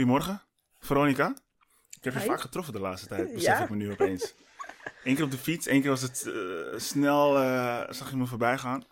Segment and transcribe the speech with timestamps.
[0.00, 0.42] Goedemorgen,
[0.78, 1.34] Veronica.
[1.90, 2.26] Ik heb je Hi.
[2.26, 3.62] vaak getroffen de laatste tijd, besef Ja.
[3.62, 4.34] ik me nu opeens.
[5.04, 8.26] Eén keer op de fiets, één keer was het eh, snel, eh, zag je me
[8.26, 8.84] voorbij gaan.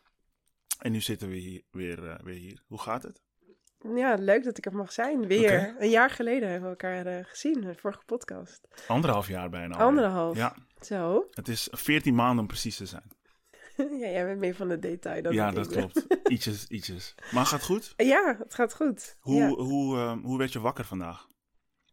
[0.78, 2.62] En nu zitten we hier, weer, eh, weer hier.
[2.66, 3.22] Hoe gaat het?
[3.94, 5.26] Ja, leuk dat ik er mag zijn.
[5.26, 5.74] Weer.
[5.78, 8.68] Een jaar geleden hebben we elkaar gezien, de vorige podcast.
[8.88, 9.76] Anderhalf jaar bijna.
[9.76, 10.36] Anderhalf.
[10.36, 11.26] Ja, Zo.
[11.30, 13.10] het is 14 maanden om precies te zijn.
[14.02, 15.76] ja, jij bent meer van de detail dan ja, dat ben.
[15.78, 16.06] klopt.
[16.32, 17.14] Ietsjes, ietsjes.
[17.32, 17.92] Maar gaat goed?
[17.96, 19.16] Ja, het gaat goed.
[19.20, 19.48] Hoe, Ja.
[19.48, 21.26] hoe, eh, hoe werd je wakker vandaag?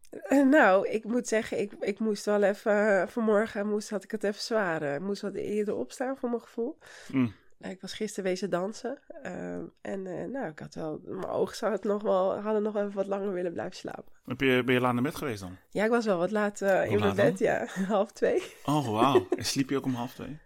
[0.09, 3.01] Eh, nou, ik moet zeggen, ik, ik moest wel even...
[3.01, 4.81] eh, vanmorgen moest, had ik het even zwaar.
[4.81, 6.77] eh, Ik moest wat eerder opstaan, voor mijn gevoel.
[7.11, 7.33] Mm.
[7.59, 8.99] Eh, Ik was gisteren wezen dansen.
[9.21, 10.99] eh, en eh, nou, ik had wel...
[11.03, 14.13] Mijn ogen zou het nog wel, hadden nog even wat langer willen blijven slapen.
[14.25, 15.57] Heb je, ben je laat naar bed geweest dan?
[15.69, 17.39] Ja, ik was wel wat laat eh, in mijn bed.
[17.39, 18.43] Ja, half twee.
[18.65, 19.27] Oh, wauw.
[19.37, 20.39] En sliep je ook om half twee?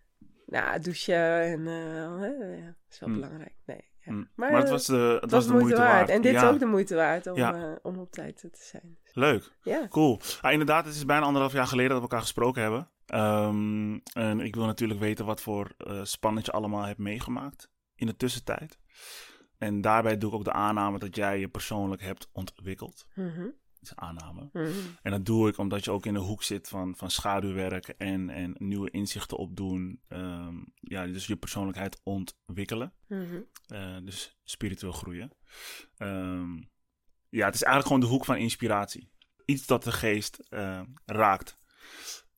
[0.50, 3.16] Nou, douchen en eh, ja, is wel Hm.
[3.16, 3.55] belangrijk.
[3.66, 4.11] Nee, ja.
[4.11, 4.30] Mm.
[4.36, 6.09] Maar, Maar, het eh, was de, het het was de moeite waard.
[6.09, 8.97] En dit ja, is ook de moeite waard om, eh, om op tijd te zijn.
[9.14, 9.52] Leuk.
[9.64, 10.20] Ja, Cool.
[10.42, 12.89] Ah, inderdaad, het is bijna anderhalf jaar geleden dat we elkaar gesproken hebben.
[13.05, 18.08] Ehm, en ik wil natuurlijk weten wat voor eh spannend je allemaal hebt meegemaakt in
[18.08, 18.80] de tussentijd.
[19.58, 23.05] En daarbij doe ik ook de aanname dat jij je persoonlijk hebt ontwikkeld.
[23.16, 23.25] Dat
[23.81, 24.49] is aanname.
[24.53, 24.69] mhm.
[25.02, 28.30] En dat doe ik omdat je ook in de hoek zit van, van schaduwwerk en,
[28.30, 30.02] en nieuwe inzichten opdoen.
[30.08, 32.94] Ehm, ja, dus je persoonlijkheid ontwikkelen.
[33.08, 33.41] Mhm.
[33.67, 35.31] Eh, dus spiritueel groeien.
[35.97, 36.55] Ehm,
[37.30, 39.11] ja, het is eigenlijk gewoon de hoek van inspiratie.
[39.45, 41.58] Iets dat de geest eh, raakt.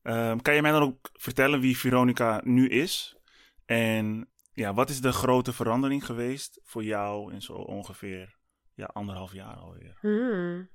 [0.02, 3.16] Ehm, kan je mij dan ook vertellen wie Veronica nu is?
[3.64, 8.38] En ja, wat is de grote verandering geweest voor jou in zo ongeveer
[8.74, 9.96] ja, anderhalf jaar alweer?
[10.00, 10.68] Hmm.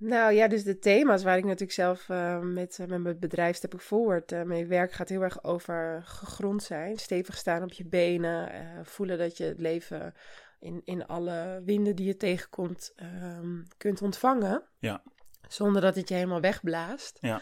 [0.00, 3.56] Nou ja, dus de thema's waar ik natuurlijk zelf eh, met, eh, met mijn bedrijf
[3.56, 6.98] Step Forward eh, mee werk, gaat heel erg over gegrond zijn.
[6.98, 8.50] Stevig staan op je benen.
[8.82, 10.14] voelen dat je het leven
[10.60, 14.62] in, in alle winden die je tegenkomt ehm, kunt ontvangen.
[14.78, 15.02] Ja.
[15.48, 17.18] Zonder dat het je helemaal wegblaast.
[17.20, 17.40] Ja.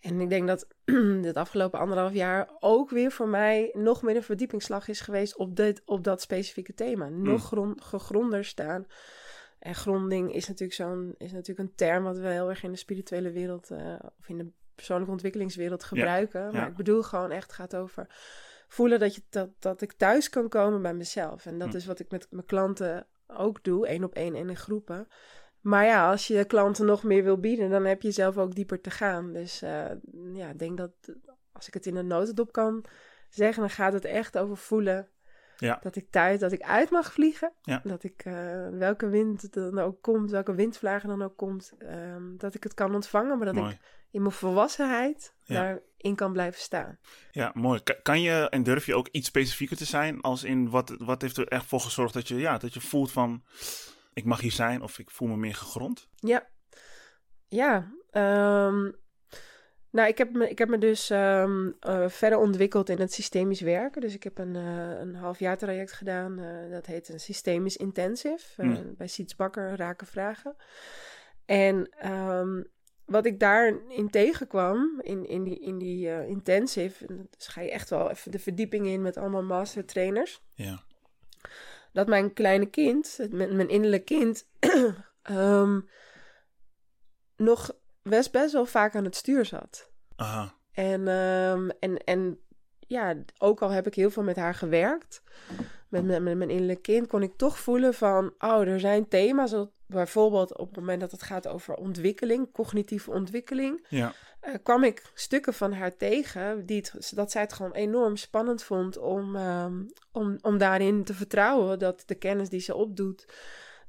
[0.00, 0.66] En ik denk dat
[1.22, 5.56] het afgelopen anderhalf jaar ook weer voor mij nog meer een verdiepingsslag is geweest op,
[5.56, 7.08] dit, op dat specifieke thema.
[7.08, 8.86] Nog grond, gegronder staan.
[9.66, 12.76] En gronding is natuurlijk, zo'n, is natuurlijk een term wat we heel erg in de
[12.76, 16.42] spirituele wereld eh, of in de persoonlijke ontwikkelingswereld gebruiken.
[16.52, 16.66] Maar ja.
[16.66, 18.06] ik bedoel gewoon echt gaat over
[18.68, 21.46] voelen dat, je, dat, dat ik thuis kan komen bij mezelf.
[21.46, 21.76] En dat Hm.
[21.76, 25.08] is wat ik met mijn klanten ook doe, één op één en in groepen.
[25.60, 28.80] Maar ja, als je klanten nog meer wil bieden, dan heb je zelf ook dieper
[28.80, 29.32] te gaan.
[29.32, 29.90] Dus eh,
[30.32, 30.92] ja, ik denk dat
[31.52, 32.84] als ik het in een notendop kan
[33.28, 35.08] zeggen, dan gaat het echt over voelen.
[35.58, 35.78] Ja.
[35.82, 37.52] Dat ik thuis, dat ik uit mag vliegen.
[37.62, 37.80] Ja.
[37.84, 42.54] Dat ik, eh, welke wind dan ook komt, welke windvlagen dan ook komt, ehm, dat
[42.54, 43.36] ik het kan ontvangen.
[43.36, 43.72] Maar dat Mooi.
[43.72, 43.78] ik
[44.10, 45.54] in mijn volwassenheid Ja.
[45.54, 46.98] daarin kan blijven staan.
[47.30, 47.82] Ja, mooi.
[47.82, 50.20] Ka- Kan je en durf je ook iets specifieker te zijn?
[50.20, 53.12] Als in wat, wat heeft er echt voor gezorgd dat je, ja, dat je voelt
[53.12, 53.44] van
[54.12, 56.08] ik mag hier zijn of ik voel me meer gegrond?
[56.14, 56.46] Ja,
[57.46, 57.92] ja.
[58.10, 58.90] ehm,
[59.96, 63.60] nou, ik heb me, ik heb me dus ehm, eh, verder ontwikkeld in het systemisch
[63.60, 64.00] werken.
[64.00, 66.38] Dus ik heb een, eh een halfjaar traject gedaan.
[66.38, 68.62] eh, dat heet een systemisch intensive.
[68.62, 68.94] eh, Mm.
[68.96, 70.56] Bij Siets Bakker, Raken Vragen.
[71.44, 72.62] En ehm,
[73.04, 77.06] wat ik daarin tegenkwam, in, in die, in die intensive...
[77.06, 80.82] en dus ga je echt wel even de verdieping in met allemaal master trainers Ja.
[81.92, 84.46] dat mijn kleine kind, het- mijn, mijn innerlijk kind,
[85.22, 85.80] ehm,
[87.36, 87.74] nog
[88.08, 89.90] best, best wel vaak aan het stuur zat.
[90.16, 90.54] Aha.
[90.72, 92.38] En, ehm, en, en
[92.86, 95.22] ja, ook al heb ik heel veel met haar gewerkt,
[95.88, 99.54] met, met, met mijn innerlijk kind, kon ik toch voelen van, oh, er zijn thema's,
[99.86, 104.12] bijvoorbeeld op het moment dat het gaat over ontwikkeling, cognitieve ontwikkeling, Ja.
[104.40, 108.62] eh, kwam ik stukken van haar tegen die het, dat zij het gewoon enorm spannend
[108.62, 109.82] vond om, ehm,
[110.12, 113.26] om, om daarin te vertrouwen dat de kennis die ze opdoet,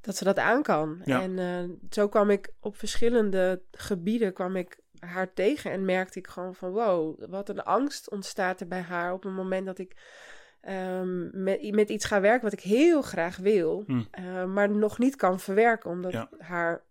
[0.01, 1.01] dat ze dat aan kan.
[1.05, 1.21] Ja.
[1.21, 6.27] En eh, zo kwam ik op verschillende gebieden kwam ik haar tegen en merkte ik
[6.27, 9.95] gewoon van wow, wat een angst ontstaat er bij haar op het moment dat ik
[10.61, 14.01] ehm, met, met iets ga werken wat ik heel graag wil, Hm.
[14.11, 16.29] eh, maar nog niet kan verwerken, omdat Ja.
[16.37, 16.85] haar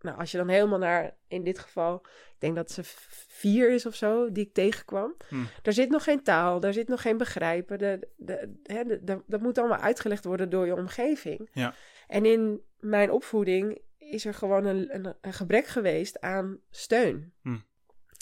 [0.00, 2.80] nou, als je dan helemaal naar, in dit geval, ik denk dat ze
[3.28, 5.14] vier is of zo, die ik tegenkwam.
[5.28, 5.36] Hm.
[5.62, 7.78] Daar zit nog geen taal, daar zit nog geen begrijpen.
[7.78, 11.48] De, de, hè, de- de- dat moet allemaal uitgelegd worden door je omgeving.
[11.52, 11.74] Ja.
[12.06, 17.32] En in mijn opvoeding is er gewoon een, een, een gebrek geweest aan steun.
[17.42, 17.58] Hm.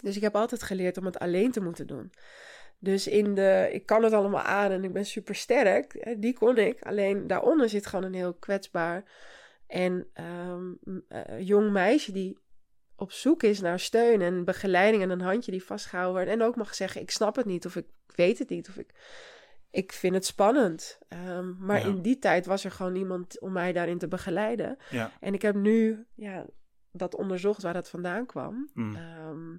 [0.03, 2.13] Dus ik heb altijd geleerd om het alleen te moeten doen.
[2.79, 6.15] Dus in de, ik kan het allemaal aan en ik ben super sterk.
[6.19, 6.83] Die kon ik.
[6.83, 9.05] Alleen daaronder zit gewoon een heel kwetsbaar
[9.67, 10.73] en ehm,
[11.09, 12.39] eh, jong meisje die
[12.97, 16.41] op zoek is naar steun en begeleiding en een handje die vastgehouden wordt.
[16.41, 18.69] En ook mag zeggen, ik snap het niet of ik weet het niet.
[18.69, 18.91] Of ik...
[19.73, 20.99] ik vind het spannend.
[21.09, 21.87] Ehm, maar Ja.
[21.87, 24.77] in die tijd was er gewoon niemand om mij daarin te begeleiden.
[24.91, 25.11] Ja.
[25.21, 26.47] En ik heb nu ja,
[26.91, 28.71] dat onderzocht waar dat vandaan kwam.
[28.75, 28.97] Mm.
[28.97, 29.57] Ehm,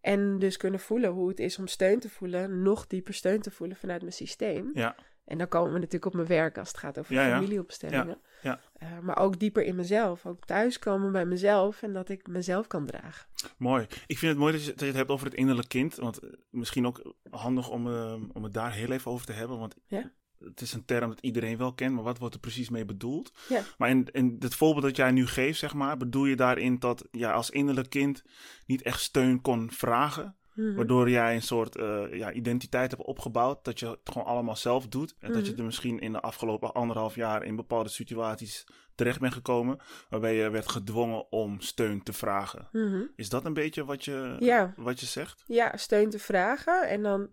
[0.00, 3.50] en dus kunnen voelen hoe het is om steun te voelen, nog dieper steun te
[3.50, 4.70] voelen vanuit mijn systeem.
[4.74, 4.94] Ja.
[5.28, 7.34] En dan komen we natuurlijk op mijn werk als het gaat over Ja, ja.
[7.34, 8.18] familieopstellingen.
[8.42, 10.26] Ja, Eh, maar ook dieper in mezelf.
[10.26, 13.26] Ook thuiskomen bij mezelf en dat ik mezelf kan dragen.
[13.58, 13.86] Mooi.
[14.06, 15.94] Ik vind het mooi dat je, dat je het hebt over het innerlijk kind.
[15.94, 19.58] Want eh, misschien ook handig om, eh, om het daar heel even over te hebben.
[19.58, 20.12] Want Ja.
[20.38, 21.94] het is een term dat iedereen wel kent.
[21.94, 23.32] Maar wat wordt er precies mee bedoeld?
[23.48, 23.62] Ja.
[23.78, 25.96] Maar in, in het voorbeeld dat jij nu geeft, zeg maar.
[25.96, 28.22] Bedoel je daarin dat ja, als innerlijk kind
[28.66, 30.36] niet echt steun kon vragen.
[30.58, 30.74] Mhm.
[30.74, 33.64] Waardoor jij een soort eh, ja, identiteit hebt opgebouwd.
[33.64, 35.14] Dat je het gewoon allemaal zelf doet.
[35.18, 35.60] En dat je Mhm.
[35.60, 38.64] er misschien in de afgelopen anderhalf jaar in bepaalde situaties
[38.94, 39.78] terecht bent gekomen.
[40.08, 42.68] Waarbij je werd gedwongen om steun te vragen.
[42.72, 43.02] Mhm.
[43.16, 44.72] Is dat een beetje wat je, Ja.
[44.76, 45.44] wat je zegt?
[45.46, 46.88] ja, steun te vragen.
[46.88, 47.30] En dan,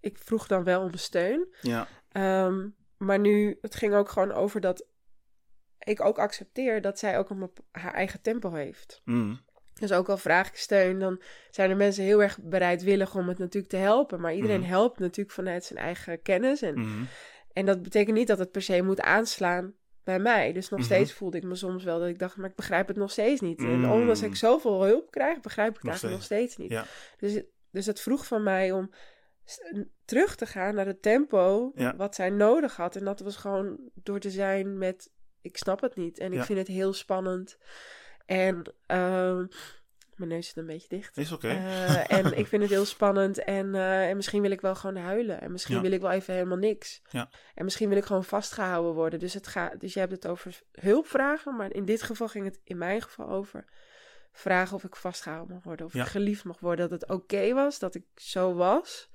[0.00, 1.54] ik vroeg dan wel om steun.
[1.60, 1.88] Ja.
[2.08, 4.86] Ehm, maar nu, het ging ook gewoon over dat
[5.78, 9.00] ik ook accepteer dat zij ook een haar eigen tempo heeft.
[9.04, 9.40] Mm.
[9.80, 11.20] Dus ook al vraag ik steun, dan
[11.50, 14.20] zijn er mensen heel erg bereidwillig om het natuurlijk te helpen.
[14.20, 14.68] Maar iedereen Mhm.
[14.68, 16.62] helpt natuurlijk vanuit zijn eigen kennis.
[16.62, 17.02] En, Mhm.
[17.52, 19.74] en dat betekent niet dat het per se moet aanslaan
[20.04, 20.52] bij mij.
[20.52, 20.88] Dus nog Mhm.
[20.88, 23.40] steeds voelde ik me soms wel dat ik dacht, maar ik begrijp het nog steeds
[23.40, 23.58] niet.
[23.58, 23.90] En Mm.
[23.90, 26.52] ondanks dat ik zoveel hulp krijg, begrijp ik het Nog eigenlijk nog steeds.
[26.52, 26.70] steeds niet.
[26.70, 26.84] Ja.
[27.18, 28.90] Dus, dus het vroeg van mij om
[30.04, 31.96] terug te gaan naar het tempo Ja.
[31.96, 32.96] wat zij nodig had.
[32.96, 35.10] En dat was gewoon door te zijn met,
[35.42, 36.18] ik snap het niet.
[36.18, 36.44] En ik Ja.
[36.44, 37.58] vind het heel spannend.
[38.26, 39.46] En ehm,
[40.14, 41.16] mijn neus zit een beetje dicht.
[41.16, 41.48] Is oké.
[41.48, 43.44] Eh, en ik vind het heel spannend.
[43.44, 45.40] En, eh, en misschien wil ik wel gewoon huilen.
[45.40, 45.82] En misschien Ja.
[45.82, 47.02] wil ik wel even helemaal niks.
[47.10, 47.28] Ja.
[47.54, 49.18] En misschien wil ik gewoon vastgehouden worden.
[49.18, 51.56] Dus, het gaat, dus je hebt het over hulp vragen.
[51.56, 53.64] Maar in dit geval ging het in mijn geval over
[54.32, 55.86] vragen of ik vastgehouden mag worden.
[55.86, 56.02] Of Ja.
[56.02, 56.88] ik geliefd mag worden.
[56.88, 57.78] Dat het oké was.
[57.78, 59.10] Dat ik zo was.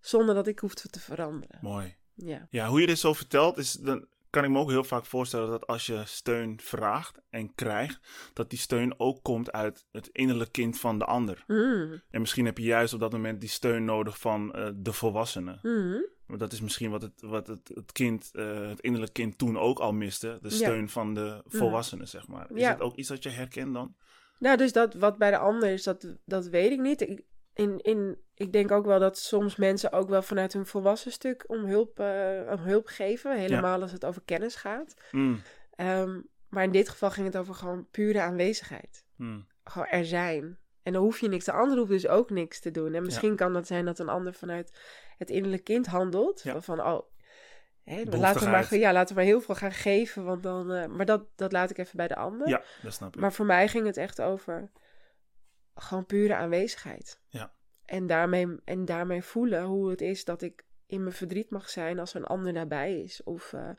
[0.00, 1.58] Zonder dat ik hoefde te veranderen.
[1.60, 1.96] Mooi.
[2.14, 2.46] Ja.
[2.50, 5.50] Ja, hoe je dit zo vertelt, is, dan kan ik me ook heel vaak voorstellen
[5.50, 8.00] dat als je steun vraagt en krijgt,
[8.32, 11.44] dat die steun ook komt uit het innerlijk kind van de ander.
[11.46, 12.00] Mm.
[12.10, 15.58] En misschien heb je juist op dat moment die steun nodig van eh, de volwassenen.
[15.62, 16.06] Mm.
[16.26, 19.58] Want dat is misschien wat het, wat het, het kind, eh, het innerlijk kind toen
[19.58, 20.38] ook al miste.
[20.42, 22.50] De steun van de volwassenen, zeg maar.
[22.50, 22.70] Is Ja.
[22.70, 23.94] dat ook iets dat je herkent dan?
[24.38, 27.00] Nou, dus dat wat bij de ander is, dat, dat weet ik niet.
[27.00, 27.22] Ik,
[27.58, 31.44] in, in, ik denk ook wel dat soms mensen ook wel vanuit hun volwassen stuk
[31.46, 33.36] om hulp, eh, om hulp geven.
[33.38, 34.94] Helemaal als het over kennis gaat.
[35.10, 35.40] Mm,
[35.70, 39.04] Ehm, maar in dit geval ging het over gewoon pure aanwezigheid.
[39.16, 40.58] mm, Gewoon er zijn.
[40.82, 41.44] En dan hoef je niks.
[41.44, 42.94] De ander hoeft dus ook niks te doen.
[42.94, 44.78] En misschien kan dat zijn dat een ander vanuit
[45.18, 46.40] het innerlijk kind handelt.
[46.42, 46.60] Ja.
[46.60, 47.00] Van, oh,
[47.84, 50.24] hè, laten, we maar, ja, laten we maar heel veel gaan geven.
[50.24, 52.48] Want dan, eh, maar dat, dat laat ik even bij de ander.
[52.48, 53.20] Ja, dat snap ik.
[53.20, 54.70] Maar voor mij ging het echt over
[55.82, 57.20] gewoon pure aanwezigheid.
[57.28, 57.52] Ja.
[57.84, 61.98] En daarmee, en daarmee voelen hoe het is dat ik in mijn verdriet mag zijn
[61.98, 63.22] als een ander daarbij is.
[63.22, 63.70] Of eh,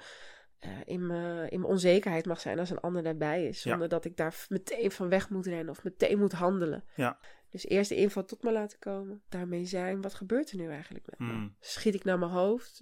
[0.59, 3.63] eh, in, mijn, in mijn onzekerheid mag zijn als een ander daarbij is.
[3.63, 3.69] Ja.
[3.69, 6.83] Zonder dat ik daar meteen van weg moet rennen of meteen moet handelen.
[6.95, 7.19] Ja.
[7.49, 9.21] Dus eerst de info tot me laten komen.
[9.29, 11.33] Daarmee zijn, wat gebeurt er nu eigenlijk met me?
[11.33, 12.81] Mm, Schiet ik naar mijn hoofd?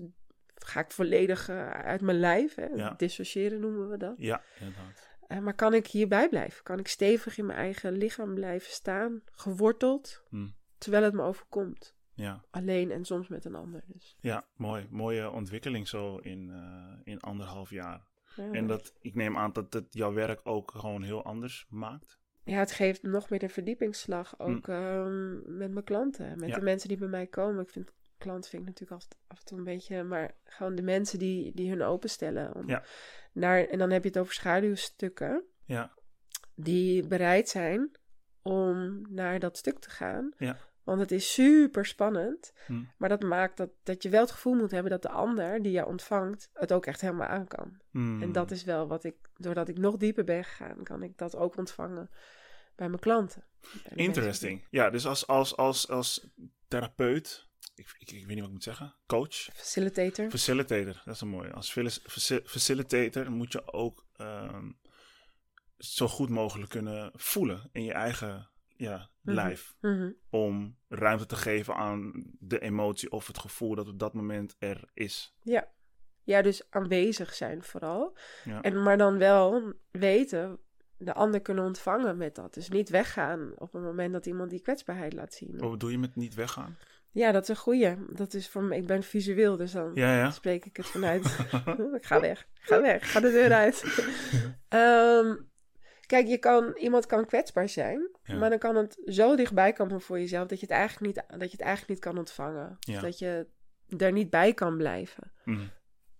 [0.55, 2.55] Ga ik volledig eh, uit mijn lijf?
[2.55, 2.65] Hè?
[2.65, 2.93] Ja.
[2.97, 4.15] Dissociëren noemen we dat.
[4.17, 5.06] ja, inderdaad.
[5.27, 6.63] Eh, maar kan ik hierbij blijven?
[6.63, 11.95] Kan ik stevig in mijn eigen lichaam blijven staan, geworteld, Mm, terwijl het me overkomt?
[12.13, 12.43] ja.
[12.51, 13.83] Alleen en soms met een ander.
[13.87, 14.17] Dus.
[14.19, 14.87] ja, mooi.
[14.89, 18.05] Mooie ontwikkeling zo in, eh, in anderhalf jaar.
[18.35, 18.51] Ja.
[18.51, 22.19] En dat, ik neem aan dat het jouw werk ook gewoon heel anders maakt.
[22.43, 26.47] ja, het geeft nog meer een verdiepingsslag, ook ehm, met mijn klanten, met Hm.
[26.47, 26.55] Ja.
[26.55, 27.61] de mensen die bij mij komen.
[27.63, 30.81] Ik vind klant vind ik natuurlijk altijd af en toe een beetje, maar gewoon de
[30.81, 32.55] mensen die, die hun openstellen.
[32.55, 32.83] Om Ja.
[33.39, 35.43] Naar, en dan heb je het over schaduwstukken.
[35.65, 35.91] Ja,
[36.55, 37.91] die bereid zijn
[38.41, 40.33] om naar dat stuk te gaan.
[40.37, 40.57] Ja.
[40.83, 42.53] Want het is super spannend.
[42.65, 42.83] Hm.
[42.97, 45.71] Maar dat maakt dat, dat je wel het gevoel moet hebben dat de ander die
[45.71, 47.81] jou ontvangt het ook echt helemaal aan kan.
[47.91, 51.17] Mm, En dat is wel wat ik, doordat ik nog dieper ben gegaan, kan ik
[51.17, 52.09] dat ook ontvangen
[52.75, 53.45] bij mijn klanten.
[53.61, 54.67] Bij de mensen Interesting.
[54.69, 56.29] Ja, dus als, als, als, als
[56.67, 60.29] therapeut, ik, ik, ik weet niet wat ik moet zeggen, coach, Facilitator.
[60.29, 61.51] facilitator, dat is een mooie.
[61.53, 64.71] Als faci- faci- facilitator moet je ook ehm,
[65.77, 69.35] zo goed mogelijk kunnen voelen in je eigen ja, Mhm.
[69.35, 69.75] lijf.
[69.81, 70.11] Mhm.
[70.29, 74.89] Om ruimte te geven aan de emotie of het gevoel dat op dat moment er
[74.93, 75.35] is.
[75.43, 75.67] Ja.
[76.23, 78.17] ja, dus aanwezig zijn vooral.
[78.43, 78.61] Ja.
[78.61, 80.59] En maar dan wel weten,
[80.97, 82.53] de ander kunnen ontvangen met dat.
[82.53, 85.57] Dus niet weggaan op het moment dat iemand die kwetsbaarheid laat zien.
[85.57, 86.77] Wat bedoel je met niet weggaan?
[87.17, 87.95] Ja, dat is een goeie.
[88.09, 90.31] Dat is voor me, ik ben visueel, dus dan Ja, ja.
[90.31, 91.25] spreek ik het vanuit.
[91.99, 93.83] ik ga weg, ga weg, ga de deur uit.
[94.67, 95.35] Ehm,
[96.05, 98.35] kijk, je kan, iemand kan kwetsbaar zijn, Ja.
[98.37, 101.51] maar dan kan het zo dichtbij komen voor jezelf dat je het eigenlijk niet, dat
[101.51, 102.77] je het eigenlijk niet kan ontvangen.
[102.79, 103.01] Ja.
[103.01, 103.47] Dat je
[103.87, 105.31] daar niet bij kan blijven.
[105.45, 105.61] Mhm.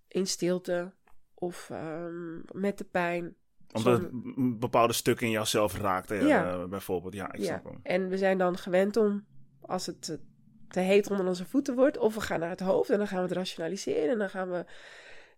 [0.08, 0.92] In stilte
[1.34, 3.34] of ehm, met de pijn.
[3.72, 6.50] Omdat het een bepaalde stukken in jouzelf raakt, Ja.
[6.52, 7.14] eh, bijvoorbeeld.
[7.14, 7.60] Ja, ik Ja.
[7.64, 7.78] hem.
[7.82, 9.26] En we zijn dan gewend om,
[9.60, 10.18] als het
[10.68, 13.22] te, heet onder onze voeten wordt, of we gaan naar het hoofd en dan gaan
[13.22, 14.64] we het rationaliseren en dan gaan we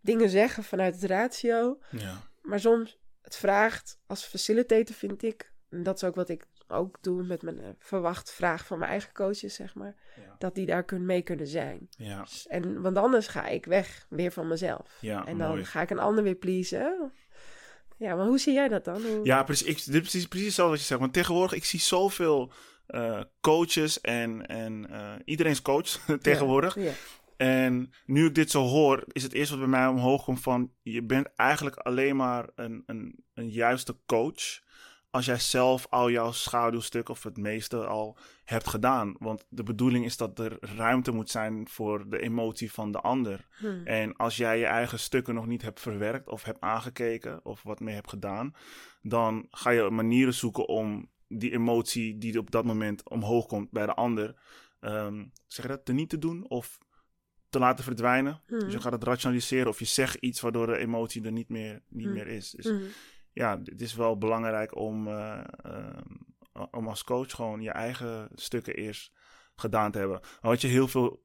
[0.01, 1.79] dingen zeggen vanuit het ratio.
[1.91, 2.21] Ja.
[2.43, 6.99] Maar soms, het vraagt als facilitator, vind ik, en dat is ook wat ik ook
[7.01, 10.35] doe met mijn eh, verwacht vraag van mijn eigen coaches, zeg maar, Ja.
[10.39, 11.89] dat die daar kun, mee kunnen zijn.
[11.91, 12.27] Ja.
[12.49, 14.97] En, want anders ga ik weg weer van mezelf.
[15.01, 15.65] Ja, en dan mooi.
[15.65, 17.13] ga ik een ander weer pleasen.
[17.97, 19.03] Ja, maar hoe zie jij dat dan?
[19.03, 19.21] Hoe...
[19.25, 19.67] Ja, precies.
[19.67, 21.01] Ik, dit is precies, precies hetzelfde wat je zegt.
[21.01, 22.53] Want tegenwoordig, ik zie zoveel
[22.91, 26.75] eh, coaches en, en eh, iedereen is coach tegenwoordig.
[26.75, 26.93] Ja.
[27.37, 30.73] En nu ik dit zo hoor, is het eerste wat bij mij omhoog komt van...
[30.83, 34.61] je bent eigenlijk alleen maar een, een, een juiste coach...
[35.11, 39.15] als jij zelf al jouw schaduwstuk of het meeste al hebt gedaan.
[39.19, 43.47] Want de bedoeling is dat er ruimte moet zijn voor de emotie van de ander.
[43.59, 43.81] Hm.
[43.85, 47.81] En als jij je eigen stukken nog niet hebt verwerkt of hebt aangekeken of wat
[47.81, 48.55] mee hebt gedaan,
[49.03, 53.87] dan ga je manieren zoeken om die emotie die op dat moment omhoog komt bij
[53.87, 54.35] de ander,
[54.81, 56.79] ehm, zeg je dat, te niet te doen of
[57.49, 58.43] te laten verdwijnen.
[58.47, 58.59] Hm.
[58.59, 61.83] Dus je gaat het rationaliseren of je zegt iets waardoor de emotie er niet meer,
[61.89, 62.13] niet Hm.
[62.13, 62.51] meer is.
[62.51, 62.79] Dus Hm.
[63.33, 66.03] ja, het is wel belangrijk om, eh, ehm,
[66.71, 69.13] om als coach gewoon je eigen stukken eerst
[69.55, 70.21] gedaan te hebben.
[70.21, 71.23] Maar wat je heel veel,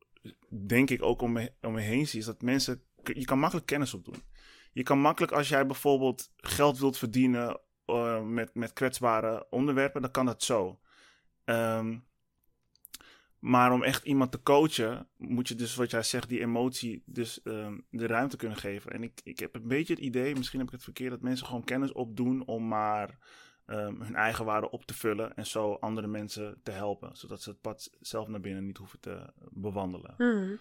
[0.68, 3.68] denk ik, ook om me, om me heen ziet, is dat mensen, je kan makkelijk
[3.68, 4.24] kennis opdoen.
[4.72, 10.12] Je kan makkelijk, als jij bijvoorbeeld geld wilt verdienen eh, met, met kwetsbare onderwerpen, dan
[10.12, 10.80] kan dat zo.
[11.44, 11.98] Ehm,
[13.40, 17.42] maar om echt iemand te coachen, moet je dus, wat jij zegt, die emotie dus
[17.42, 18.92] ehm, de ruimte kunnen geven.
[18.92, 21.46] En ik, ik heb een beetje het idee, misschien heb ik het verkeerd, dat mensen
[21.46, 23.18] gewoon kennis opdoen om maar
[23.66, 27.18] ehm, hun eigen waarde op te vullen en zo andere mensen te helpen.
[27.18, 30.14] Zodat ze het pad zelf naar binnen niet hoeven te bewandelen.
[30.18, 30.56] Hm.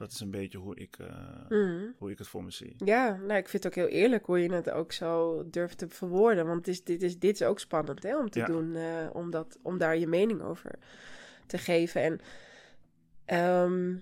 [0.00, 1.06] Dat is een beetje hoe ik, eh,
[1.48, 1.86] Hm.
[1.98, 2.74] hoe ik het voor me zie.
[2.76, 5.88] Ja, nou, ik vind het ook heel eerlijk hoe je het ook zo durft te
[5.88, 6.46] verwoorden.
[6.46, 8.46] Want is, dit, is, dit is ook spannend hè, om te Ja.
[8.46, 10.70] doen, eh, om, dat, om daar je mening over
[11.46, 12.02] te geven.
[12.02, 12.20] En
[13.24, 13.96] ehm,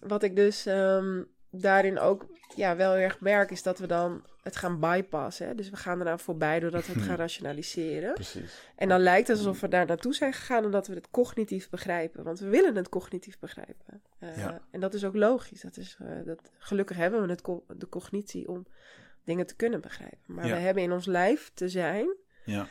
[0.00, 1.22] wat ik dus ehm,
[1.60, 5.46] daarin ook ja, wel heel erg merk, is dat we dan het gaan bypassen.
[5.46, 5.54] Hè?
[5.54, 8.14] Dus we gaan eraan voorbij doordat we het gaan rationaliseren.
[8.14, 8.68] Precies.
[8.76, 11.70] En dan lijkt het alsof we daar naartoe zijn gegaan en dat we het cognitief
[11.70, 12.24] begrijpen.
[12.24, 14.02] Want we willen het cognitief begrijpen.
[14.18, 14.60] Eh, Ja.
[14.70, 15.60] En dat is ook logisch.
[15.60, 18.66] Dat is, eh, dat, gelukkig hebben we het co- de cognitie om
[19.24, 20.18] dingen te kunnen begrijpen.
[20.26, 20.54] Maar Ja.
[20.54, 22.66] we hebben in ons lijf te zijn Ja,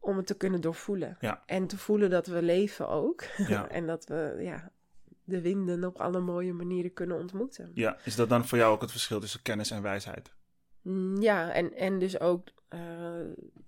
[0.00, 1.18] om het te kunnen doorvoelen.
[1.46, 3.22] En te voelen dat we leven ook.
[3.70, 4.70] en dat we ja,
[5.24, 7.70] de winden op alle mooie manieren kunnen ontmoeten.
[7.74, 10.32] ja, is dat dan voor jou ook het verschil tussen kennis en wijsheid?
[10.82, 13.26] Mm, Ja, en, en dus ook eh,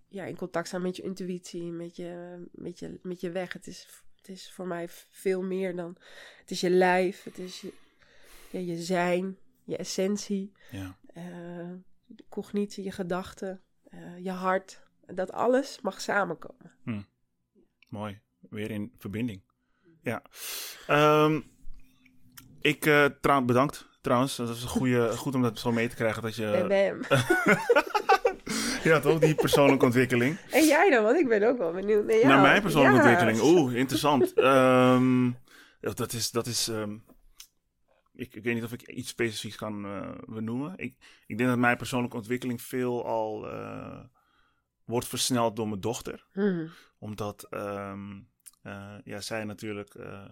[0.08, 3.52] ja, in contact staan met je intuïtie, met je, met je, met je weg.
[3.52, 5.96] Het is, het is voor mij veel meer dan...
[6.40, 7.72] Het is je lijf, het is je,
[8.50, 11.72] ja, je zijn, je essentie, Ja, eh,
[12.06, 14.84] de cognitie, je gedachten, eh, je hart.
[15.06, 16.72] Dat alles mag samenkomen.
[17.88, 18.20] mooi.
[18.50, 19.42] Weer in verbinding.
[20.06, 20.22] Ja.
[20.86, 21.40] Ehm,
[22.60, 24.36] ik, eh trouw, bedankt trouwens.
[24.36, 26.22] Dat is een goede, goed om dat zo mee te krijgen.
[26.22, 27.18] Dat je, bam.
[28.92, 29.18] ja, toch?
[29.18, 30.38] Die persoonlijke ontwikkeling.
[30.50, 31.02] En jij dan?
[31.04, 32.26] Want ik ben ook wel benieuwd naar jou.
[32.26, 33.02] Naar mijn persoonlijke Ja.
[33.02, 33.40] ontwikkeling.
[33.56, 34.32] Oeh, interessant.
[34.52, 35.26] Ehm,
[35.80, 36.30] ja, dat is.
[36.30, 36.96] Dat is ehm,
[38.14, 40.72] ik, ik weet niet of ik iets specifieks kan eh, benoemen.
[40.76, 40.96] Ik,
[41.26, 43.98] ik denk dat mijn persoonlijke ontwikkeling veel al eh,
[44.84, 46.26] wordt versneld door mijn dochter.
[46.32, 46.66] Hm,
[46.98, 47.92] Omdat eh,
[49.04, 50.28] ja, zij natuurlijk eh,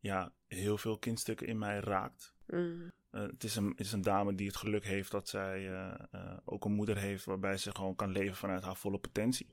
[0.00, 2.34] ja, heel veel kindstukken in mij raakt.
[2.46, 5.72] hm, Eh, het, is een, het is een dame die het geluk heeft dat zij
[5.72, 9.48] eh, eh, ook een moeder heeft waarbij ze gewoon kan leven vanuit haar volle potentie.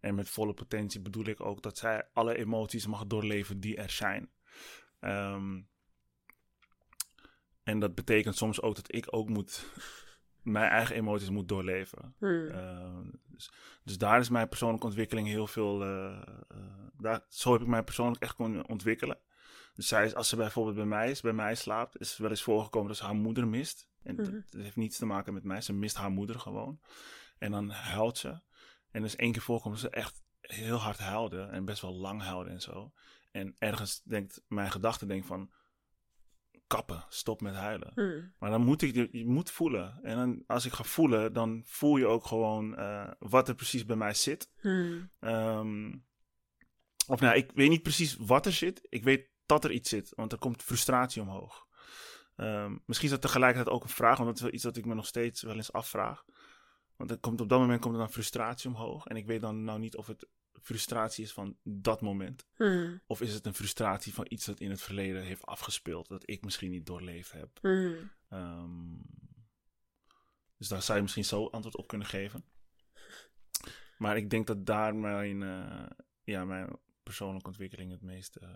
[0.00, 3.90] En met volle potentie bedoel ik ook dat zij alle emoties mag doorleven die er
[3.90, 4.30] zijn.
[5.00, 5.60] Ehm,
[7.62, 9.66] en dat betekent soms ook dat ik ook moet
[10.42, 12.14] mijn eigen emoties moet doorleven.
[12.18, 12.24] hm.
[12.24, 13.50] Uh, dus,
[13.84, 15.82] dus daar is mijn persoonlijke ontwikkeling heel veel.
[15.82, 16.56] eh, eh,
[16.98, 19.18] daar, zo heb ik mij persoonlijk echt kunnen ontwikkelen.
[19.74, 22.42] Dus zij is, als ze bijvoorbeeld bij mij is, bij mij slaapt, is wel eens
[22.42, 23.88] voorgekomen dat ze haar moeder mist.
[24.02, 24.40] En dat, Mhm.
[24.50, 25.60] dat heeft niets te maken met mij.
[25.60, 26.80] Ze mist haar moeder gewoon.
[27.38, 28.28] En dan huilt ze.
[28.90, 31.42] En er is één keer voorkomen dat ze echt heel hard huilde.
[31.42, 32.92] En best wel lang huilde en zo.
[33.30, 35.50] En ergens denkt mijn gedachte denkt van
[36.74, 37.92] kappen, stop met huilen.
[37.94, 38.20] hm.
[38.38, 39.98] Maar dan moet ik, je moet voelen.
[40.02, 43.84] En dan, als ik ga voelen, dan voel je ook gewoon eh, wat er precies
[43.84, 44.50] bij mij zit.
[44.60, 45.00] hm.
[45.20, 45.94] Ehm,
[47.06, 48.86] of nou, ik weet niet precies wat er zit.
[48.88, 51.66] Ik weet dat er iets zit, want er komt frustratie omhoog.
[52.36, 54.84] Ehm, misschien is dat tegelijkertijd ook een vraag, want dat is wel iets dat ik
[54.84, 56.24] me nog steeds wel eens afvraag.
[56.96, 59.06] Want er komt, op dat moment komt er dan frustratie omhoog.
[59.06, 60.26] En ik weet dan nou niet of het
[60.62, 62.46] frustratie is van dat moment?
[62.54, 63.00] Hmm.
[63.06, 66.44] Of is het een frustratie van iets dat in het verleden heeft afgespeeld, dat ik
[66.44, 67.58] misschien niet doorleefd heb?
[67.60, 68.10] Hmm.
[68.28, 68.96] Ehm,
[70.56, 72.44] dus daar zou je misschien zo antwoord op kunnen geven.
[73.98, 75.90] Maar ik denk dat daar mijn, eh,
[76.24, 78.48] ja, mijn persoonlijke ontwikkeling het meest, eh,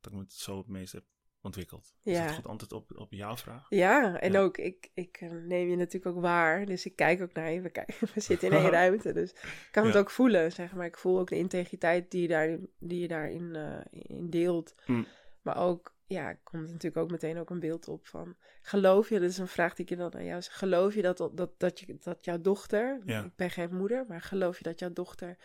[0.00, 1.04] dat ik me zo het meest heb
[1.42, 1.94] ontwikkeld.
[2.02, 2.26] Is Ja.
[2.26, 3.66] dat goed antwoord op, op jouw vraag?
[3.68, 4.40] Ja, en Ja.
[4.40, 6.66] ook, ik, ik eh, neem je natuurlijk ook waar.
[6.66, 7.60] Dus ik kijk ook naar je.
[7.60, 9.12] We, kijken, we zitten in één ruimte.
[9.12, 10.86] Dus ik kan het ook voelen, zeg maar.
[10.86, 14.74] Ik voel ook de integriteit die je, daarin, die je daarin eh, in deelt.
[14.86, 15.06] Mm.
[15.42, 18.36] Maar ook, ja, komt natuurlijk ook meteen ook een beeld op van...
[18.62, 20.58] Geloof je, dat is een vraag die ik dan aan jou zeg.
[20.58, 23.00] Geloof je dat, dat, dat, je, dat jouw dochter...
[23.04, 23.24] Ja.
[23.24, 25.36] Ik ben geen moeder, maar geloof je dat jouw dochter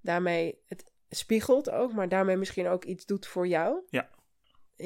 [0.00, 1.92] daarmee het spiegelt ook...
[1.92, 3.82] maar daarmee misschien ook iets doet voor jou?
[3.90, 4.08] Ja.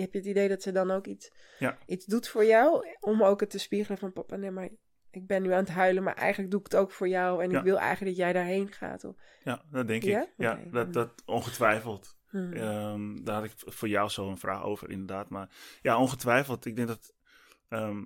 [0.01, 1.79] Heb je het idee dat ze dan ook iets, Ja.
[1.87, 2.87] iets doet voor jou?
[3.01, 4.69] Om ook het te spiegelen van papa, nee, maar
[5.11, 6.03] ik ben nu aan het huilen...
[6.03, 7.43] maar eigenlijk doe ik het ook voor jou...
[7.43, 7.59] en Ja.
[7.59, 9.05] ik wil eigenlijk dat jij daarheen gaat.
[9.05, 10.23] Of, Ja, dat denk Ja?
[10.23, 10.29] ik.
[10.37, 12.17] Ja, dat, dat ongetwijfeld.
[12.29, 12.53] Hmm.
[12.53, 15.29] Ehm, daar had ik voor jou zo een vraag over, inderdaad.
[15.29, 15.49] Maar
[15.83, 16.65] ja, ongetwijfeld.
[16.65, 17.15] Ik denk dat
[17.69, 18.03] ehm,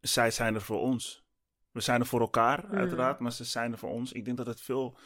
[0.00, 1.26] zij zijn er voor ons.
[1.70, 2.74] We zijn er voor elkaar, Mm.
[2.78, 4.12] uiteraard, maar ze zijn er voor ons.
[4.12, 4.98] Ik denk dat het veel,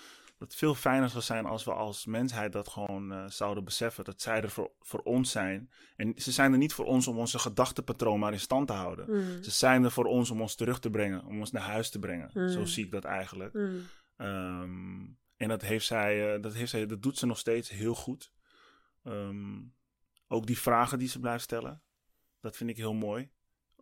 [0.42, 4.04] dat het veel fijner zou zijn als we als mensheid dat gewoon eh, zouden beseffen.
[4.04, 5.70] Dat zij er voor, voor ons zijn.
[5.96, 9.04] En ze zijn er niet voor ons om onze gedachtenpatroon maar in stand te houden.
[9.04, 9.42] Hmm.
[9.42, 11.98] Ze zijn er voor ons om ons terug te brengen, om ons naar huis te
[11.98, 12.30] brengen.
[12.34, 12.48] Mm.
[12.48, 13.52] Zo zie ik dat eigenlijk.
[13.52, 13.80] Hmm.
[14.16, 15.00] Ehm,
[15.36, 18.32] en dat heeft, zij, eh, dat heeft zij, dat doet ze nog steeds heel goed.
[19.02, 19.60] Ehm,
[20.28, 21.82] ook die vragen die ze blijft stellen,
[22.40, 23.30] dat vind ik heel mooi.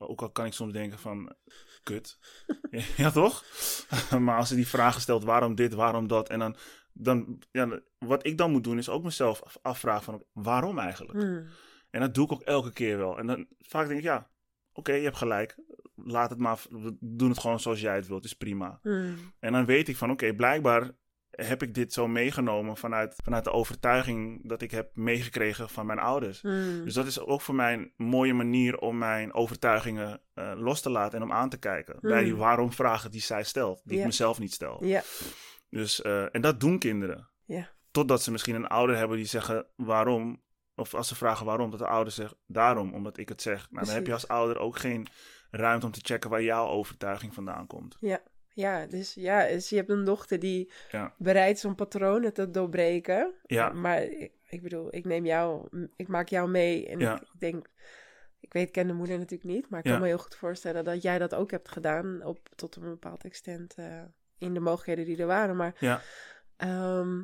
[0.03, 1.35] Ook al kan ik soms denken van,
[1.83, 2.19] kut.
[2.97, 3.45] ja, toch?
[4.25, 6.29] maar als ze die vragen stelt, waarom dit, waarom dat?
[6.29, 6.57] En dan,
[6.93, 11.19] dan ja, wat ik dan moet doen, is ook mezelf af- afvragen van, waarom eigenlijk?
[11.19, 11.47] Hmm.
[11.91, 13.19] En dat doe ik ook elke keer wel.
[13.19, 14.31] En dan vaak denk ik, ja,
[14.73, 15.57] oké, je hebt gelijk.
[15.95, 18.79] Laat het maar, we doen het gewoon zoals jij het wilt, is prima.
[18.83, 19.17] Hmm.
[19.39, 20.91] En dan weet ik van oké, blijkbaar
[21.47, 25.99] heb ik dit zo meegenomen vanuit, vanuit de overtuiging dat ik heb meegekregen van mijn
[25.99, 26.41] ouders.
[26.41, 26.85] Hmm.
[26.85, 30.91] Dus dat is ook voor mij een mooie manier om mijn overtuigingen eh, los te
[30.91, 31.97] laten en om aan te kijken.
[32.01, 32.41] Bij die Hmm.
[32.41, 34.85] waarom vragen die zij stelt, die ik mezelf niet stel.
[34.85, 35.03] Ja,
[35.71, 37.29] Dus, eh, en dat doen kinderen.
[37.45, 37.69] ja.
[37.91, 40.43] Totdat ze misschien een ouder hebben die zeggen waarom.
[40.75, 43.67] Of als ze vragen waarom, dat de ouder zegt daarom, omdat ik het zeg.
[43.71, 45.07] Nou, dan heb je als ouder ook geen
[45.51, 47.97] ruimte om te checken waar jouw overtuiging vandaan komt.
[48.01, 48.21] Ja,
[48.87, 51.15] dus ja, dus je hebt een dochter die Ja.
[51.19, 53.35] bereid is om patronen te doorbreken.
[53.47, 53.73] Ja.
[53.73, 56.89] Maar ik, ik bedoel, ik neem jou, ik maak jou mee.
[56.89, 57.21] En Ja.
[57.21, 57.71] ik denk,
[58.41, 59.69] ik weet, ik ken de moeder natuurlijk niet.
[59.69, 59.93] Maar ik Ja.
[59.93, 62.23] kan me heel goed voorstellen dat jij dat ook hebt gedaan.
[62.25, 64.03] Op, tot een bepaald extent eh,
[64.39, 65.57] in de mogelijkheden die er waren.
[65.57, 66.01] Maar Ja.
[66.57, 67.23] ehm,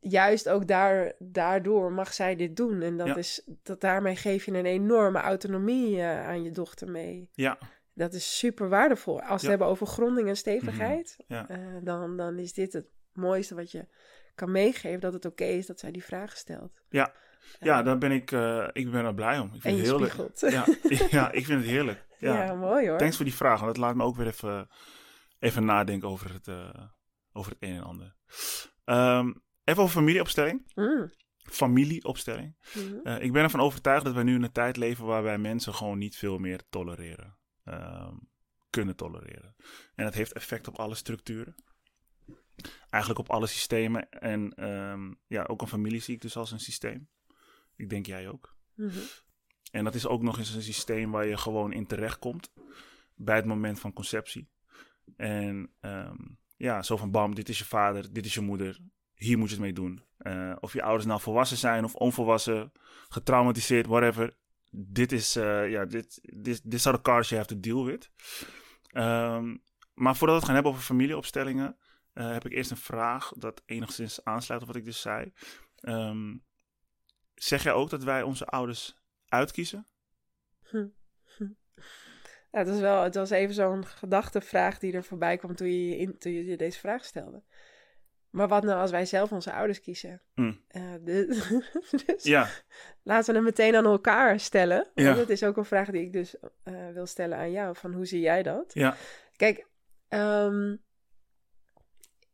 [0.00, 2.82] juist ook daar, daardoor mag zij dit doen.
[2.82, 3.16] En dat Ja.
[3.16, 7.28] is, dat daarmee geef je een enorme autonomie eh, aan je dochter mee.
[7.32, 7.58] Ja,
[7.94, 9.20] Dat is super waardevol.
[9.20, 11.48] Als we het hebben over gronding en stevigheid, ja.
[11.48, 13.88] eh, dan, dan is dit het mooiste wat je
[14.34, 15.00] kan meegeven.
[15.00, 16.80] Dat het oké is dat zij die vraag stelt.
[16.88, 17.12] Ja.
[17.60, 19.50] Ja, daar ben ik, eh, ik ben er blij om.
[19.54, 20.14] Ik vind het heerlijk.
[20.40, 20.64] Ja,
[21.18, 22.06] ja, ik vind het heerlijk.
[22.18, 22.54] Ja, Ja.
[22.54, 22.98] mooi hoor.
[22.98, 24.68] Thanks voor die vraag, want dat laat me ook weer even,
[25.38, 26.84] even nadenken over het, eh,
[27.32, 28.16] over het een en ander.
[28.84, 29.32] Ehm,
[29.64, 30.70] even over familieopstelling.
[30.74, 31.10] Mm,
[31.42, 32.56] Familieopstelling.
[32.74, 33.06] mhm.
[33.06, 35.98] Eh, ik ben ervan overtuigd dat wij nu in een tijd leven waarbij mensen gewoon
[35.98, 37.38] niet veel meer tolereren.
[37.64, 38.14] Ehm,
[38.70, 39.54] kunnen tolereren.
[39.94, 41.54] En dat heeft effect op alle structuren.
[42.90, 44.10] Eigenlijk op alle systemen.
[44.10, 47.08] En ehm, ja, ook een familie zie ik dus als een systeem.
[47.76, 48.56] Ik denk jij ook.
[48.74, 48.98] Mhm.
[49.70, 52.52] En dat is ook nog eens een systeem waar je gewoon in terechtkomt
[53.14, 54.50] bij het moment van conceptie.
[55.16, 56.16] En ehm,
[56.56, 58.78] ja, zo van bam, dit is je vader, dit is je moeder,
[59.14, 60.04] hier moet je het mee doen.
[60.16, 62.72] Eh, of je ouders nou volwassen zijn of onvolwassen,
[63.08, 64.36] getraumatiseerd, whatever.
[64.70, 68.10] Dit is, eh, ja, dit, dit, dit are the cards you have to deal with.
[68.90, 69.56] Ehm,
[69.94, 71.76] maar voordat we het gaan hebben over familieopstellingen,
[72.12, 75.32] eh, heb ik eerst een vraag dat enigszins aansluit op wat ik dus zei.
[75.74, 76.36] Ehm,
[77.34, 78.96] zeg jij ook dat wij onze ouders
[79.28, 79.86] uitkiezen?
[82.52, 86.16] Ja, het, is wel, het was even zo'n gedachtevraag die er voorbij kwam toen je,
[86.18, 87.42] toen je deze vraag stelde.
[88.30, 90.22] Maar wat nou als wij zelf onze ouders kiezen?
[90.34, 90.60] Mm.
[90.68, 92.48] Eh, dus Ja,
[93.02, 94.76] laten we hem meteen aan elkaar stellen.
[94.94, 95.14] Want Ja.
[95.14, 97.76] dat is ook een vraag die ik dus eh, wil stellen aan jou.
[97.76, 98.74] Van hoe zie jij dat?
[98.74, 98.96] ja,
[99.36, 99.66] Kijk,
[100.08, 100.76] ehm,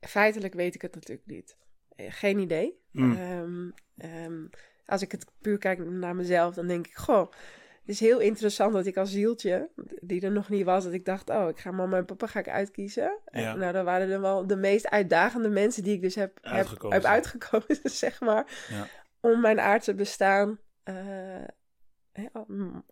[0.00, 1.56] feitelijk weet ik het natuurlijk niet.
[1.96, 2.80] Eh, Geen idee.
[2.90, 3.16] Mm.
[3.16, 4.46] Ehm, ehm,
[4.86, 7.30] als ik het puur kijk naar mezelf, dan denk ik, goh,
[7.86, 9.70] het is heel interessant dat ik als zieltje,
[10.00, 12.38] die er nog niet was, dat ik dacht, oh, ik ga mama en papa ga
[12.38, 13.18] ik uitkiezen.
[13.24, 13.54] En Ja.
[13.54, 16.96] nou, dan waren er wel de meest uitdagende mensen die ik dus heb, Uitgekozen.
[16.96, 18.86] heb uitgekozen, zeg maar, Ja.
[19.20, 21.44] om mijn aardse bestaan, eh,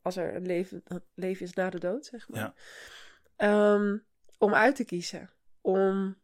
[0.02, 0.82] als er een leven,
[1.14, 2.40] leven is na de dood, zeg maar.
[2.40, 2.54] Ja.
[3.36, 3.96] Ehm,
[4.38, 5.30] om uit te kiezen.
[5.60, 6.16] Om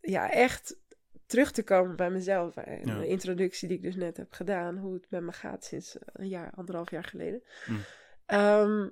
[0.00, 0.76] ja, echt
[1.26, 2.56] terug te komen bij mezelf.
[2.56, 2.98] En Ja.
[2.98, 6.28] De introductie die ik dus net heb gedaan, hoe het met me gaat sinds een
[6.28, 7.42] jaar, anderhalf jaar geleden.
[7.66, 7.78] Mm.
[8.32, 8.88] Ehm,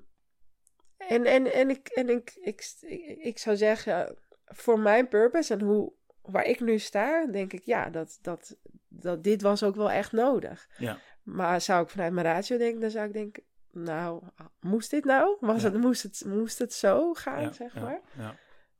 [0.96, 5.60] en en, en, ik, en ik, ik, ik, ik zou zeggen, voor mijn purpose en
[5.60, 8.56] hoe, waar ik nu sta, denk ik ja, dat, dat,
[8.88, 10.68] dat dit was ook wel echt nodig.
[10.78, 10.98] Ja.
[11.22, 14.22] Maar zou ik vanuit mijn ratio denken, dan zou ik denken, nou,
[14.60, 15.36] moest dit nou?
[15.40, 15.70] Was Ja.
[15.70, 18.00] het, moest, het, moest het zo gaan, Ja, zeg maar?
[18.16, 18.36] Ja.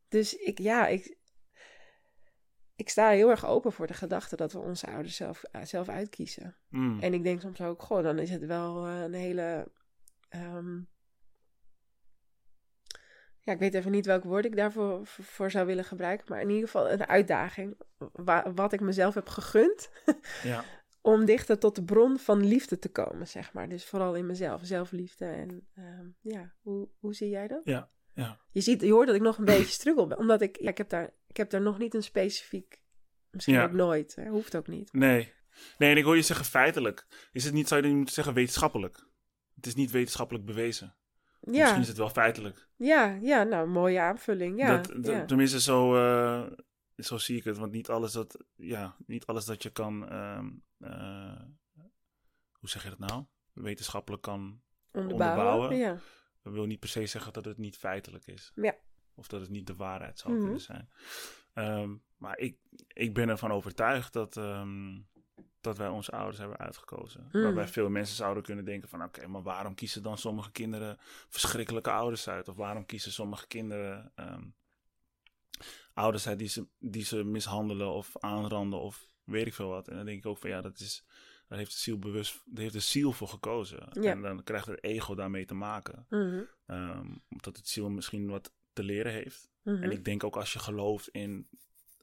[0.09, 1.17] Dus ik, ja, ik,
[2.77, 5.89] ik sta heel erg open voor de gedachte dat we onze ouders zelf, eh, zelf
[5.89, 6.57] uitkiezen.
[6.69, 7.01] Mm.
[7.01, 9.69] En ik denk soms ook, goh, dan is het wel eh, een hele.
[10.31, 10.75] Ehm,
[13.41, 16.27] ja, ik weet even niet welk woord ik daarvoor voor, zou willen gebruiken.
[16.29, 17.77] Maar in ieder geval een uitdaging.
[18.13, 19.91] Wa- wat ik mezelf heb gegund.
[20.43, 20.65] Ja.
[21.01, 23.69] om dichter tot de bron van liefde te komen, zeg maar.
[23.69, 25.25] Dus vooral in mezelf, zelfliefde.
[25.25, 27.61] En ehm, ja, hoe, hoe zie jij dat?
[27.65, 28.39] Ja, ja.
[28.51, 30.19] Je, ziet, je hoort dat ik nog een beetje struggle ben.
[30.19, 32.83] Omdat ik, ja, ik, heb daar, ik heb daar nog niet een specifiek...
[33.31, 33.65] Misschien Ja.
[33.65, 34.15] ook nooit.
[34.15, 34.29] Hè?
[34.29, 34.93] Hoeft ook niet.
[34.93, 35.33] Nee.
[35.79, 37.07] Nee, en ik hoor je zeggen feitelijk.
[37.33, 39.09] Is het niet, zou je niet moeten zeggen wetenschappelijk?
[39.61, 40.95] Het is niet wetenschappelijk bewezen.
[41.41, 42.69] Ja, Misschien is het wel feitelijk.
[42.77, 44.59] ja, ja, nou, mooie aanvulling.
[44.59, 45.25] Ja, dat, dat- ja.
[45.25, 46.53] Tenminste, zo, eh,
[46.97, 47.59] zo zie ik het.
[47.59, 51.43] Want niet alles dat, ja, niet alles dat je kan, ehm, eh,
[52.53, 53.25] hoe zeg je dat nou?
[53.53, 54.61] Wetenschappelijk kan
[54.93, 55.39] onderbouwen.
[55.45, 55.77] onderbouwen.
[55.77, 55.99] Ja.
[56.43, 58.53] Dat wil niet per se zeggen dat het niet feitelijk is.
[58.55, 58.75] Ja.
[59.15, 60.43] Of dat het niet de waarheid zou Mhm.
[60.43, 60.91] kunnen zijn.
[61.55, 64.99] Ehm, maar ik, ik ben ervan overtuigd dat, ehm,
[65.61, 67.29] dat wij onze ouders hebben uitgekozen.
[67.33, 67.43] Mhm.
[67.43, 69.03] Waarbij veel mensen zouden kunnen denken van...
[69.05, 70.97] oké, maar waarom kiezen dan sommige kinderen
[71.29, 72.49] verschrikkelijke ouders uit?
[72.49, 74.45] Of waarom kiezen sommige kinderen ehm,
[75.95, 79.89] ouders uit die ze, die ze mishandelen of aanranden of weet ik veel wat?
[79.89, 81.05] En dan denk ik ook van ja, dat is...
[81.49, 83.89] Daar heeft de ziel bewust, daar heeft de ziel voor gekozen.
[83.93, 84.11] Ja.
[84.11, 86.07] En dan krijgt het ego daarmee te maken.
[86.09, 89.51] Mhm, Ehm, omdat het ziel misschien wat te leren heeft.
[89.63, 89.83] mhm.
[89.83, 91.49] En ik denk ook als je gelooft in,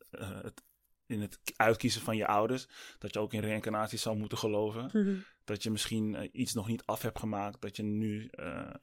[0.10, 0.64] eh, het,
[1.08, 2.68] in het uitkiezen van je ouders,
[2.98, 4.90] dat je ook in reïncarnatie zou moeten geloven.
[4.94, 5.16] Mhm.
[5.44, 8.74] Dat je misschien eh, iets nog niet af hebt gemaakt, dat je nu eh,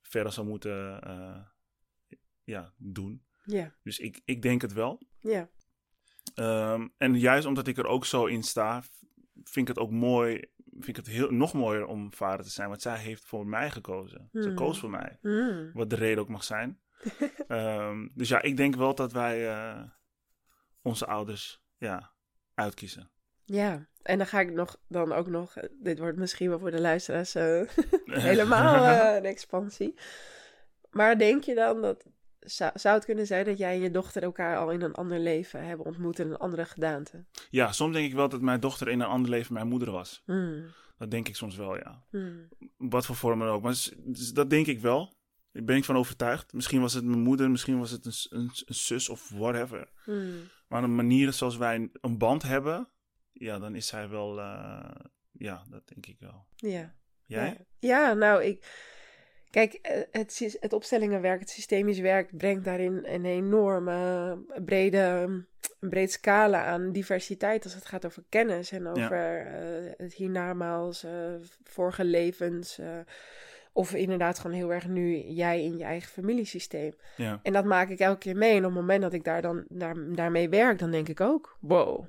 [0.00, 1.42] verder zou moeten eh,
[2.44, 3.24] ja, doen.
[3.44, 5.00] Ja, Dus ik, ik denk het wel.
[5.18, 5.50] ja.
[6.34, 8.82] Ehm, en juist omdat ik er ook zo in sta,
[9.34, 12.68] vind ik het ook mooi, vind ik het heel, nog mooier om vader te zijn.
[12.68, 14.28] Want zij heeft voor mij gekozen.
[14.32, 14.54] Ze Hmm.
[14.54, 15.18] koos voor mij.
[15.22, 15.72] Mhm.
[15.72, 16.80] Wat de reden ook mag zijn.
[17.48, 19.48] Ehm, dus ja, ik denk wel dat wij
[20.82, 22.12] onze ouders ja,
[22.54, 23.10] uitkiezen.
[23.44, 26.70] Ja, en dan ga ik nog, dan ook nog, eh, dit wordt misschien wel voor
[26.70, 27.62] de luisteraars eh,
[28.28, 29.94] helemaal eh, een expansie.
[30.90, 32.04] Maar denk je dan dat,
[32.40, 35.18] zou, zou het kunnen zijn dat jij en je dochter elkaar al in een ander
[35.18, 37.24] leven hebben ontmoet in een andere gedaante?
[37.50, 40.22] ja, soms denk ik wel dat mijn dochter in een ander leven mijn moeder was.
[40.24, 40.64] Hmm,
[40.98, 42.04] Dat denk ik soms wel, ja.
[42.10, 43.62] hmm, Wat voor vorm dan ook.
[43.62, 45.20] Maar dus dat denk ik wel.
[45.52, 46.52] Daar ben ik van overtuigd.
[46.52, 49.88] Misschien was het mijn moeder, misschien was het een, een zus of whatever.
[50.04, 50.40] hmm.
[50.72, 52.88] Maar de manier zoals wij een band hebben,
[53.32, 54.90] ja, dan is zij wel, eh,
[55.32, 56.46] ja, dat denk ik wel.
[56.56, 56.94] Ja.
[57.26, 57.46] Jij?
[57.46, 58.64] Ja, ja nou, ik.
[59.50, 63.92] Kijk, eh, het, het opstellingenwerk, het systemisch werk, brengt daarin een enorme
[64.48, 64.98] eh, brede,
[65.80, 71.06] een breed scala aan diversiteit als het gaat over kennis en over eh, het hiernamaals,
[71.62, 72.80] vorige levens.
[73.72, 76.94] Of inderdaad gewoon heel erg nu jij in je eigen familiesysteem.
[77.16, 77.40] Ja.
[77.42, 78.50] En dat maak ik elke keer mee.
[78.50, 81.56] En op het moment dat ik daar dan daar, daarmee werk, dan denk ik ook:
[81.60, 82.04] wow,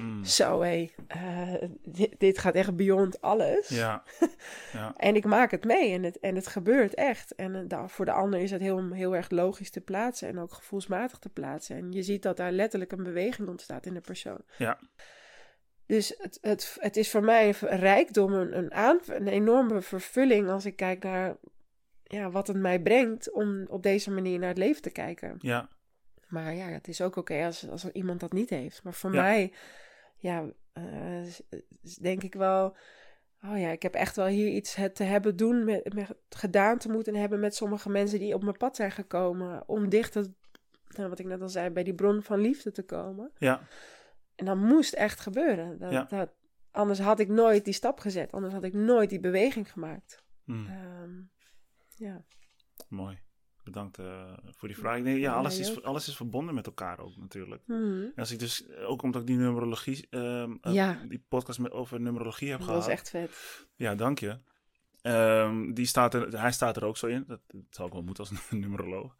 [0.00, 0.24] Mm.
[0.24, 1.52] zo hé, eh,
[1.84, 3.68] dit, dit gaat echt beyond alles.
[3.68, 4.02] Ja.
[4.72, 4.94] ja.
[4.96, 7.34] En ik maak het mee en het, en het gebeurt echt.
[7.34, 10.52] En eh, voor de ander is het heel, heel erg logisch te plaatsen en ook
[10.52, 11.76] gevoelsmatig te plaatsen.
[11.76, 14.40] En je ziet dat daar letterlijk een beweging ontstaat in de persoon.
[14.58, 14.78] Ja.
[15.88, 20.48] Dus het, het, het is voor mij een rijkdom, een, een, aan, een enorme vervulling
[20.48, 21.36] als ik kijk naar
[22.02, 25.36] ja, wat het mij brengt om op deze manier naar het leven te kijken.
[25.38, 25.68] Ja.
[26.26, 28.82] Maar ja, het is ook oké als, als iemand dat niet heeft.
[28.82, 29.22] Maar voor Ja.
[29.22, 29.52] mij,
[30.16, 31.22] ja, eh,
[32.00, 32.76] denk ik wel...
[33.44, 36.78] Oh ja, ik heb echt wel hier iets het te hebben doen, met, met, gedaan
[36.78, 39.62] te moeten hebben met sommige mensen die op mijn pad zijn gekomen.
[39.68, 40.26] Om dichter,
[40.88, 43.30] nou, wat ik net al zei, bij die bron van liefde te komen.
[43.38, 43.60] Ja.
[44.38, 45.78] En dat moest echt gebeuren.
[45.78, 46.02] Dat, Ja.
[46.04, 46.30] dat,
[46.70, 48.32] anders had ik nooit die stap gezet.
[48.32, 50.24] Anders had ik nooit die beweging gemaakt.
[50.44, 50.66] Mm.
[50.66, 51.10] Ehm,
[51.96, 52.24] ja.
[52.88, 53.18] Mooi.
[53.64, 55.02] Bedankt eh, voor die vraag.
[55.02, 57.62] Denk, ja, alles is, alles is verbonden met elkaar ook natuurlijk.
[57.66, 60.98] En als ik dus, eh, ook omdat ik die numerologie, ehm, eh, Ja.
[61.08, 62.82] die podcast met, over numerologie heb Dat gehad.
[62.84, 63.66] was echt vet.
[63.76, 64.38] Ja, dank je.
[65.00, 67.24] Ehm, die staat er, hij staat er ook zo in.
[67.26, 69.16] Dat, dat zou ik wel moeten als een numeroloog.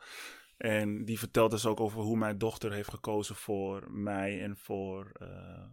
[0.58, 5.10] En die vertelt dus ook over hoe mijn dochter heeft gekozen voor mij en voor
[5.12, 5.28] eh,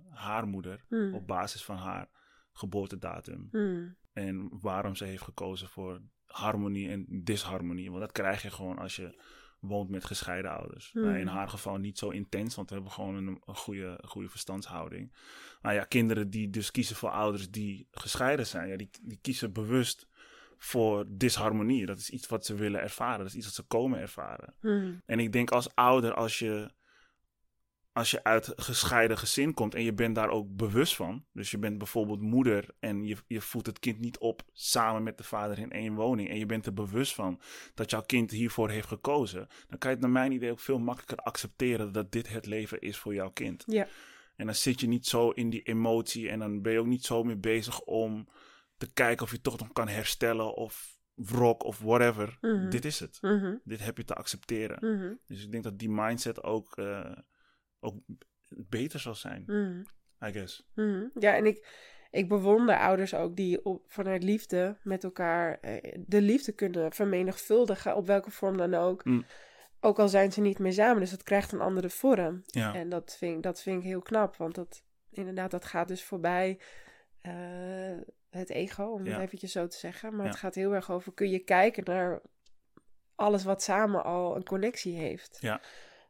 [0.09, 0.85] haar moeder.
[0.87, 1.13] Hmm.
[1.13, 2.09] Op basis van haar
[2.53, 3.47] geboortedatum.
[3.51, 3.95] Hmm.
[4.13, 7.89] En waarom ze heeft gekozen voor harmonie en disharmonie.
[7.89, 9.21] Want dat krijg je gewoon als je
[9.59, 10.91] woont met gescheiden ouders.
[10.91, 11.15] Hmm.
[11.15, 14.29] In haar geval niet zo intens, want we hebben gewoon een, een goede, een goede
[14.29, 15.13] verstandshouding.
[15.61, 19.53] Maar ja, kinderen die dus kiezen voor ouders die gescheiden zijn, ja, die, die kiezen
[19.53, 20.07] bewust
[20.57, 21.85] voor disharmonie.
[21.85, 24.55] Dat is iets wat ze willen ervaren, dat is iets wat ze komen ervaren.
[24.59, 25.01] Hmm.
[25.05, 26.71] En ik denk als ouder, als je,
[27.91, 31.25] als je uit gescheiden gezin komt en je bent daar ook bewust van.
[31.33, 35.17] Dus je bent bijvoorbeeld moeder en je, je voedt het kind niet op samen met
[35.17, 36.29] de vader in één woning.
[36.29, 37.41] En je bent er bewust van
[37.73, 39.47] dat jouw kind hiervoor heeft gekozen.
[39.67, 42.81] Dan kan je het naar mijn idee ook veel makkelijker accepteren dat dit het leven
[42.81, 43.63] is voor jouw kind.
[43.67, 43.87] Ja.
[44.35, 47.05] En dan zit je niet zo in die emotie en dan ben je ook niet
[47.05, 48.27] zo mee bezig om
[48.77, 52.37] te kijken of je toch nog kan herstellen of wrok of whatever.
[52.41, 52.69] Mhm.
[52.69, 53.17] Dit is het.
[53.21, 53.55] Mhm.
[53.63, 54.77] Dit heb je te accepteren.
[54.95, 55.13] Mhm.
[55.25, 57.11] Dus ik denk dat die mindset ook, eh,
[57.79, 57.95] ook
[58.49, 59.43] beter zal zijn.
[60.27, 60.67] I guess.
[61.19, 61.67] Ja, en ik,
[62.11, 67.95] ik bewonder ouders ook die op, vanuit liefde met elkaar eh, de liefde kunnen vermenigvuldigen,
[67.95, 69.05] op welke vorm dan ook.
[69.05, 69.25] Mm.
[69.79, 72.41] Ook al zijn ze niet meer samen, dus dat krijgt een andere vorm.
[72.45, 75.87] Ja, En dat vind, ik- dat vind ik heel knap, want dat, inderdaad, dat gaat
[75.87, 76.59] dus voorbij
[77.21, 77.97] eh,
[78.35, 79.11] het ego, om Ja.
[79.13, 80.15] het eventjes zo te zeggen.
[80.15, 80.31] Maar Ja.
[80.31, 82.21] het gaat heel erg over, kun je kijken naar
[83.15, 85.37] alles wat samen al een connectie heeft.
[85.41, 85.61] Ja.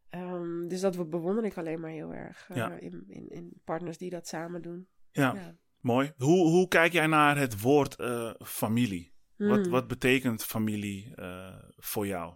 [0.09, 2.71] Ehm, dus dat bewonder ik alleen maar heel erg eh, Ja.
[2.73, 4.87] in, in, in partners die dat samen doen.
[5.11, 5.55] ja.
[5.79, 6.13] Mooi.
[6.17, 9.13] Hoe, hoe kijk jij naar het woord eh, familie?
[9.35, 9.69] Wat, Hmm.
[9.69, 12.35] wat betekent familie eh, voor jou?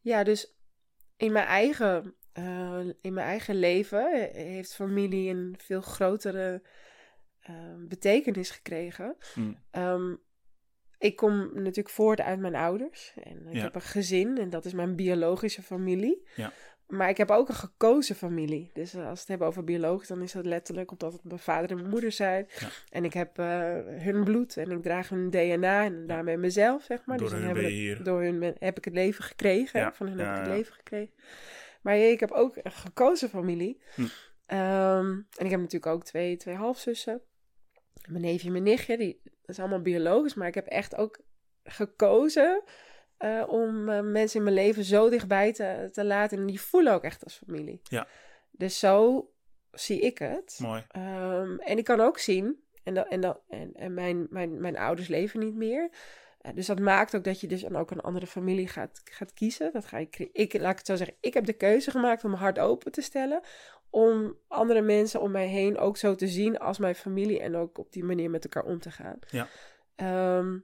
[0.00, 0.54] Ja, dus
[1.16, 2.14] in mijn eigen,
[3.00, 6.62] in mijn eigen leven heeft familie een veel grotere
[7.54, 9.16] eh, betekenis gekregen.
[9.34, 9.56] Mm.
[9.70, 10.14] Ehm,
[10.98, 13.12] ik kom natuurlijk voort uit mijn ouders.
[13.22, 13.62] En ik Ja.
[13.62, 16.28] heb een gezin en dat is mijn biologische familie.
[16.36, 16.52] Ja.
[16.86, 18.70] Maar ik heb ook een gekozen familie.
[18.72, 21.70] Dus als we het hebben over biologisch, dan is dat letterlijk omdat het mijn vader
[21.70, 22.46] en mijn moeder zijn.
[22.58, 22.68] Ja.
[22.88, 23.46] En ik heb eh,
[23.84, 27.18] hun bloed en ik draag hun DNA en daarmee mezelf, zeg maar.
[27.18, 27.56] Door dus hun
[27.96, 29.80] het- door hun ben- heb ik het leven gekregen.
[29.80, 29.92] Ja.
[29.92, 31.14] Van hun Ja, heb ik het leven gekregen.
[31.82, 33.80] Maar ik heb ook een gekozen familie.
[33.94, 34.02] Hm.
[34.46, 37.20] Ehm, en ik heb natuurlijk ook twee, twee halfzussen.
[38.08, 40.34] Mijn neefje en mijn nichtje, die, dat is allemaal biologisch.
[40.34, 41.18] Maar ik heb echt ook
[41.64, 42.62] gekozen
[43.16, 46.38] eh, om eh, mensen in mijn leven zo dichtbij te, te laten.
[46.38, 47.80] En die voelen ook echt als familie.
[47.82, 48.06] Ja.
[48.50, 49.28] Dus zo
[49.72, 50.58] zie ik het.
[50.62, 50.84] Mooi.
[50.88, 54.76] Ehm, en ik kan ook zien, en, dat, en, dat, en, en mijn, mijn, mijn
[54.76, 55.90] ouders leven niet meer.
[56.40, 59.32] Eh, dus dat maakt ook dat je dus dan ook een andere familie gaat, gaat
[59.32, 59.72] kiezen.
[59.72, 62.30] Dat ga ik, ik, laat ik het zo zeggen, ik heb de keuze gemaakt om
[62.30, 63.40] mijn hart open te stellen.
[63.90, 67.40] Om andere mensen om mij heen ook zo te zien als mijn familie.
[67.40, 69.18] En ook op die manier met elkaar om te gaan.
[69.26, 69.48] Ja.
[69.94, 70.58] Ehm,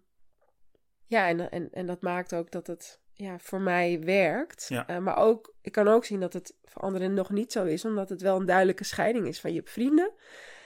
[1.07, 4.67] ja, en, en, en dat maakt ook dat het ja, voor mij werkt.
[4.69, 4.87] Ja.
[4.87, 7.85] Eh, maar ook, ik kan ook zien dat het voor anderen nog niet zo is.
[7.85, 10.13] Omdat het wel een duidelijke scheiding is van je hebt vrienden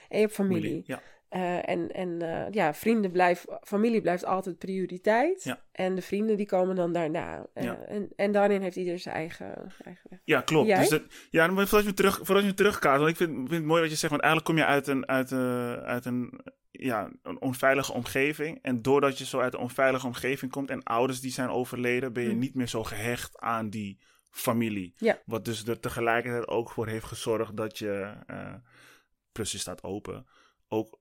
[0.09, 0.83] en je hebt familie.
[0.85, 1.01] Ja.
[1.31, 5.43] Eh, en en eh, ja, vrienden blijven, familie blijft altijd prioriteit.
[5.43, 5.59] Ja.
[5.71, 7.45] En de vrienden die komen dan daarna.
[7.53, 7.75] Eh, Ja.
[7.75, 10.19] en, en daarin heeft ieder zijn eigen, eigen weg.
[10.23, 10.67] Ja, klopt.
[10.67, 10.79] Jij?
[10.79, 13.63] Dus dat, ja, maar voordat je terug, voordat je terugkaart, want ik vind, vind het
[13.63, 15.31] mooi wat je zegt, want eigenlijk kom je uit een, uit,
[15.85, 16.41] uit een,
[16.71, 18.59] ja, een onveilige omgeving.
[18.61, 22.23] En doordat je zo uit een onveilige omgeving komt en ouders die zijn overleden, ben
[22.23, 22.39] je Hm.
[22.39, 24.93] niet meer zo gehecht aan die familie.
[24.97, 25.19] Ja.
[25.25, 28.13] Wat dus er tegelijkertijd ook voor heeft gezorgd dat je,
[29.31, 30.25] plus je staat open,
[30.67, 30.99] ook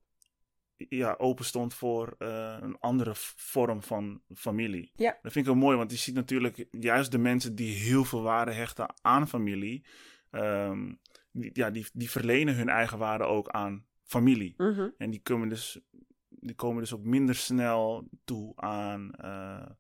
[0.89, 4.93] ja, open stond voor eh, een andere vorm van familie.
[4.95, 5.19] Ja.
[5.23, 8.23] Dat vind ik wel mooi, want je ziet natuurlijk juist de mensen die heel veel
[8.23, 9.87] waarde hechten aan familie,
[10.31, 10.93] ehm,
[11.33, 14.55] die, ja, die, die verlenen hun eigen waarde ook aan familie.
[14.57, 14.89] Mhm.
[14.99, 15.81] En die komen dus,
[16.29, 19.71] die komen dus ook minder snel toe aan, eh,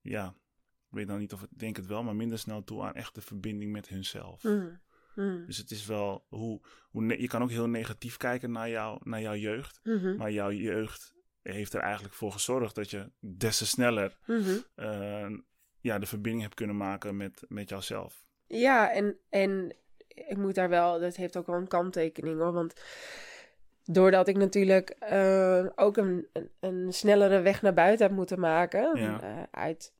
[0.00, 0.26] ja,
[0.88, 3.20] ik weet nou niet of ik denk het wel, maar minder snel toe aan echte
[3.20, 4.42] verbinding met hunzelf.
[4.42, 4.74] Mhm.
[5.14, 5.46] Mhm.
[5.46, 9.20] Dus het is wel hoe, hoe je kan ook heel negatief kijken naar, jou, naar
[9.20, 9.80] jouw jeugd.
[9.82, 10.16] Mhm.
[10.16, 14.56] Maar jouw jeugd heeft er eigenlijk voor gezorgd dat je des te sneller Mhm.
[14.74, 15.30] eh,
[15.80, 18.26] ja, de verbinding hebt kunnen maken met, met jouzelf.
[18.46, 19.76] Ja, en, en
[20.08, 22.52] ik moet daar wel, dat heeft ook wel een kanttekening hoor.
[22.52, 22.72] Want
[23.84, 28.98] doordat ik natuurlijk eh, ook een, een, een snellere weg naar buiten heb moeten maken.
[29.00, 29.20] Ja.
[29.22, 29.92] eh, uit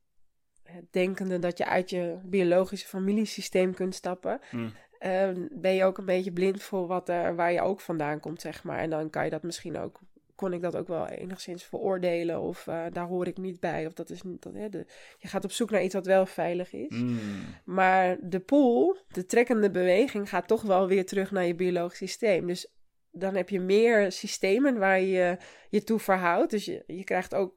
[0.63, 4.39] het denkende dat je uit je biologische familiesysteem kunt stappen.
[4.49, 4.69] Hm.
[4.99, 8.41] Eh, ben je ook een beetje blind voor wat er, waar je ook vandaan komt,
[8.41, 8.79] zeg maar.
[8.79, 9.99] En dan kan je dat misschien ook,
[10.35, 12.41] kon ik dat ook wel enigszins veroordelen.
[12.41, 13.85] Of eh, daar hoor ik niet bij.
[13.85, 14.85] Of dat is niet, dat, hè, de,
[15.17, 16.89] je gaat op zoek naar iets wat wel veilig is.
[16.89, 17.19] Mm.
[17.65, 22.47] Maar de pool, de trekkende beweging, gaat toch wel weer terug naar je biologisch systeem.
[22.47, 22.73] Dus
[23.11, 25.37] dan heb je meer systemen waar je
[25.69, 26.51] je toe verhoudt.
[26.51, 27.53] Dus je, je krijgt ook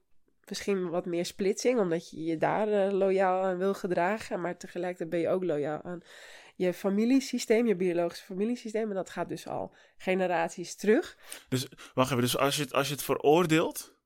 [0.48, 4.40] misschien wat meer splitsing, omdat je je daar eh, loyaal aan wil gedragen.
[4.40, 6.00] Maar tegelijkertijd ben je ook loyaal aan
[6.58, 8.88] je familiesysteem, je biologische familiesysteem.
[8.88, 11.16] En dat gaat dus al generaties terug.
[11.48, 13.96] Dus wacht even, dus als je het, als je het veroordeelt,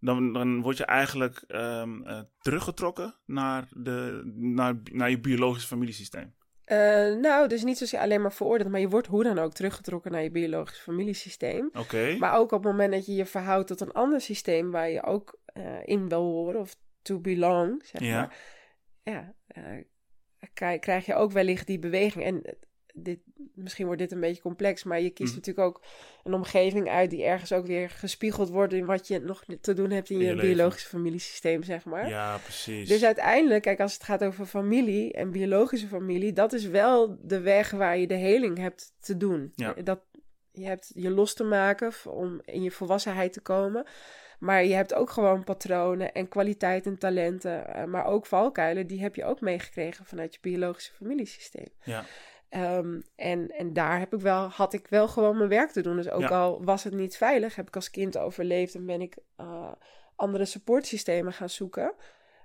[0.00, 6.34] dan, dan word je eigenlijk ehm, eh, teruggetrokken naar, de, naar, naar je biologische familiesysteem.
[6.64, 6.78] Eh,
[7.20, 10.22] nou, dus niet zozeer alleen maar veroordeeld, maar je wordt hoe dan ook teruggetrokken naar
[10.22, 11.70] je biologisch familiesysteem.
[11.72, 12.16] Oké.
[12.18, 15.02] Maar ook op het moment dat je je verhoudt tot een ander systeem waar je
[15.02, 18.16] ook eh, in wil horen of to belong, zeg Ja.
[18.16, 18.36] maar.
[19.02, 19.34] Ja,
[20.80, 22.24] krijg, je ook wellicht die beweging.
[22.24, 22.52] En eh,
[22.94, 23.18] dit,
[23.54, 25.38] misschien wordt dit een beetje complex, maar je kiest Mhm.
[25.38, 25.82] natuurlijk ook
[26.24, 29.90] een omgeving uit die ergens ook weer gespiegeld wordt in wat je nog te doen
[29.90, 32.08] hebt in In je, biologische familiesysteem, zeg maar.
[32.08, 32.88] Ja, precies.
[32.88, 37.40] Dus uiteindelijk, kijk, als het gaat over familie en biologische familie, dat is wel de
[37.40, 39.52] weg waar je de heling hebt te doen.
[39.54, 39.72] Ja.
[39.72, 40.00] Dat,
[40.52, 43.86] je hebt je los te maken om in je volwassenheid te komen.
[44.38, 49.00] Maar je hebt ook gewoon patronen en kwaliteit en talenten, eh, maar ook valkuilen, die
[49.00, 51.68] heb je ook meegekregen vanuit je biologische familiesysteem.
[51.84, 52.04] Ja.
[52.48, 55.96] Ehm, en, en daar heb ik wel, had ik wel gewoon mijn werk te doen.
[55.96, 56.28] Dus ook Ja.
[56.28, 59.72] al was het niet veilig, heb ik als kind overleefd en ben ik eh,
[60.16, 61.94] andere supportsystemen gaan zoeken.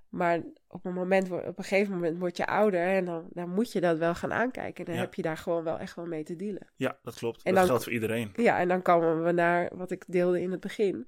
[0.09, 3.71] Maar op een, moment, op een gegeven moment word je ouder en dan, dan moet
[3.71, 4.77] je dat wel gaan aankijken.
[4.77, 5.01] En dan Ja.
[5.01, 6.67] heb je daar gewoon wel echt wel mee te dealen.
[6.75, 7.37] ja, dat klopt.
[7.43, 8.31] En dat dan- geldt voor iedereen.
[8.35, 11.07] Ja, en dan komen we naar wat ik deelde in het begin.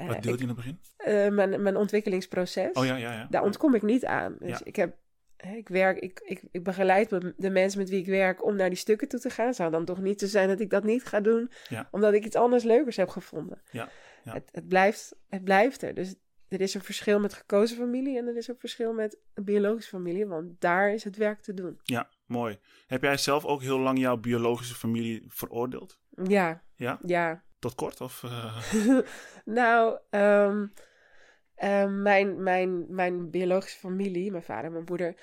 [0.00, 0.78] Eh, Wat deelde je in het begin?
[0.96, 2.72] eh, mijn, mijn ontwikkelingsproces.
[2.72, 3.26] Oh ja, ja, ja.
[3.30, 4.36] Daar ontkom ik niet aan.
[4.38, 4.60] Dus Ja.
[4.64, 4.96] ik heb.
[5.56, 8.78] Ik, werk, ik, ik, ik begeleid de mensen met wie ik werk om naar die
[8.78, 9.54] stukken toe te gaan.
[9.54, 11.88] Zou dan toch niet te zijn dat ik dat niet ga doen, Ja.
[11.90, 13.62] omdat ik iets anders leukers heb gevonden.
[13.70, 13.88] Ja,
[14.24, 14.32] ja.
[14.32, 15.94] Het, het, blijft, het blijft er.
[15.94, 16.14] Dus
[16.48, 19.90] er is een verschil met gekozen familie en er is een verschil met een biologische
[19.90, 21.80] familie, want daar is het werk te doen.
[21.82, 22.58] Ja, mooi.
[22.86, 26.00] Heb jij zelf ook heel lang jouw biologische familie veroordeeld?
[26.24, 26.98] Ja, Ja?
[27.06, 27.42] ja.
[27.60, 28.00] Tot kort?
[28.00, 28.58] Of, eh,
[29.44, 30.66] nou, ehm,
[31.54, 35.14] ehm, mijn, mijn, mijn biologische familie, mijn vader en mijn moeder,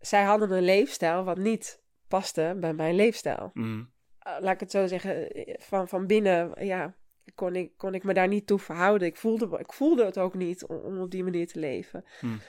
[0.00, 3.50] zij hadden een leefstijl wat niet paste bij mijn leefstijl.
[3.54, 3.92] mm,
[4.26, 6.94] Uh, laat ik het zo zeggen, eh, van, van binnen, ja,
[7.34, 9.08] kon ik, kon ik me daar niet toe verhouden.
[9.08, 12.04] Ik voelde, ik voelde het ook niet om, om op die manier te leven.
[12.20, 12.40] Hmm.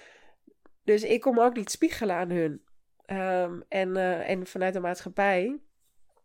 [0.84, 2.62] Dus ik kon me ook niet spiegelen aan hun.
[3.06, 5.60] Ehm, en, eh, en vanuit de maatschappij,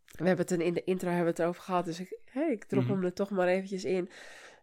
[0.05, 2.64] we hebben het in- de intro hebben we het erover gehad, dus ik, hey, ik
[2.64, 2.93] drop Mhm.
[2.93, 4.09] hem er toch maar eventjes in.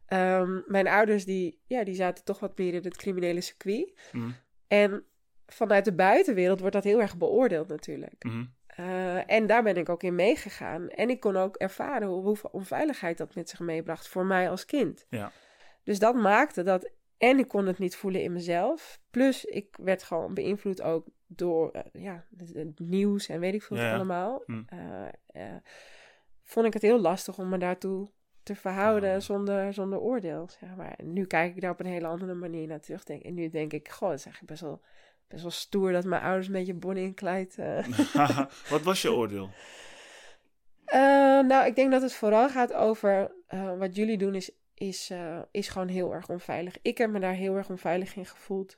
[0.05, 3.93] Ehm, mijn ouders, die, ja, die zaten toch wat meer in het criminele circuit.
[4.11, 4.35] mm,
[4.67, 5.03] En
[5.47, 8.23] vanuit de buitenwereld wordt dat heel erg beoordeeld natuurlijk.
[8.23, 10.89] mm, Uh, en daar ben ik ook in meegegaan.
[10.89, 14.65] En ik kon ook ervaren hoe- hoeveel onveiligheid dat met zich meebracht voor mij als
[14.65, 15.05] kind.
[15.09, 15.31] Ja.
[15.83, 16.89] Dus dat maakte dat.
[17.17, 18.99] En ik kon het niet voelen in mezelf.
[19.11, 23.77] Plus ik werd gewoon beïnvloed ook door eh, ja, het, nieuws en weet ik veel
[23.77, 24.43] Ja, allemaal.
[24.47, 25.55] Uh, eh,
[26.47, 28.09] vond ik het heel lastig om me daartoe
[28.43, 29.19] te verhouden Ja.
[29.19, 30.47] zonder, zonder oordeel.
[30.59, 30.93] Zeg maar.
[30.97, 33.03] En nu kijk ik daar op een hele andere manier naar terug.
[33.03, 34.81] Denk, en nu denk ik, goh, dat is eigenlijk best wel,
[35.27, 37.53] best wel stoer dat mijn ouders een beetje Bonnie en Clyde...
[37.55, 39.49] eh, Wat was je oordeel?
[40.87, 40.99] Eh,
[41.43, 45.11] nou, ik denk dat het vooral gaat over eh, wat jullie doen is, is,
[45.51, 46.77] is gewoon heel erg onveilig.
[46.81, 48.77] Ik heb me daar heel erg onveilig in gevoeld.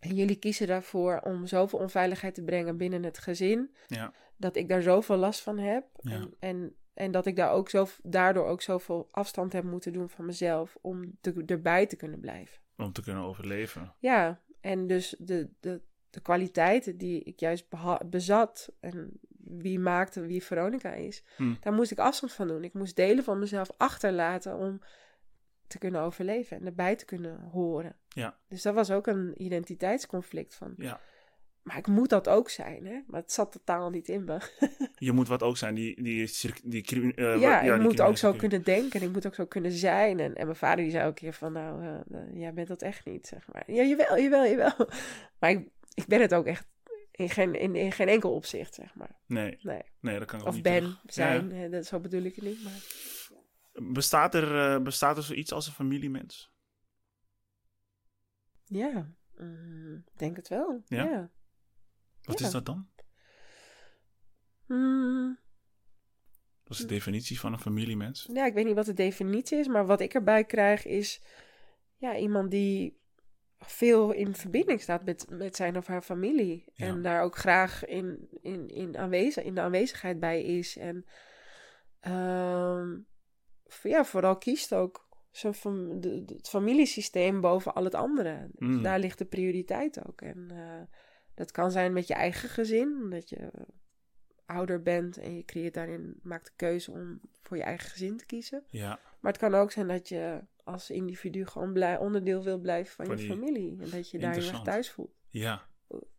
[0.00, 3.74] En jullie kiezen daarvoor om zoveel onveiligheid te brengen binnen het gezin.
[3.86, 4.12] Ja.
[4.36, 5.84] Dat ik daar zoveel last van heb.
[6.00, 6.12] Ja.
[6.12, 10.08] En, en, en dat ik daar ook zo, daardoor ook zoveel afstand heb moeten doen
[10.08, 10.76] van mezelf.
[10.80, 12.60] Om te, erbij te kunnen blijven.
[12.76, 13.94] Om te kunnen overleven.
[13.98, 15.80] Ja, en dus de, de,
[16.10, 17.66] de kwaliteiten die ik juist
[18.06, 21.54] bezat en wie maakte wie Veronica is, Hm.
[21.60, 22.64] daar moest ik afstand van doen.
[22.64, 24.80] Ik moest delen van mezelf achterlaten om
[25.66, 27.96] te kunnen overleven en erbij te kunnen horen.
[28.08, 28.38] Ja.
[28.48, 30.74] Dus dat was ook een identiteitsconflict van.
[30.76, 31.00] Ja.
[31.68, 33.00] Maar ik moet dat ook zijn, hè?
[33.06, 34.38] Maar het zat totaal niet in me.
[35.08, 36.02] Je moet wat ook zijn, die...
[36.02, 36.30] die,
[36.64, 39.34] die, eh, ja, wat- ik die moet ook zo kunnen denken en ik moet ook
[39.34, 40.20] zo kunnen zijn.
[40.20, 42.68] En, en mijn vader die zei ook een keer van, nou, eh, eh, jij bent
[42.68, 43.72] dat echt niet, zeg maar.
[43.72, 44.88] Ja, jawel, jawel, jawel.
[45.40, 46.66] Maar ik, ik ben het ook echt
[47.10, 49.18] in geen, in, in geen enkel opzicht, zeg maar.
[49.26, 49.82] Nee, Nee.
[50.00, 50.98] nee, dat kan ik ook Of niet ben, terug.
[51.06, 52.64] zijn, dat, zo bedoel ik het niet.
[52.64, 52.72] Maar...
[53.28, 53.92] Ja.
[53.92, 56.50] Bestaat, er, bestaat er zoiets als een familiemens?
[58.64, 60.82] Ja, mm, ik denk het wel.
[60.86, 61.30] Ja?
[62.28, 62.46] Wat Ja.
[62.46, 62.88] is dat dan?
[64.66, 65.38] Mm,
[66.64, 68.28] Wat is de definitie van een familiemens?
[68.32, 71.22] ja, ik weet niet wat de definitie is, maar wat ik erbij krijg is
[71.96, 72.96] ja, iemand die
[73.58, 76.64] veel in verbinding staat met, met zijn of haar familie.
[76.72, 76.86] Ja.
[76.86, 80.76] En daar ook graag in, in, in, aanwezig, in de aanwezigheid bij is.
[80.76, 81.04] En
[82.00, 82.96] ehm,
[83.82, 88.48] ja, vooral kiest ook zo'n fam- de, de- het familiesysteem boven al het andere.
[88.52, 88.82] Dus Mm.
[88.82, 90.20] daar ligt de prioriteit ook.
[90.20, 90.96] En eh,
[91.38, 93.50] dat kan zijn met je eigen gezin, dat je
[94.46, 98.26] ouder bent en je creëert daarin, maakt de keuze om voor je eigen gezin te
[98.26, 98.64] kiezen.
[98.70, 102.94] Ja, Maar het kan ook zijn dat je als individu gewoon blij, onderdeel wil blijven
[102.94, 103.76] van, Van je familie.
[103.80, 104.64] En dat je daar Interessant.
[104.64, 105.14] thuis voelt.
[105.30, 105.66] ja.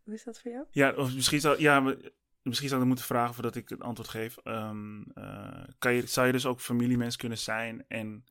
[0.04, 0.66] Hoe is dat voor jou?
[0.70, 1.96] Ja, of misschien zou, ja,
[2.42, 4.36] misschien zou ik moeten vragen voordat ik het antwoord geef.
[4.36, 8.24] Ehm, eh, kan je, zou je dus ook familiemens kunnen zijn en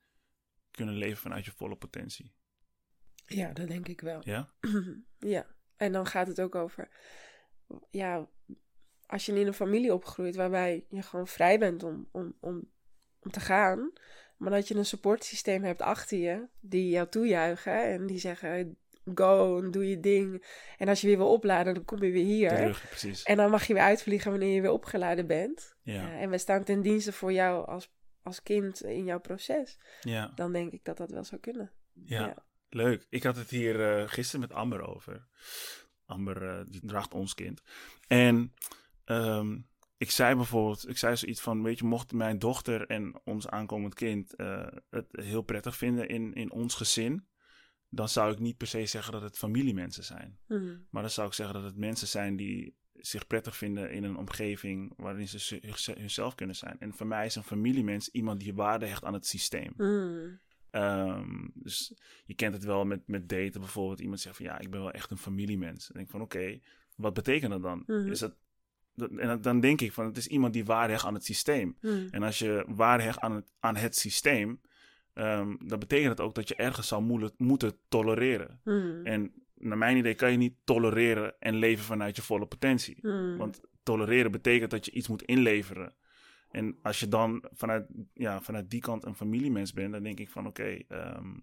[0.71, 2.33] kunnen leven vanuit je volle potentie?
[3.25, 4.21] Ja, dat denk ik wel.
[4.23, 4.49] Ja?
[5.35, 5.45] ja,
[5.79, 6.89] en dan gaat het ook over,
[7.89, 8.27] ja,
[9.05, 12.69] als je in een familie opgroeit waarbij je gewoon vrij bent om, om, om,
[13.19, 13.91] om te gaan,
[14.37, 18.77] maar dat je een supportsysteem hebt achter je die jou toejuichen en die zeggen
[19.15, 20.45] go en doe je ding.
[20.77, 22.49] En als je weer wil opladen, dan kom je weer hier.
[22.49, 23.23] Terug, precies.
[23.23, 25.75] En dan mag je weer uitvliegen wanneer je weer opgeladen bent.
[25.81, 25.93] Ja.
[25.93, 29.79] Ja, en we staan ten dienste voor jou als, als kind in jouw proces.
[30.01, 30.31] Ja.
[30.35, 31.71] Dan denk ik dat dat wel zou kunnen.
[31.93, 32.25] Ja.
[32.25, 32.47] Ja.
[32.69, 33.05] Leuk.
[33.09, 35.27] Ik had het hier eh, gisteren met Amber over.
[36.05, 37.61] Amber, eh, die draagt ons kind.
[38.07, 38.53] En
[39.03, 39.57] ehm,
[39.97, 43.93] ik zei bijvoorbeeld, ik zei zoiets van, weet je, mocht mijn dochter en ons aankomend
[43.93, 47.27] kind eh, het heel prettig vinden in, in ons gezin,
[47.89, 50.39] dan zou ik niet per se zeggen dat het familiemensen zijn.
[50.47, 50.77] Mhm.
[50.89, 54.17] Maar dan zou ik zeggen dat het mensen zijn die zich prettig vinden in een
[54.17, 56.79] omgeving waarin ze hunzelf kunnen zijn.
[56.79, 59.73] En voor mij is een familiemens iemand die waarde hecht aan het systeem.
[59.77, 60.35] Mhm.
[60.71, 61.93] Ehm, dus
[62.25, 63.99] je kent het wel met, met daten bijvoorbeeld.
[63.99, 65.87] Iemand zegt van ja, ik ben wel echt een familiemens.
[65.87, 66.59] Denk ik van oké,
[66.95, 67.83] wat betekent dat dan?
[67.85, 68.07] Mhm.
[68.11, 68.35] Is dat,
[68.95, 71.77] dat- en dan- denk ik van het is iemand die waarde hecht aan het systeem.
[71.81, 72.07] Mhm.
[72.11, 74.61] En als je waarde hecht aan het, aan het systeem,
[75.13, 78.59] ehm, dan betekent het ook dat je ergens zou moeten tolereren.
[78.63, 79.05] Mhm.
[79.05, 82.97] En naar mijn idee kan je niet tolereren en leven vanuit je volle potentie.
[83.37, 85.93] Want tolereren betekent dat je iets moet inleveren.
[86.49, 90.29] En als je dan vanuit, ja, vanuit die kant een familiemens bent, dan denk ik
[90.29, 91.37] van oké, ehm,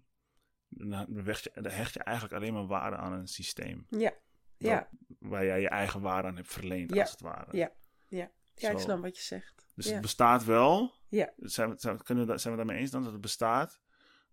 [0.69, 3.85] dan, hecht je, dan hecht je eigenlijk alleen maar waarde aan een systeem.
[3.89, 4.13] Ja,
[4.57, 4.89] ja,
[5.19, 7.57] Waar jij je eigen waarde aan hebt verleend, Ja, als het ware.
[7.57, 7.71] ja,
[8.07, 8.31] ja.
[8.55, 9.67] ja, ik snap wat je zegt.
[9.75, 9.91] Dus ja.
[9.91, 10.95] het bestaat wel.
[11.09, 11.33] Ja.
[11.37, 13.81] Zijn we, zijn, kunnen we, da- zijn we daarmee eens dan dat het bestaat?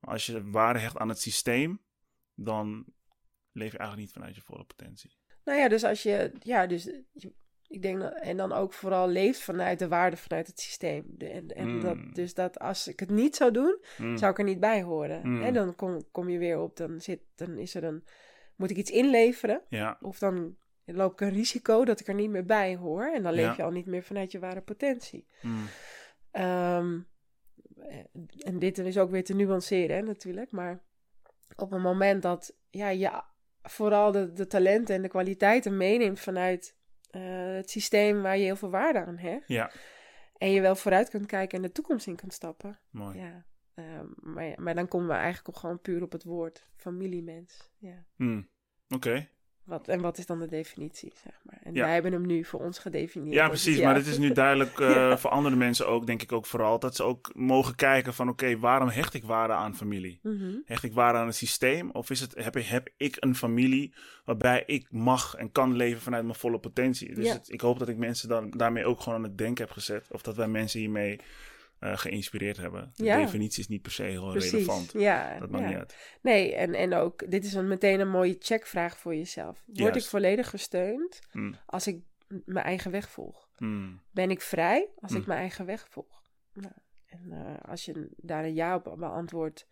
[0.01, 1.83] Maar als je waarde hecht aan het systeem,
[2.35, 2.85] dan
[3.53, 5.17] leef je eigenlijk niet vanuit je volle potentie.
[5.45, 7.35] Nou ja, dus als je, ja, dus je-
[7.69, 11.05] ik denk dat, en dan ook vooral leeft vanuit de waarde vanuit het systeem.
[11.09, 11.81] De- en en Mm.
[11.81, 14.17] dat, dus dat als ik het niet zou doen, Mm.
[14.17, 15.21] zou ik er niet bij horen.
[15.29, 15.43] Mm.
[15.43, 18.05] En dan kom, kom je weer op, dan, zit, dan is er een,
[18.57, 22.31] moet ik iets inleveren, Ja, of dan loop ik een risico dat ik er niet
[22.31, 23.05] meer bij hoor.
[23.13, 23.55] En dan leef Ja.
[23.57, 25.27] je al niet meer vanuit je ware potentie.
[25.43, 25.65] mm.
[26.31, 26.99] Ehm,
[28.39, 30.51] en dit is ook weer te nuanceren, hè, natuurlijk.
[30.51, 30.83] Maar
[31.57, 33.23] op een moment dat ja, je
[33.63, 36.77] vooral de, de talenten en de kwaliteiten meeneemt vanuit
[37.15, 39.49] eh, het systeem waar je heel veel waarde aan hecht.
[39.49, 39.71] ja,
[40.39, 42.79] En je wel vooruit kunt kijken en de toekomst in kunt stappen.
[42.91, 43.19] mooi.
[43.19, 43.45] Ja.
[43.75, 47.71] Ehm, maar, maar dan komen we eigenlijk ook gewoon puur op het woord familiemens.
[47.79, 48.05] Ja.
[48.17, 48.49] Mm.
[48.89, 49.29] Oké.
[49.65, 51.59] Wat, en wat is dan de definitie, zeg maar?
[51.63, 51.83] En Ja.
[51.85, 53.35] wij hebben hem nu voor ons gedefinieerd.
[53.35, 53.83] Ja, Dus precies.
[53.83, 55.19] Maar het is nu duidelijk eh, Ja.
[55.19, 58.59] voor andere mensen ook, denk ik ook vooral, dat ze ook mogen kijken van oké,
[58.59, 60.19] waarom hecht ik waarde aan familie?
[60.23, 60.55] Mhm.
[60.65, 61.91] Hecht ik waarde aan het systeem?
[61.91, 63.95] Of is het, heb, ik- heb ik een familie
[64.25, 67.15] waarbij ik mag en kan leven vanuit mijn volle potentie?
[67.15, 67.33] Dus Ja.
[67.33, 70.07] het- ik hoop dat ik mensen dan, daarmee ook gewoon aan het denken heb gezet.
[70.11, 71.21] Of dat wij mensen hiermee
[71.85, 72.91] eh, geïnspireerd hebben.
[72.95, 73.17] De Ja.
[73.17, 74.51] definitie is niet per se heel Precies.
[74.53, 74.93] relevant.
[74.93, 75.69] Ja, Dat maakt ja.
[75.71, 75.97] niet uit.
[76.23, 79.63] Nee, en, en ook, dit is een, meteen een mooie checkvraag voor jezelf.
[79.67, 79.97] Word Juist.
[79.97, 81.57] ik volledig gesteund Mm.
[81.67, 82.03] als ik
[82.45, 83.49] mijn eigen weg volg?
[83.59, 84.01] Mm.
[84.11, 85.25] Ben ik vrij als ik Mm.
[85.27, 86.23] mijn eigen weg volg?
[86.53, 86.73] Nou,
[87.07, 89.67] en eh, als je daar een ja op beantwoordt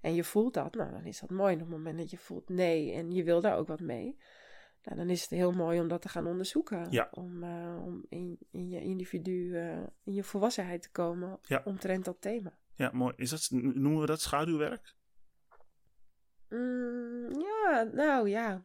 [0.00, 1.54] en je voelt dat, nou, dan is dat mooi.
[1.54, 4.16] En op het moment dat je voelt nee en je wil daar ook wat mee,
[4.84, 6.86] nou, dan is het heel mooi om dat te gaan onderzoeken.
[6.90, 7.08] Ja.
[7.10, 11.62] Om, eh, om in, in je individu, eh, in je volwassenheid te komen Ja.
[11.64, 12.52] omtrent dat thema.
[12.74, 13.12] Ja, mooi.
[13.16, 14.94] Is dat, noemen we dat schaduwwerk?
[16.48, 18.64] Mm, ja, nou ja.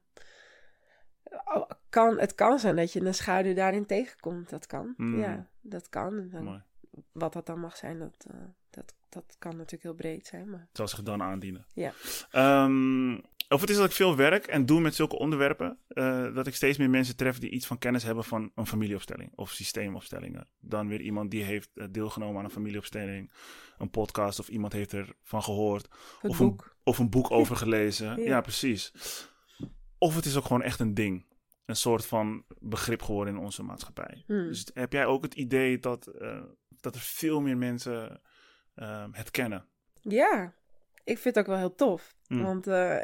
[1.46, 4.50] Oh, Kan, het kan zijn dat je een schaduw daarin tegenkomt.
[4.50, 4.94] Dat kan.
[4.98, 5.20] Mm.
[5.20, 6.18] Ja, dat kan.
[6.18, 6.64] En dan- Mooi.
[7.12, 8.36] wat dat dan mag zijn, dat, eh,
[8.70, 10.50] dat, dat kan natuurlijk heel breed zijn.
[10.50, 11.66] Maar zich dan aandienen.
[11.74, 11.92] Ja.
[12.32, 13.20] Ehm,
[13.50, 16.56] of het is dat ik veel werk en doe met zulke onderwerpen, eh, dat ik
[16.56, 20.48] steeds meer mensen tref die iets van kennis hebben van een familieopstelling of systeemopstellingen.
[20.60, 23.32] Dan weer iemand die heeft eh, deelgenomen aan een familieopstelling,
[23.78, 25.90] een podcast of iemand heeft ervan gehoord
[26.22, 26.64] het of boek.
[26.64, 28.06] Een, of een boek over gelezen.
[28.18, 28.24] Ja.
[28.24, 28.42] Ja.
[28.42, 28.94] precies.
[29.98, 31.26] Of het is ook gewoon echt een ding.
[31.66, 34.24] Een soort van begrip geworden in onze maatschappij.
[34.26, 34.48] Hmm.
[34.48, 36.42] Dus heb jij ook het idee dat, eh,
[36.80, 38.22] dat er veel meer mensen
[39.12, 39.66] het kennen?
[40.02, 40.54] Ja,
[41.04, 42.17] ik vind het ook wel heel tof.
[42.28, 42.44] Mm.
[42.44, 43.04] Want eh, een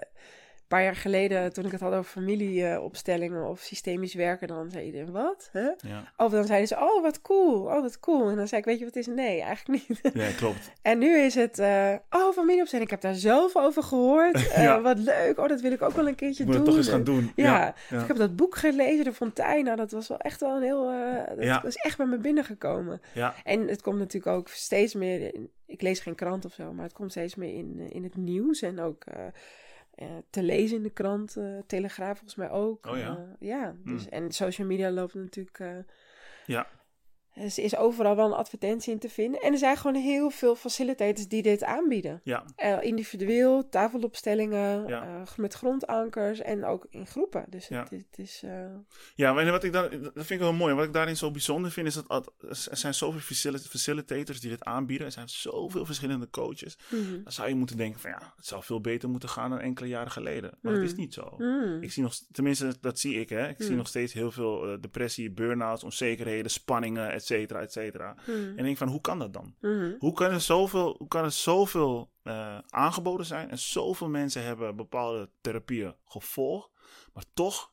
[0.73, 5.11] paar jaar geleden, toen ik het had over familieopstellingen of systemisch werken, dan zei iedereen,
[5.11, 5.49] wat?
[5.51, 5.61] Hè?
[5.77, 8.29] Ja, Of dan zeiden ze, oh wat cool, oh wat cool.
[8.29, 9.13] En dan zei ik, weet je wat het is?
[9.15, 9.99] Nee, eigenlijk niet.
[10.23, 10.71] ja klopt.
[10.81, 12.85] En nu is het, eh, oh, familieopstelling.
[12.91, 14.31] Ik heb daar zelf over gehoord.
[14.53, 14.81] Eh, Ja.
[14.81, 15.39] Wat leuk.
[15.39, 16.61] Oh, dat wil ik ook wel een keertje moet doen.
[16.61, 17.31] het toch eens gaan doen.
[17.35, 17.75] Ja.
[17.89, 18.01] ja.
[18.01, 19.63] Ik heb dat boek gelezen, De Fontein.
[19.63, 20.89] Nou, dat was wel echt wel een heel...
[20.89, 21.61] eh, dat Ja.
[21.63, 23.01] was echt bij me binnengekomen.
[23.13, 23.33] ja.
[23.43, 25.33] En het komt natuurlijk ook steeds meer...
[25.33, 28.15] In, ik lees geen krant of zo, maar het komt steeds meer in, in het
[28.15, 28.61] nieuws.
[28.61, 29.03] En ook
[30.29, 31.37] te lezen in de krant.
[31.37, 32.85] eh, Telegraaf volgens mij ook.
[32.87, 33.17] Oh ja.
[33.17, 34.11] Eh, ja, dus, Hmm.
[34.11, 35.59] en social media loopt natuurlijk...
[35.59, 35.77] eh,
[36.45, 36.67] Ja.
[37.33, 39.41] Er is overal wel een advertentie in te vinden.
[39.41, 42.21] En er zijn gewoon heel veel facilitators die dit aanbieden.
[42.23, 45.03] Ja, Eh, individueel, tafelopstellingen, Ja.
[45.03, 47.45] eh, met grondankers en ook in groepen.
[47.49, 47.79] Dus Ja.
[47.81, 48.41] het, het is...
[48.45, 48.65] eh,
[49.15, 50.73] ja en wat ik daar, dat vind ik wel mooi.
[50.73, 54.63] Wat ik daarin zo bijzonder vind, is dat er zijn zoveel facili- facilitators die dit
[54.63, 55.05] aanbieden.
[55.07, 56.77] Er zijn zoveel verschillende coaches.
[56.91, 57.23] mhm.
[57.23, 59.87] Dan zou je moeten denken van ja, het zou veel beter moeten gaan dan enkele
[59.87, 60.51] jaren geleden.
[60.61, 60.87] Maar dat Mm.
[60.87, 61.33] is niet zo.
[61.37, 61.81] Mm.
[61.81, 63.47] Ik zie nog, tenminste, dat zie ik, hè.
[63.49, 68.15] Ik zie nog steeds heel veel depressie, burn-outs, onzekerheden, spanningen, et cetera, et cetera.
[68.27, 68.33] Mm.
[68.33, 69.55] En ik denk van, hoe kan dat dan?
[69.61, 69.95] Mhm.
[69.99, 74.75] Hoe kan er zoveel, hoe kan er zoveel eh, aangeboden zijn en zoveel mensen hebben
[74.75, 76.69] bepaalde therapieën gevolgd,
[77.13, 77.71] maar toch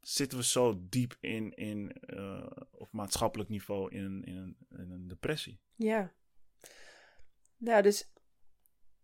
[0.00, 4.90] zitten we zo diep in, in eh, op maatschappelijk niveau in, een- in, een, in
[4.90, 5.60] een depressie?
[5.74, 6.12] Ja.
[7.56, 8.12] Nou, dus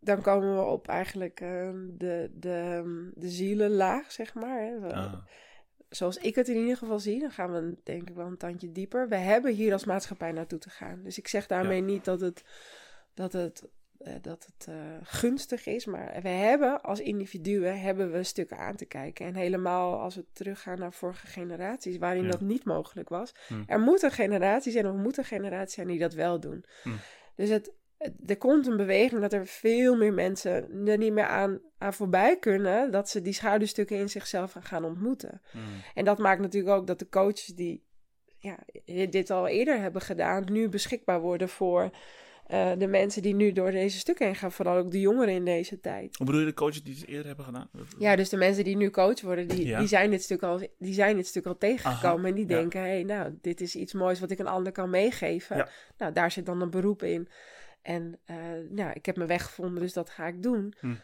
[0.00, 2.82] dan komen we op eigenlijk ehm, de, de,
[3.14, 4.60] de zielenlaag, zeg maar.
[4.60, 4.94] Hè.
[4.94, 5.14] Ah,
[5.88, 8.72] Zoals ik het in ieder geval zie, dan gaan we denk ik wel een tandje
[8.72, 9.08] dieper.
[9.08, 11.02] We hebben hier als maatschappij naartoe te gaan.
[11.02, 12.44] Dus ik zeg daarmee niet dat het,
[13.14, 13.68] dat het,
[13.98, 18.76] eh, dat het eh, gunstig is, maar we hebben als individuen hebben we stukken aan
[18.76, 19.26] te kijken.
[19.26, 22.30] En helemaal als we teruggaan naar vorige generaties, waarin Ja.
[22.30, 23.34] dat niet mogelijk was.
[23.48, 23.62] Hm.
[23.66, 26.64] Er moet een generatie zijn, of er moet een generatie zijn die dat wel doen.
[26.82, 26.90] Hm.
[27.34, 27.72] Dus het-
[28.26, 32.38] er komt een beweging dat er veel meer mensen er niet meer aan, aan voorbij
[32.38, 35.40] kunnen, dat ze die schaduwstukken in zichzelf gaan- ontmoeten.
[35.52, 35.60] mm,
[35.94, 37.84] En dat maakt natuurlijk ook dat de coaches die
[38.38, 38.58] ja,
[39.10, 41.90] dit al eerder hebben gedaan, nu beschikbaar worden voor
[42.46, 44.52] eh, de mensen die nu door deze stukken heen gaan.
[44.52, 46.16] Vooral ook de jongeren in deze tijd.
[46.16, 47.68] Hoe bedoel je de coaches die het eerder hebben gedaan?
[47.98, 49.78] Ja, dus de mensen die nu coach worden, die, Ja.
[49.78, 52.18] die, zijn, dit stuk al, die zijn dit stuk al tegengekomen.
[52.18, 52.56] Aha, en die ja.
[52.56, 55.56] denken, hé, hey, nou, dit is iets moois wat ik een ander kan meegeven.
[55.56, 55.68] Ja.
[55.98, 57.28] Nou, daar zit dan een beroep in.
[57.86, 58.36] En eh,
[58.68, 60.74] nou, ik heb mijn weg gevonden, dus dat ga ik doen.
[60.80, 60.94] Hm.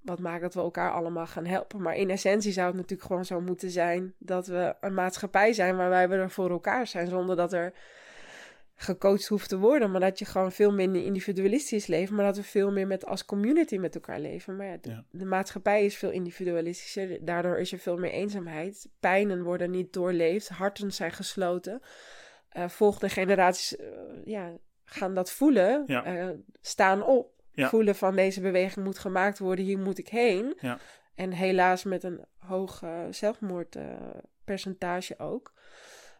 [0.00, 1.82] Wat maakt dat we elkaar allemaal gaan helpen.
[1.82, 5.76] Maar in essentie zou het natuurlijk gewoon zo moeten zijn dat we een maatschappij zijn
[5.76, 7.06] waarbij we er voor elkaar zijn.
[7.06, 7.72] Zonder dat er
[8.74, 9.90] gecoacht hoeft te worden.
[9.90, 12.10] Maar dat je gewoon veel minder individualistisch leeft.
[12.10, 14.56] Maar dat we veel meer met, als community met elkaar leven.
[14.56, 15.04] Maar ja, de, Ja.
[15.10, 17.24] de maatschappij is veel individualistischer.
[17.24, 18.88] Daardoor is er veel meer eenzaamheid.
[19.00, 20.48] Pijnen worden niet doorleefd.
[20.48, 21.80] Harten zijn gesloten.
[22.48, 23.86] Eh, volgende generaties eh,
[24.24, 24.52] ja,
[24.92, 25.82] gaan dat voelen.
[25.86, 26.04] Ja.
[26.04, 26.28] eh,
[26.60, 27.30] staan op.
[27.54, 27.68] Ja.
[27.68, 29.64] Voelen van deze beweging moet gemaakt worden.
[29.64, 30.56] Hier moet ik heen.
[30.60, 30.78] Ja.
[31.14, 35.52] En helaas met een hoog eh, zelfmoordpercentage ook.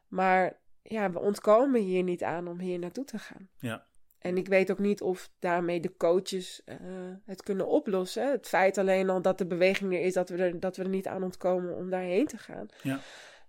[0.09, 3.49] Maar ja, we ontkomen hier niet aan om hier naartoe te gaan.
[3.59, 3.87] Ja.
[4.19, 6.77] En ik weet ook niet of daarmee de coaches eh,
[7.25, 8.31] het kunnen oplossen.
[8.31, 10.89] Het feit alleen al dat de beweging er is, dat we er, dat we er
[10.89, 12.67] niet aan ontkomen om daarheen te gaan.
[12.83, 13.01] Ja.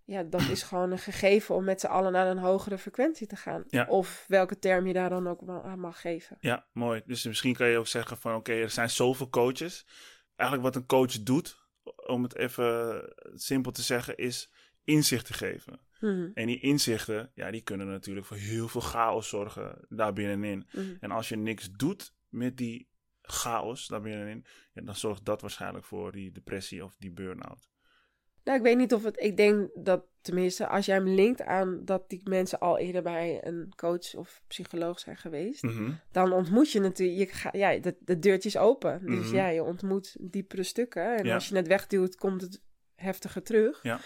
[0.05, 3.35] Ja, dat is gewoon een gegeven om met z'n allen naar een hogere frequentie te
[3.35, 3.63] gaan.
[3.67, 3.85] Ja.
[3.87, 6.37] Of welke term je daar dan ook aan mag geven.
[6.39, 7.01] Ja, mooi.
[7.05, 9.85] Dus misschien kan je ook zeggen van oké, er zijn zoveel coaches.
[10.35, 11.57] Eigenlijk wat een coach doet,
[12.05, 14.49] om het even simpel te zeggen, is
[14.83, 15.79] inzicht te geven.
[15.99, 20.67] Mhm, En die inzichten, ja, die kunnen natuurlijk voor heel veel chaos zorgen daar binnenin.
[20.71, 20.95] mhm.
[20.99, 22.89] En als je niks doet met die
[23.21, 27.71] chaos daar binnenin, ja, dan zorgt dat waarschijnlijk voor die depressie of die burn-out.
[28.43, 29.21] Nou, ik weet niet of het.
[29.21, 33.39] Ik denk dat tenminste, als jij hem linkt aan dat die mensen al eerder bij
[33.45, 35.91] een coach of psycholoog zijn geweest, Mhm.
[36.11, 37.29] dan ontmoet je natuurlijk.
[37.31, 39.05] Je ga, ja, de, de deurtje is open.
[39.05, 39.35] Dus Mhm.
[39.35, 41.17] ja, je ontmoet diepere stukken.
[41.17, 41.33] En Ja.
[41.33, 42.61] als je het wegduwt, komt het
[42.95, 43.79] heftiger terug.
[43.83, 43.99] Ja.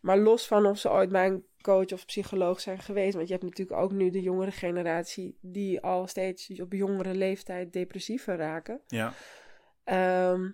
[0.00, 3.14] Maar los van of ze ooit bij een coach of psycholoog zijn geweest.
[3.14, 7.72] Want je hebt natuurlijk ook nu de jongere generatie die al steeds op jongere leeftijd
[7.72, 8.80] depressiever raken.
[8.86, 9.12] Ja,
[9.84, 10.50] Ehm,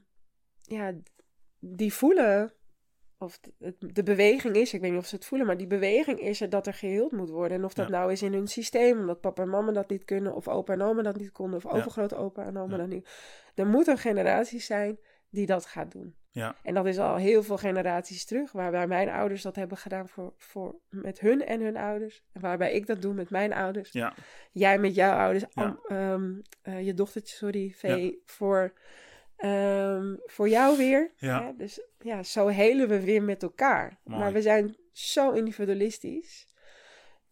[0.63, 0.93] ja,
[1.59, 2.53] die voelen,
[3.19, 5.67] of de, het- de beweging is, ik weet niet of ze het voelen, maar die
[5.67, 7.59] beweging is er dat er geheeld moet worden.
[7.59, 7.93] En of dat Ja.
[7.99, 10.83] nou is in hun systeem, omdat papa en mama dat niet kunnen, of opa en
[10.83, 11.79] oma dat niet konden, of Ja.
[11.79, 12.79] overgrootopa en oma Ja.
[12.79, 13.09] dat niet.
[13.55, 14.99] Er moet een generatie zijn
[15.31, 16.15] die dat gaat doen.
[16.31, 20.09] ja, En dat is al heel veel generaties terug, waarbij mijn ouders dat hebben gedaan
[20.09, 22.23] voor, voor, met hun en hun ouders.
[22.33, 24.15] En waarbij ik dat doe met mijn ouders ja,
[24.53, 25.63] jij met jouw ouders, Ja.
[25.63, 28.73] am- ehm, eh, je dochtertje, sorry, Vee, voor,
[29.37, 31.13] ehm, voor jou weer.
[31.17, 31.45] Ja.
[31.45, 31.57] Hè?
[31.57, 33.99] Dus ja, zo helen we weer met elkaar.
[34.05, 34.21] Mooi.
[34.21, 36.47] Maar we zijn zo individualistisch.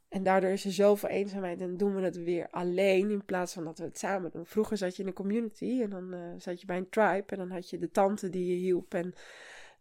[0.08, 3.64] En daardoor is er zoveel eenzaamheid en doen we het weer alleen in plaats van
[3.64, 4.46] dat we het samen doen.
[4.46, 7.38] Vroeger zat je in een community en dan eh, zat je bij een tribe en
[7.38, 9.14] dan had je de tante die je hielp en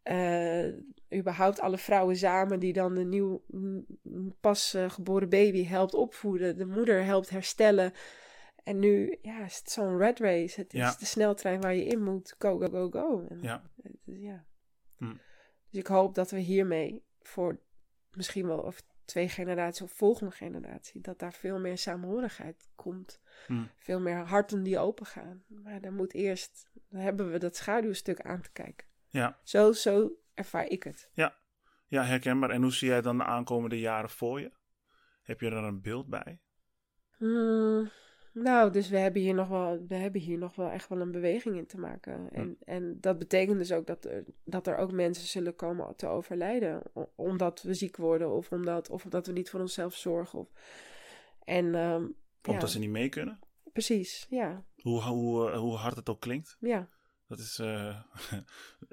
[0.03, 0.67] eh,
[1.19, 3.41] überhaupt alle vrouwen samen die dan de nieuw
[4.39, 7.93] pas eh, geboren baby helpt opvoeden, de moeder helpt herstellen.
[8.63, 10.59] En nu ja, is het zo'n red race.
[10.59, 10.95] Het is Ja.
[10.99, 12.35] de sneltrein waar je in moet.
[12.39, 13.25] Go, go, go, go.
[13.29, 14.45] En ja, het ja.
[14.97, 15.13] Hm.
[15.69, 17.59] Dus ik hoop dat we hiermee voor
[18.11, 23.21] misschien wel of twee generaties of volgende generatie, dat daar veel meer samenhorigheid komt.
[23.47, 23.63] Hm.
[23.77, 25.43] Veel meer harten die open gaan.
[25.47, 28.87] Maar dan moet eerst, dan hebben we dat schaduwstuk aan te kijken.
[29.07, 29.39] ja.
[29.43, 31.09] Zo, zo ervaar ik het.
[31.87, 32.49] Ja, herkenbaar.
[32.49, 34.51] En hoe zie jij dan de aankomende jaren voor je?
[35.23, 36.39] Heb je er een beeld bij?
[37.17, 37.89] Hmm,
[38.33, 41.11] nou, dus we hebben, hier nog wel, we hebben hier nog wel echt wel een
[41.11, 42.29] beweging in te maken.
[42.31, 46.07] En, en dat betekent dus ook dat er, dat er ook mensen zullen komen te
[46.07, 46.81] overlijden.
[47.15, 50.39] Omdat we ziek worden of omdat, of omdat we niet voor onszelf zorgen.
[50.39, 50.51] Of,
[51.43, 53.39] en, um, omdat ze niet mee kunnen?
[53.71, 54.65] Precies, ja.
[54.81, 56.57] Hoe, hoe, eh, hoe hard het ook klinkt?
[56.59, 56.89] Ja.
[57.27, 58.01] Dat is uh,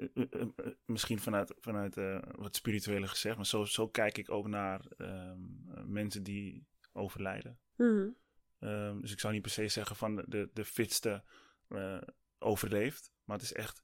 [0.85, 5.65] misschien vanuit, vanuit uh, wat spirituele gezegd, maar zo, zo kijk ik ook naar um,
[5.85, 7.59] mensen die overlijden.
[7.75, 8.19] Mm
[8.63, 11.23] um, dus ik zou niet per se zeggen van de, de fitste
[11.69, 12.01] uh,
[12.39, 13.11] overleeft.
[13.23, 13.83] Maar het is echt.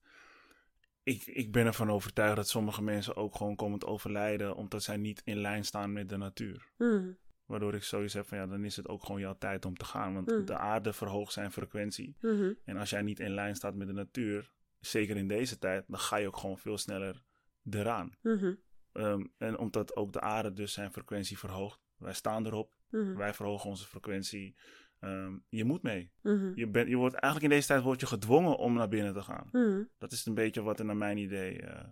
[1.04, 4.56] Ik, ik ben ervan overtuigd dat sommige mensen ook gewoon komen te overlijden.
[4.56, 6.72] omdat zij niet in lijn staan met de natuur.
[6.78, 7.18] Mm.
[7.46, 9.86] Waardoor ik zoiets heb van ja, dan is het ook gewoon jouw tijd om te
[9.86, 10.14] gaan.
[10.14, 10.46] Want mm.
[10.46, 12.16] de aarde verhoogt zijn frequentie.
[12.22, 12.58] Mm -hmm.
[12.64, 16.00] En als jij niet in lijn staat met de natuur, zeker in deze tijd, dan
[16.00, 17.24] ga je ook gewoon veel sneller
[17.70, 18.12] eraan.
[18.22, 18.60] -hmm.
[18.94, 23.16] Um, en omdat ook de aarde dus zijn frequentie verhoogt, wij staan erop, -hmm.
[23.16, 24.56] wij verhogen onze frequentie.
[25.00, 26.12] Um, je moet mee.
[26.22, 26.52] -hmm.
[26.56, 29.22] Je, bent, je wordt eigenlijk in deze tijd word je gedwongen om naar binnen te
[29.22, 29.50] gaan.
[29.52, 29.84] Mhm.
[29.98, 31.84] Dat is een beetje wat er naar mijn idee uh,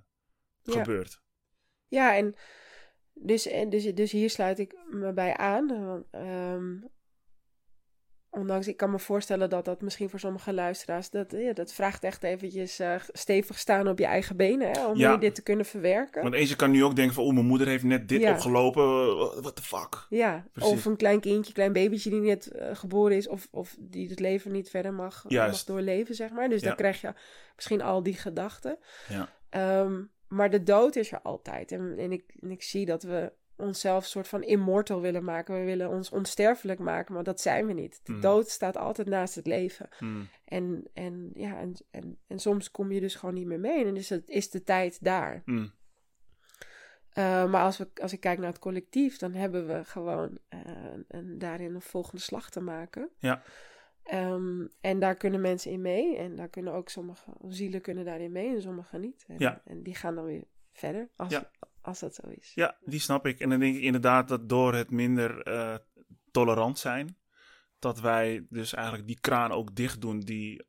[0.64, 1.22] gebeurt.
[1.88, 2.36] Ja, en
[3.14, 5.68] dus, en dus, dus hier sluit ik me bij aan.
[5.68, 6.90] Want, um,
[8.36, 12.04] ondanks, ik kan me voorstellen dat dat misschien voor sommige luisteraars, dat, ja, dat vraagt
[12.04, 15.18] echt eventjes uh, stevig staan op je eigen benen, hè, om ja.
[15.18, 16.22] dit te kunnen verwerken.
[16.22, 18.32] Want eens je kan nu ook denken van, oh, mijn moeder heeft net dit Ja.
[18.32, 20.06] opgelopen, what the fuck.
[20.10, 20.72] Ja, Precies.
[20.72, 24.20] of een klein kindje, klein babytje die net uh, geboren is, of, of die het
[24.20, 26.50] leven niet verder mag, mag doorleven, zeg maar.
[26.50, 27.14] Dus dan krijg je
[27.56, 28.78] misschien al die gedachten.
[29.10, 29.30] Ja.
[29.50, 31.72] Ehm, maar de dood is er altijd.
[31.72, 35.60] En, en, ik, en ik zie dat we onszelf soort van immortal willen maken.
[35.60, 38.00] We willen ons onsterfelijk maken, maar dat zijn we niet.
[38.04, 38.22] De Mm.
[38.22, 39.90] dood staat altijd naast het leven.
[39.98, 40.28] Hmm.
[40.46, 43.86] En, en, ja, en, en, en soms kom je dus gewoon niet meer mee.
[43.86, 45.42] En dus het is de tijd daar.
[45.46, 45.72] Hmm.
[47.18, 50.60] Uh, maar als, we, als ik kijk naar het collectief, dan hebben we gewoon uh,
[51.08, 53.10] een, daarin een volgende slag te maken.
[53.18, 53.42] Ja.
[54.14, 56.18] Um, en daar kunnen mensen in mee.
[56.18, 59.26] En daar kunnen ook sommige zielen kunnen daarin mee en sommige niet.
[59.28, 59.62] En, Ja.
[59.66, 61.50] en die gaan dan weer verder, als, Ja.
[61.86, 62.52] Als dat zo is.
[62.54, 63.40] Ja, die snap ik.
[63.40, 65.76] En dan denk ik inderdaad dat door het minder uh,
[66.32, 67.18] tolerant zijn,
[67.80, 70.66] dat wij dus eigenlijk die kraan ook dicht doen die,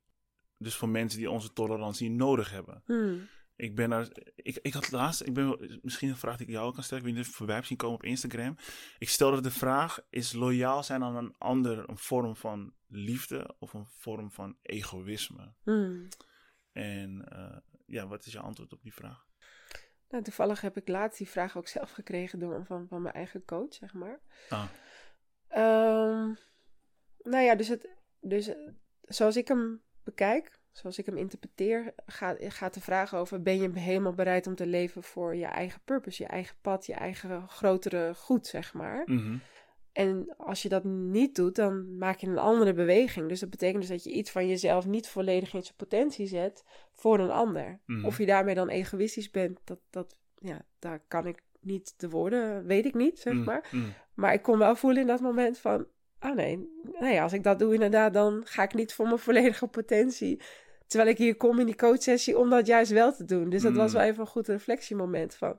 [0.58, 2.82] dus voor mensen die onze tolerantie nodig hebben.
[2.84, 3.28] Hmm.
[3.56, 6.66] Ik ben er, ik, ik had laatst, ik ben, misschien een vraag die ik jou
[6.66, 8.56] ook kan stellen, ik weet niet voorbij hebt zien komen op Instagram.
[8.98, 13.72] Ik stelde de vraag, is loyaal zijn aan een ander een vorm van liefde of
[13.72, 15.54] een vorm van egoïsme?
[15.62, 16.08] Hmm.
[16.72, 17.56] En uh,
[17.86, 19.26] ja, wat is je antwoord op die vraag?
[20.08, 23.44] Nou, toevallig heb ik laatst die vraag ook zelf gekregen door, van, van mijn eigen
[23.44, 24.20] coach, zeg maar.
[24.48, 24.68] Ah.
[25.50, 26.36] Um,
[27.22, 27.88] nou ja, dus, het,
[28.20, 28.54] dus
[29.02, 33.78] zoals ik hem bekijk, zoals ik hem interpreteer, gaat, gaat de vraag over: ben je
[33.78, 38.14] helemaal bereid om te leven voor je eigen purpose, je eigen pad, je eigen grotere
[38.14, 39.02] goed, zeg maar.
[39.04, 39.40] Mm -hmm.
[39.96, 43.28] En als je dat niet doet, dan maak je een andere beweging.
[43.28, 46.64] Dus dat betekent dus dat je iets van jezelf niet volledig in zijn potentie zet
[46.94, 47.80] voor een ander.
[47.86, 48.04] Mm -hmm.
[48.04, 52.66] Of je daarmee dan egoïstisch bent, dat, dat, ja, daar kan ik niet de woorden,
[52.66, 53.68] weet ik niet, zeg maar.
[53.70, 53.92] Mm -hmm.
[54.14, 55.86] Maar ik kon wel voelen in dat moment van,
[56.20, 56.68] oh nee,
[57.00, 60.40] nee, als ik dat doe inderdaad, dan ga ik niet voor mijn volledige potentie.
[60.86, 63.48] Terwijl ik hier kom in die coachsessie om dat juist wel te doen.
[63.48, 65.58] Dus dat was wel even een goed reflectiemoment van...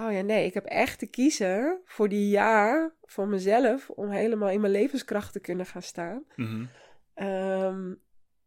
[0.00, 3.90] Oh ja, nee, ik heb echt te kiezen voor die jaar voor mezelf...
[3.90, 6.24] om helemaal in mijn levenskracht te kunnen gaan staan.
[6.36, 7.26] Mm -hmm.
[7.26, 8.00] um,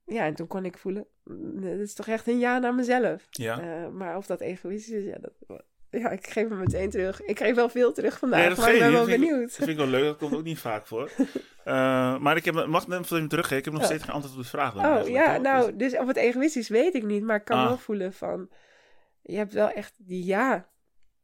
[0.05, 1.05] ja, en toen kon ik voelen...
[1.53, 3.27] Dit is toch echt een ja naar mezelf.
[3.29, 3.61] Ja.
[3.61, 7.21] Uh, maar of dat egoïstisch is, ja, dat, ja, ik geef hem meteen terug.
[7.21, 9.41] Ik geef wel veel terug vandaag, nee, maar ik ben wel benieuwd.
[9.41, 11.11] Dat vind ik wel leuk, dat komt ook niet vaak voor.
[11.65, 13.57] Uh, maar ik heb, mag ik hem teruggeven?
[13.57, 13.87] Ik heb nog oh.
[13.87, 14.73] steeds geen antwoord op de vraag.
[14.73, 15.43] Dan oh ja, toch?
[15.43, 17.67] nou, dus of het egoïstisch weet ik niet, maar ik kan ah.
[17.67, 18.49] wel voelen van...
[19.21, 20.70] Je hebt wel echt die ja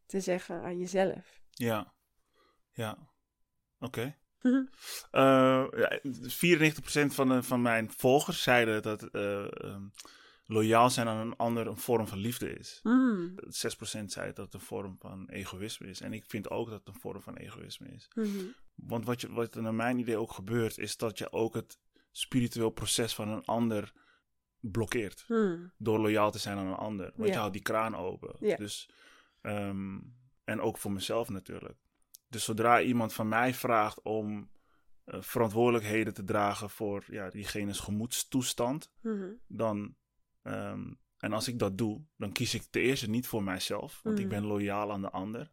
[0.08, 1.42] te zeggen aan jezelf.
[1.50, 1.94] Ja,
[2.72, 2.98] ja,
[3.80, 4.16] oké.
[4.40, 4.70] Okay.
[5.12, 9.92] uh, ja, 94% van, de, van mijn volgers zeiden dat um,
[10.46, 12.80] loyaal zijn aan een ander een vorm van liefde is.
[12.84, 13.36] Mm.
[13.36, 16.02] 6% zei dat het een vorm van egoïsme is.
[16.02, 18.10] En ik vind ook dat het een vorm van egoïsme is.
[18.14, 18.56] Mm -hmm.
[18.76, 21.80] Want wat, je, wat er naar mijn idee ook gebeurt, is dat je ook het
[22.12, 23.94] spiritueel proces van een ander
[24.60, 25.26] blokkeert.
[25.28, 25.72] Mm.
[25.78, 27.12] Door loyaal te zijn aan een ander.
[27.16, 28.58] Want je houdt die kraan open.
[28.58, 28.90] Dus,
[29.48, 31.78] um, en ook voor mezelf natuurlijk.
[32.30, 34.50] Dus zodra iemand van mij vraagt om
[35.06, 39.40] uh, verantwoordelijkheden te dragen voor ja, diegene's gemoedstoestand, mm -hmm.
[39.48, 39.96] dan.
[40.44, 44.18] Um, en als ik dat doe, dan kies ik ten eerste niet voor mijzelf, want
[44.18, 44.24] mm.
[44.24, 45.52] ik ben loyaal aan de ander.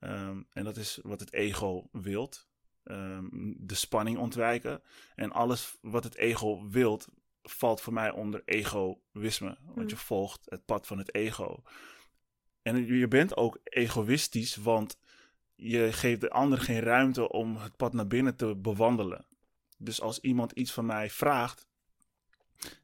[0.00, 2.48] Um, en dat is wat het ego wilt.
[2.84, 4.82] Um, de spanning ontwijken.
[5.14, 7.08] En alles wat het ego wilt,
[7.42, 9.58] valt voor mij onder egoïsme.
[9.64, 9.88] Want mm.
[9.88, 11.62] je volgt het pad van het ego.
[12.62, 14.98] En je bent ook egoïstisch, want
[15.54, 19.26] je geeft de ander geen ruimte om het pad naar binnen te bewandelen.
[19.78, 21.66] Dus als iemand iets van mij vraagt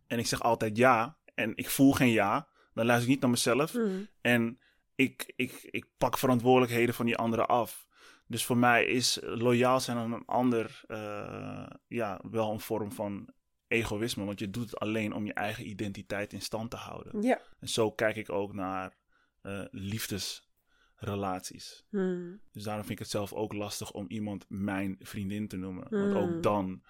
[0.07, 3.31] en ik zeg altijd ja en ik voel geen ja, dan luister ik niet naar
[3.31, 4.09] mezelf Mm.
[4.21, 4.59] en
[4.95, 7.87] ik, ik, ik pak verantwoordelijkheden van die anderen af.
[8.27, 13.29] Dus voor mij is loyaal zijn aan een ander uh, ja, wel een vorm van
[13.69, 14.25] egoïsme.
[14.25, 17.23] Want je doet het alleen om je eigen identiteit in stand te houden.
[17.23, 17.41] Ja.
[17.61, 18.97] En zo kijk ik ook naar
[19.43, 21.87] uh, liefdesrelaties.
[21.91, 22.41] Mm.
[22.53, 25.87] Dus daarom vind ik het zelf ook lastig om iemand mijn vriendin te noemen.
[25.91, 26.41] Want ook Mm.
[26.41, 26.83] dan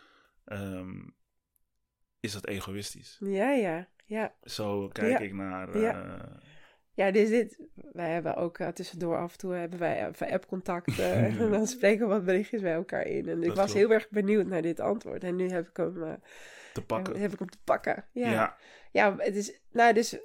[0.45, 1.15] um,
[2.21, 3.17] is dat egoïstisch.
[3.21, 4.35] Ja, ja, ja.
[4.43, 5.19] Zo kijk Ja.
[5.19, 5.77] ik naar.
[5.77, 6.29] Uh, Ja.
[6.93, 10.99] Ja, dus dit, wij hebben ook uh, tussendoor af en toe hebben wij uh, app-contact
[10.99, 13.29] uh, en dan spreken we wat berichtjes bij elkaar in.
[13.29, 13.73] En ik was klopt.
[13.73, 16.19] heel erg benieuwd naar dit antwoord en nu heb ik hem,
[16.73, 17.21] te pakken.
[17.21, 18.05] heb ik hem te pakken.
[18.13, 18.57] Ja, Ja.
[18.93, 20.19] ja het is, nou dus,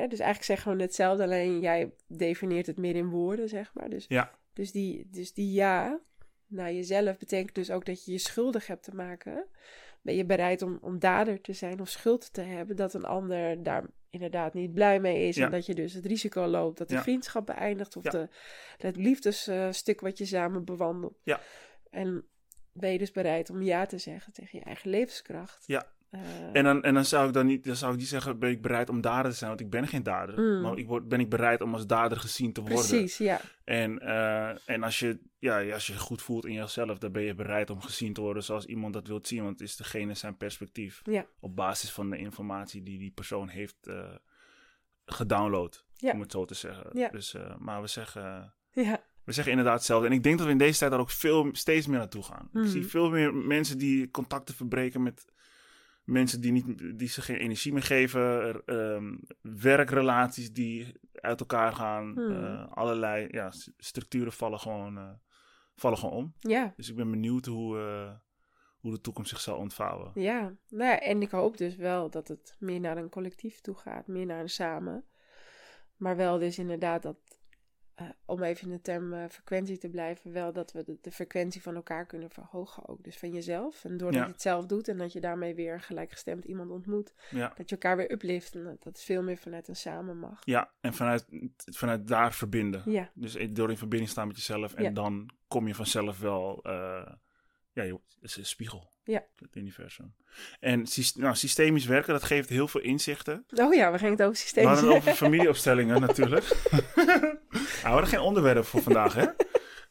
[0.00, 3.90] hè, dus eigenlijk zeggen we hetzelfde, alleen jij definieert het meer in woorden, zeg maar.
[3.90, 4.30] Dus, Ja.
[4.52, 6.00] dus, die, dus die ja
[6.46, 9.46] naar jezelf betekent dus ook dat je je schuldig hebt te maken.
[10.02, 13.62] Ben je bereid om, om dader te zijn of schuld te hebben dat een ander
[13.62, 15.36] daar inderdaad niet blij mee is.
[15.36, 15.44] Ja.
[15.44, 17.02] En dat je dus het risico loopt dat de Ja.
[17.02, 18.28] vriendschap beëindigt of de,
[18.76, 21.18] het liefdesstuk wat je samen bewandelt.
[21.22, 21.40] Ja.
[21.90, 22.24] En
[22.72, 25.64] ben je dus bereid om ja te zeggen tegen je eigen levenskracht.
[25.66, 25.92] Ja.
[26.14, 26.20] Eh,
[26.52, 28.62] En dan, en dan zou ik dan niet, dan zou ik niet zeggen, ben ik
[28.62, 30.40] bereid om dader te zijn, want ik ben geen dader.
[30.40, 30.60] Mm.
[30.60, 32.78] Maar ik word, ben ik bereid om als dader gezien te worden.
[32.78, 33.40] precies, ja.
[33.64, 37.34] En, eh, en als, je, ja, als je goed voelt in jezelf, dan ben je
[37.34, 39.42] bereid om gezien te worden zoals iemand dat wilt zien.
[39.42, 41.00] Want het is degene zijn perspectief.
[41.04, 41.26] Ja.
[41.40, 44.14] Op basis van de informatie die die persoon heeft eh,
[45.06, 46.12] gedownload, Ja.
[46.12, 46.90] om het zo te zeggen.
[46.92, 47.08] Ja.
[47.08, 50.06] Dus, maar we zeggen, Ja, we zeggen inderdaad hetzelfde.
[50.06, 52.48] En ik denk dat we in deze tijd daar ook veel, steeds meer naartoe gaan.
[52.52, 55.24] Ik zie veel meer mensen die contacten verbreken met
[56.04, 58.62] mensen die, niet, die ze geen energie meer geven.
[58.66, 62.08] ehm, werkrelaties die uit elkaar gaan.
[62.12, 62.44] Mhm.
[62.44, 65.10] eh, allerlei ja, structuren vallen gewoon, eh,
[65.74, 66.34] vallen gewoon om.
[66.38, 68.12] ja, Dus ik ben benieuwd hoe, eh,
[68.78, 70.10] hoe de toekomst zich zal ontvouwen.
[70.14, 70.40] ja.
[70.68, 74.06] Nou, ja, en ik hoop dus wel dat het meer naar een collectief toe gaat,
[74.06, 75.04] meer naar een samen.
[75.96, 77.16] Maar wel dus inderdaad dat,
[77.94, 81.10] eh, om even in de term eh, frequentie te blijven, wel dat we de, de
[81.12, 83.04] frequentie van elkaar kunnen verhogen ook.
[83.04, 83.84] Dus van jezelf.
[83.84, 84.26] En doordat Ja.
[84.26, 87.52] je het zelf doet en dat je daarmee weer gelijkgestemd iemand ontmoet, Ja.
[87.56, 90.40] dat je elkaar weer uplift en dat dat veel meer vanuit een samen mag.
[90.44, 91.26] Ja, en vanuit,
[91.56, 92.82] vanuit daar verbinden.
[92.84, 94.74] Ja, Dus door in verbinding staan met jezelf.
[94.74, 96.60] En dan kom je vanzelf wel.
[96.62, 97.12] eh,
[97.72, 98.92] ja, het is een spiegel.
[99.04, 99.24] Ja.
[99.36, 100.14] Het universum.
[100.60, 103.44] En nou, systemisch werken, dat geeft heel veel inzichten.
[103.54, 104.66] Oh ja, we gingen het over We systeem.
[104.66, 106.44] hadden het over familieopstellingen natuurlijk.
[107.84, 109.26] we hadden geen onderwerp voor vandaag, hè?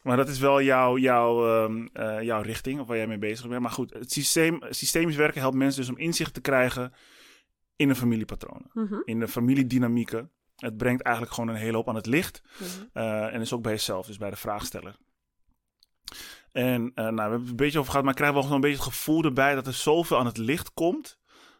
[0.02, 3.48] Maar dat is wel jouw, jouw, ehm, eh, jouw richting, of waar jij mee bezig
[3.48, 3.60] bent.
[3.62, 6.92] Maar goed, het systeem, systemisch werken helpt mensen dus om inzicht te krijgen
[7.76, 8.70] in de familiepatronen.
[8.72, 10.30] Mhm, In de familiedynamieken.
[10.56, 12.42] Het brengt eigenlijk gewoon een hele hoop aan het licht.
[12.58, 12.68] mhm.
[12.94, 14.96] Uh, en is ook bij jezelf, dus bij de vraagsteller.
[16.52, 18.56] En uh, nou, we hebben het een beetje over gehad, maar krijgen we ook nog
[18.56, 21.18] een beetje het gevoel erbij dat er zoveel aan het licht komt.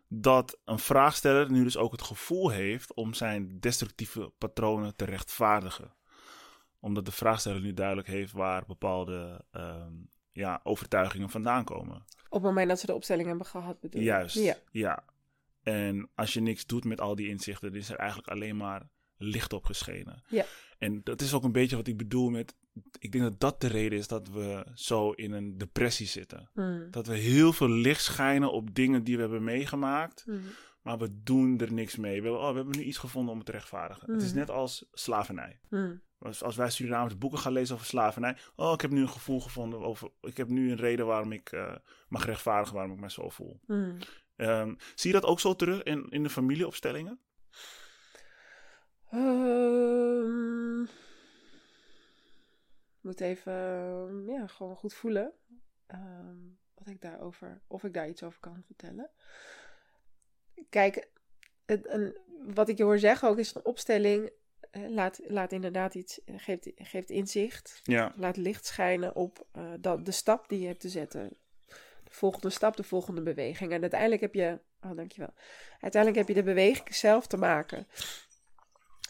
[0.09, 5.95] Dat een vraagsteller nu dus ook het gevoel heeft om zijn destructieve patronen te rechtvaardigen.
[6.85, 9.87] Omdat de vraagsteller nu duidelijk heeft waar bepaalde uh,
[10.33, 11.97] ja, overtuigingen vandaan komen.
[12.29, 14.07] Op het moment dat ze de opstelling hebben gehad, bedoel je?
[14.07, 14.57] Juist, Ja.
[14.71, 15.05] ja.
[15.63, 18.89] En als je niks doet met al die inzichten, dan is er eigenlijk alleen maar
[19.17, 20.23] licht op geschenen.
[20.29, 20.45] Ja.
[20.79, 22.55] En dat is ook een beetje wat ik bedoel met.
[22.99, 26.51] Ik denk dat dat de reden is dat we zo in een depressie zitten.
[26.55, 26.91] Mm.
[26.91, 30.41] Dat we heel veel licht schijnen op dingen die we hebben meegemaakt, Mm.
[30.83, 32.23] maar we doen er niks mee.
[32.23, 34.13] We, oh, we hebben nu iets gevonden om het te rechtvaardigen.
[34.13, 34.39] Het is Mhm.
[34.39, 35.61] net als slavernij.
[36.25, 38.37] Als, als wij Surinaamse boeken gaan lezen over slavernij.
[38.57, 40.11] Oh, ik heb nu een gevoel gevonden over.
[40.21, 41.75] Ik heb nu een reden waarom ik uh,
[42.09, 43.61] mag rechtvaardigen, waarom ik me zo voel.
[43.67, 43.99] Mm.
[44.37, 47.21] Um, zie je dat ook zo terug in, in de familieopstellingen?
[49.15, 50.83] Um,
[52.95, 53.53] ik moet even
[54.27, 55.33] ja, gewoon goed voelen
[55.89, 59.11] um, wat ik daarover, of ik daar iets over kan vertellen.
[60.69, 61.09] Kijk,
[61.67, 62.17] het, een,
[62.55, 64.31] wat ik je hoor zeggen ook is een opstelling.
[64.89, 67.81] Laat, laat inderdaad iets, geeft, geeft inzicht.
[67.83, 68.13] Ja.
[68.17, 71.37] Laat licht schijnen op uh, dat, de stap die je hebt te zetten.
[72.05, 73.73] De volgende stap, de volgende beweging.
[73.73, 75.33] En uiteindelijk heb je, oh dankjewel.
[75.81, 77.87] Uiteindelijk heb je de beweging zelf te maken.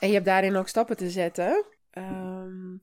[0.01, 1.65] En je hebt daarin ook stappen te zetten.
[1.93, 2.83] Um,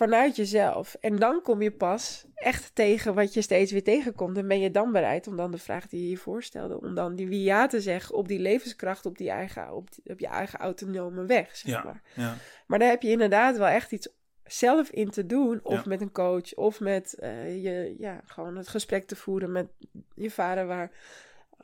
[0.00, 0.96] vanuit jezelf.
[1.00, 4.36] En dan kom je pas echt tegen wat je steeds weer tegenkomt.
[4.36, 7.14] En ben je dan bereid om dan de vraag die je je voorstelde, om dan
[7.14, 10.26] die wie ja te zeggen op die levenskracht, op, die eigen, op, die, op je
[10.26, 11.56] eigen autonome weg.
[11.56, 12.02] Zeg ja, maar.
[12.14, 12.34] ja.
[12.66, 14.08] maar daar heb je inderdaad wel echt iets
[14.44, 15.60] zelf in te doen.
[15.62, 15.82] Of Ja.
[15.86, 19.66] met een coach, of met uh, je, ja, gewoon het gesprek te voeren met
[20.14, 20.90] je vader, waar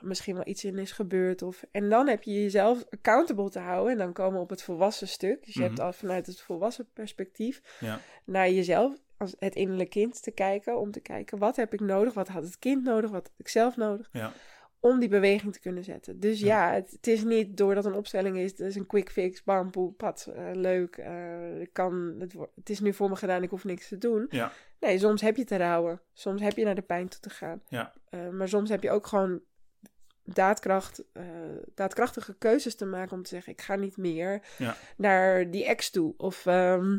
[0.00, 1.42] misschien wel iets in is gebeurd.
[1.42, 3.92] Of, en dan heb je jezelf accountable te houden.
[3.92, 5.44] En dan komen we op het volwassen stuk.
[5.44, 5.82] Dus je hebt Mhm.
[5.86, 7.98] al vanuit het volwassen perspectief Ja.
[8.24, 10.78] naar jezelf als het innerlijke kind te kijken.
[10.78, 12.14] Om te kijken, wat heb ik nodig?
[12.14, 13.10] Wat had het kind nodig?
[13.10, 14.08] Wat had ik zelf nodig?
[14.12, 14.32] Ja.
[14.80, 16.20] Om die beweging te kunnen zetten.
[16.20, 16.46] Dus Ja.
[16.68, 18.50] ja, het, het is niet doordat een opstelling is.
[18.50, 20.96] Het is een quick fix, bam, poe, pat, eh, leuk.
[20.96, 22.14] eh, ik kan,
[22.54, 24.26] het, is nu voor me gedaan, ik hoef niks te doen.
[24.28, 24.52] Ja.
[24.80, 26.00] Nee, soms heb je te rouwen.
[26.12, 27.62] Soms heb je naar de pijn toe te gaan.
[27.68, 27.92] Ja.
[28.10, 29.40] Eh, maar soms heb je ook gewoon
[30.26, 31.24] daadkracht, eh,
[31.74, 34.76] daadkrachtige keuzes te maken om te zeggen: ik ga niet meer Ja.
[34.96, 36.14] naar die ex toe.
[36.16, 36.98] Of ehm,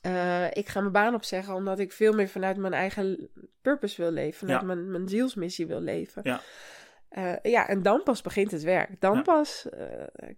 [0.00, 3.30] eh, ik ga mijn baan opzeggen omdat ik veel meer vanuit mijn eigen
[3.62, 4.66] purpose wil leven, vanuit Ja.
[4.66, 6.22] mijn, mijn zielsmissie wil leven.
[6.24, 6.40] Ja.
[7.08, 9.00] Eh, ja, en dan pas begint het werk.
[9.00, 9.22] Dan Ja.
[9.22, 9.66] pas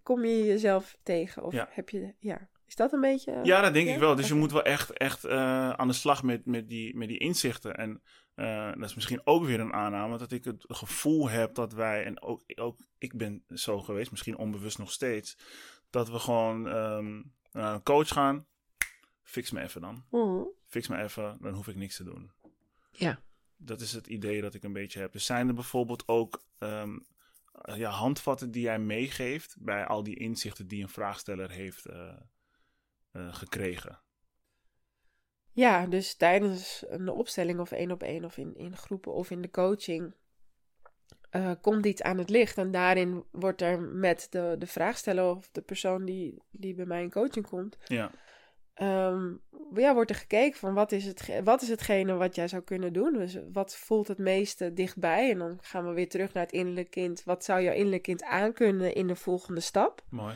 [0.02, 1.42] kom je jezelf tegen.
[1.42, 2.48] Of heb je, ja.
[2.75, 3.41] Is dat een beetje.
[3.43, 3.95] Ja, dat denk Ja?
[3.95, 4.14] ik wel.
[4.14, 7.18] Dus je moet wel echt, echt eh, aan de slag met, met, die, met die
[7.18, 7.77] inzichten.
[7.77, 8.03] En
[8.35, 12.05] eh, dat is misschien ook weer een aanname dat ik het gevoel heb dat wij,
[12.05, 15.39] en ook, ook ik ben zo geweest, misschien onbewust nog steeds,
[15.91, 17.22] dat we gewoon ehm,
[17.53, 18.47] naar een coach gaan.
[19.22, 20.05] Fix me even dan.
[20.11, 20.43] Mhm.
[20.66, 22.31] Fix me even, dan hoef ik niks te doen.
[22.91, 23.20] Ja.
[23.57, 25.12] Dat is het idee dat ik een beetje heb.
[25.12, 26.97] Dus zijn er bijvoorbeeld ook ehm,
[27.62, 32.09] eh, ja, handvatten die jij meegeeft bij al die inzichten die een vraagsteller heeft eh,
[32.09, 32.20] eh,
[33.14, 33.98] gekregen?
[35.54, 39.42] Ja, dus tijdens een opstelling of één op één of in, in groepen of in
[39.42, 40.14] de coaching
[41.30, 42.58] eh, komt iets aan het licht.
[42.58, 47.02] En daarin wordt er met de, de vraagsteller of de persoon die, die bij mij
[47.02, 48.10] in coaching komt, Ja,
[48.74, 49.32] ehm,
[49.74, 52.92] ja, wordt er gekeken van wat is, het, wat is hetgene wat jij zou kunnen
[52.92, 53.12] doen.
[53.12, 55.30] Dus wat voelt het meeste dichtbij?
[55.30, 57.24] En dan gaan we weer terug naar het innerlijk kind.
[57.24, 60.02] Wat zou jouw innerlijk kind aankunnen in de volgende stap?
[60.08, 60.34] mooi.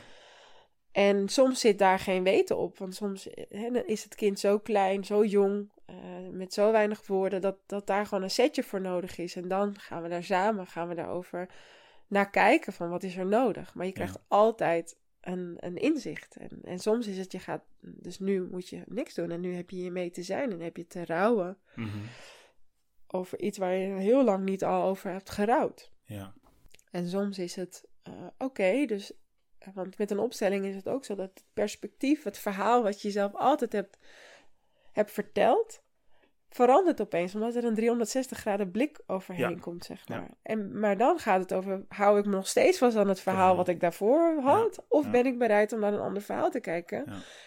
[1.06, 2.78] En soms zit daar geen weten op.
[2.78, 3.26] Want soms
[3.86, 5.96] is het kind zo klein, zo jong, eh,
[6.30, 9.36] met zo weinig woorden, dat, dat daar gewoon een setje voor nodig is.
[9.36, 11.48] En dan gaan we daar samen, gaan we daarover
[12.06, 13.74] naar kijken van wat is er nodig.
[13.74, 14.20] Maar je krijgt Ja.
[14.28, 16.36] altijd een, een inzicht.
[16.36, 19.30] En, en soms is het, je gaat, dus nu moet je niks doen.
[19.30, 21.98] En nu heb je hier mee te zijn en heb je te rouwen Mhm.
[23.06, 25.90] over iets waar je heel lang niet al over hebt gerouwd.
[26.04, 26.32] Ja,
[26.90, 29.12] En soms is het eh, oké, dus.
[29.74, 33.10] Want met een opstelling is het ook zo dat het perspectief, het verhaal wat je
[33.10, 33.98] zelf altijd hebt,
[34.92, 35.82] hebt verteld,
[36.50, 39.60] verandert opeens, omdat er een 360 graden blik overheen Ja.
[39.60, 40.16] komt, zeg Ja.
[40.16, 40.30] maar.
[40.42, 43.56] En, maar dan gaat het over, hou ik me nog steeds vast aan het verhaal
[43.56, 44.84] wat ik daarvoor had?
[44.88, 47.04] Of ben ik bereid om naar een ander verhaal te kijken?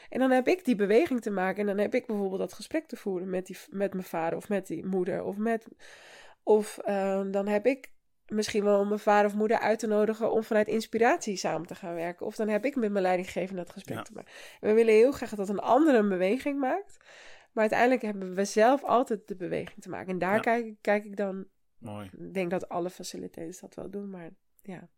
[0.09, 2.87] En dan heb ik die beweging te maken en dan heb ik bijvoorbeeld dat gesprek
[2.87, 5.67] te voeren met, die, met mijn vader of met die moeder of met...
[6.43, 7.90] Of eh, dan heb ik
[8.31, 11.93] misschien wel mijn vader of moeder uit te nodigen om vanuit inspiratie samen te gaan
[11.95, 12.25] werken.
[12.25, 14.03] Of dan heb ik met mijn leidinggevende dat gesprek Ja.
[14.03, 14.31] te maken.
[14.59, 16.97] En we willen heel graag dat een ander een beweging maakt.
[17.51, 20.07] Maar uiteindelijk hebben we zelf altijd de beweging te maken.
[20.11, 20.39] En daar Ja.
[20.39, 21.45] kijk, ik- kijk ik dan...
[21.77, 22.09] mooi.
[22.19, 24.29] Ik denk dat alle facilitators dat wel doen, maar
[24.61, 24.89] ja...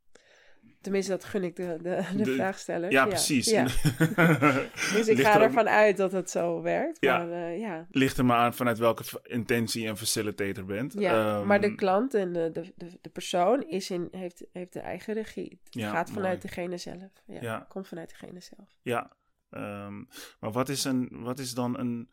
[0.82, 2.92] Tenminste, dat gun ik de, de, de, De- vraagsteller.
[2.92, 3.50] Ja, precies.
[3.50, 3.64] Ja.
[4.94, 6.98] Dus ik Ligt ga er ook- ervan uit dat het zo werkt.
[7.00, 7.18] Ja.
[7.18, 10.94] Maar eh, ja, Ligt er maar aan vanuit welke intentie en facilitator bent.
[10.94, 11.38] ja.
[11.38, 15.14] Ehm, maar de klant en de, de, de, persoon is in, heeft, heeft de eigen
[15.14, 15.60] regie.
[15.64, 16.48] Het Ja, gaat vanuit mooi.
[16.56, 17.12] degene zelf.
[17.26, 17.66] Ja.
[17.70, 18.70] Komt vanuit degene zelf.
[18.82, 19.12] Ja,
[19.50, 19.98] ehm,
[20.40, 22.10] maar wat is, een, wat is dan een,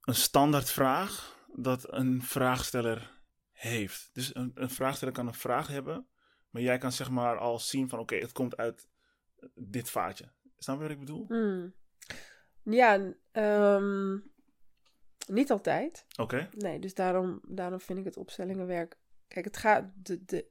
[0.00, 3.12] een standaardvraag dat een vraagsteller
[3.52, 4.10] heeft?
[4.12, 6.06] Dus een, een vraagsteller kan een vraag hebben,
[6.54, 8.88] maar jij kan zeg maar al zien van oké, het komt uit
[9.54, 10.24] dit vaatje.
[10.58, 11.24] Snap je wat ik bedoel?
[11.28, 11.74] Hmm.
[12.62, 14.18] Ja, ehm,
[15.26, 16.06] niet altijd.
[16.20, 18.96] Oké, Nee, dus daarom, daarom vind ik het opstellingenwerk.
[19.28, 19.84] Kijk, het gaat.
[19.94, 20.50] De, de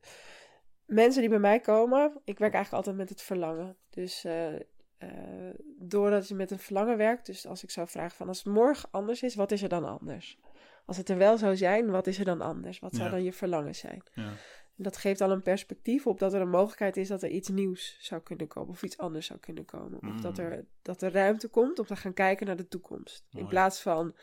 [0.85, 3.77] mensen die bij mij komen, ik werk eigenlijk altijd met het verlangen.
[3.89, 4.55] Dus eh,
[4.97, 8.53] eh, doordat je met een verlangen werkt, dus als ik zou vragen van als het
[8.53, 10.39] morgen anders is, wat is er dan anders?
[10.85, 12.79] Als het er wel zou zijn, wat is er dan anders?
[12.79, 13.11] Wat zou Ja.
[13.11, 14.03] dan je verlangen zijn?
[14.13, 14.33] ja.
[14.75, 17.97] Dat geeft al een perspectief op dat er een mogelijkheid is dat er iets nieuws
[17.99, 19.99] zou kunnen komen of iets anders zou kunnen komen.
[20.01, 20.43] Of dat, Mm.
[20.43, 23.25] er, dat er ruimte komt om te gaan kijken naar de toekomst.
[23.31, 24.15] In plaats van,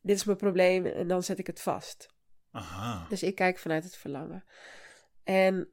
[0.00, 2.08] dit is mijn probleem en dan zet ik het vast.
[2.50, 3.06] Aha.
[3.08, 4.44] Dus ik kijk vanuit het verlangen.
[5.24, 5.68] En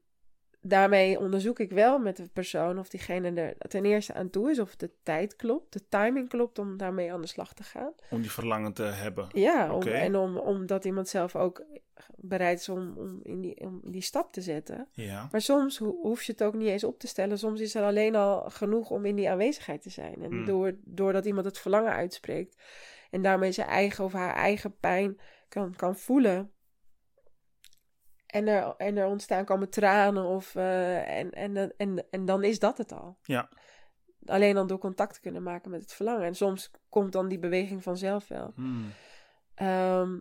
[0.67, 4.59] daarmee onderzoek ik wel met de persoon of diegene er ten eerste aan toe is,
[4.59, 7.93] of de tijd klopt, de timing klopt om daarmee aan de slag te gaan.
[8.09, 9.27] Om die verlangen te hebben.
[9.31, 11.63] Ja, om, en om, omdat iemand zelf ook
[12.15, 14.87] bereid is om, om, in die, om die stap te zetten.
[14.91, 15.27] Ja.
[15.31, 17.37] Maar soms ho- hoef je het ook niet eens op te stellen.
[17.39, 20.23] Soms is er alleen al genoeg om in die aanwezigheid te zijn.
[20.23, 20.45] En Hmm.
[20.45, 22.55] door, doordat iemand het verlangen uitspreekt
[23.11, 26.51] en daarmee zijn eigen of haar eigen pijn kan, kan voelen.
[28.35, 32.59] En er, en er ontstaan komen tranen of, eh, en, en, en, en dan is
[32.59, 33.17] dat het al.
[33.21, 33.49] Ja.
[34.25, 36.25] Alleen dan door contact te kunnen maken met het verlangen.
[36.25, 38.51] En soms komt dan die beweging vanzelf wel.
[38.55, 38.91] Hmm.
[39.55, 40.15] Ehm,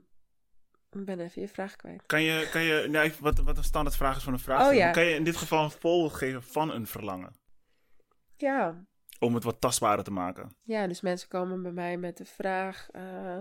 [0.91, 2.07] Ik ben even je vraag kwijt.
[2.07, 4.91] Kan je, kan je nee, wat, wat een standaardvraag is van een vraag, Oh, ja.
[4.91, 7.37] kan je in dit geval een voorbeeld geven van een verlangen?
[8.37, 8.85] Ja,
[9.19, 10.57] Om het wat tastbaarder te maken.
[10.63, 13.39] Ja, dus mensen komen bij mij met de vraag: eh,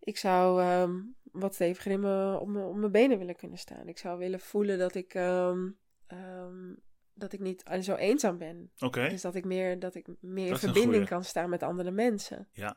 [0.00, 0.96] ik zou ehm,
[1.38, 3.88] wat steviger in mijn, op, mijn, op mijn benen willen kunnen staan.
[3.88, 5.68] Ik zou willen voelen dat ik, ehm,
[6.06, 6.74] ehm,
[7.14, 8.70] dat ik niet zo eenzaam ben.
[8.78, 12.48] Oké, Dus dat ik meer, dat ik meer Dat verbinding kan staan met andere mensen.
[12.52, 12.76] ja.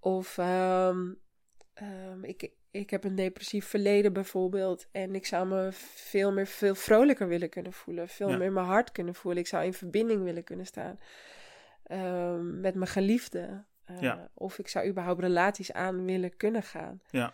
[0.00, 1.10] Of ehm,
[2.22, 4.86] ik, ik heb een depressief verleden bijvoorbeeld.
[4.92, 8.08] En ik zou me veel meer veel vrolijker willen kunnen voelen.
[8.08, 8.36] Veel Ja.
[8.36, 9.40] meer mijn hart kunnen voelen.
[9.40, 10.98] Ik zou in verbinding willen kunnen staan.
[12.60, 13.64] met mijn geliefde.
[13.84, 14.30] Eh, Ja.
[14.34, 17.00] Of ik zou überhaupt relaties aan willen kunnen gaan.
[17.10, 17.32] Ja.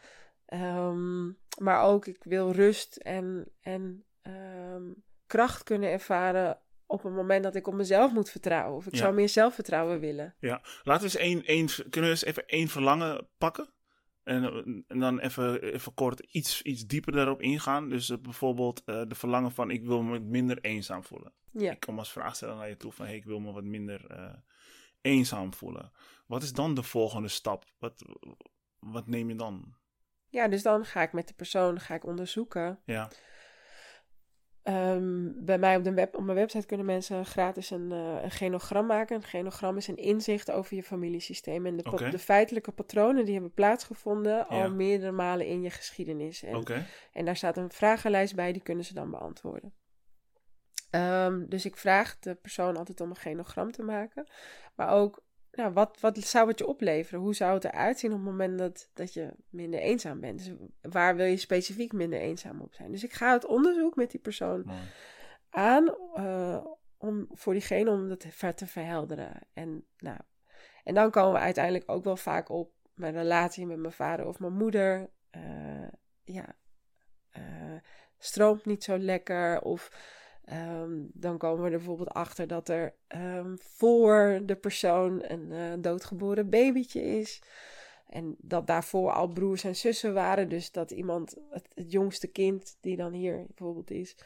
[0.48, 1.26] Ehm,
[1.58, 4.92] maar ook ik wil rust en, en ehm,
[5.26, 8.76] kracht kunnen ervaren op het moment dat ik op mezelf moet vertrouwen.
[8.76, 8.98] Of ik Ja.
[8.98, 10.34] zou meer zelfvertrouwen willen.
[10.40, 13.72] Laten we eens één, één, kunnen we eens even één verlangen pakken?
[14.22, 14.44] En,
[14.88, 17.88] en dan even, even kort iets, iets dieper daarop ingaan.
[17.88, 21.32] Dus eh, bijvoorbeeld eh, de verlangen van ik wil me minder eenzaam voelen.
[21.52, 21.70] Ja.
[21.72, 24.06] Ik kom als vraag stellen naar je toe van hey, ik wil me wat minder
[24.10, 24.34] eh,
[25.00, 25.92] eenzaam voelen.
[26.26, 27.64] Wat is dan de volgende stap?
[27.78, 28.04] Wat,
[28.78, 29.74] wat neem je dan?
[30.28, 32.80] Ja, dus dan ga ik met de persoon ga ik onderzoeken.
[32.84, 33.08] Ja,
[34.68, 38.30] Ehm, bij mij op, de web, op mijn website kunnen mensen gratis een, eh, een
[38.30, 39.16] genogram maken.
[39.16, 41.66] Een genogram is een inzicht over je familiesysteem.
[41.66, 44.44] En de, de feitelijke patronen die hebben plaatsgevonden Ja.
[44.44, 46.42] al meerdere malen in je geschiedenis.
[46.42, 46.54] En,
[47.12, 49.74] en daar staat een vragenlijst bij, die kunnen ze dan beantwoorden.
[50.90, 54.30] Ehm, dus ik vraag de persoon altijd om een genogram te maken.
[54.74, 55.22] Maar ook,
[55.52, 57.20] nou, wat, wat zou het je opleveren?
[57.20, 60.38] Hoe zou het eruit zien op het moment dat, dat je minder eenzaam bent?
[60.38, 60.52] Dus
[60.92, 62.90] waar wil je specifiek minder eenzaam op zijn?
[62.90, 64.78] Dus ik ga het onderzoek met die persoon Mooi.
[65.50, 66.64] aan eh,
[66.98, 69.40] om, voor diegene om dat ver- te verhelderen.
[69.52, 70.18] En, nou,
[70.84, 74.38] en dan komen we uiteindelijk ook wel vaak op mijn relatie met mijn vader of
[74.38, 75.10] mijn moeder.
[75.30, 75.88] Eh,
[76.24, 76.56] ja,
[77.30, 77.76] eh,
[78.18, 79.60] stroomt niet zo lekker.
[79.60, 79.90] Of
[80.48, 85.72] ehm, dan komen we er bijvoorbeeld achter dat er ehm, voor de persoon een eh,
[85.78, 87.42] doodgeboren babytje is.
[88.08, 90.48] En dat daarvoor al broers en zussen waren.
[90.48, 94.16] Dus dat iemand, het, het jongste kind, die dan hier bijvoorbeeld is,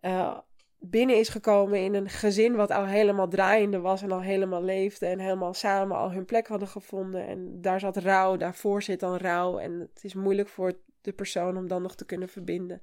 [0.00, 0.38] eh,
[0.78, 5.06] binnen is gekomen in een gezin wat al helemaal draaiende was en al helemaal leefde.
[5.06, 7.26] En helemaal samen al hun plek hadden gevonden.
[7.26, 9.58] En daar zat rouw, daarvoor zit dan rouw.
[9.58, 12.82] En het is moeilijk voor de persoon om dan nog te kunnen verbinden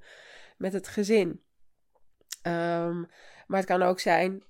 [0.56, 1.42] met het gezin.
[2.42, 2.98] Ehm,
[3.46, 4.42] maar het kan ook zijn,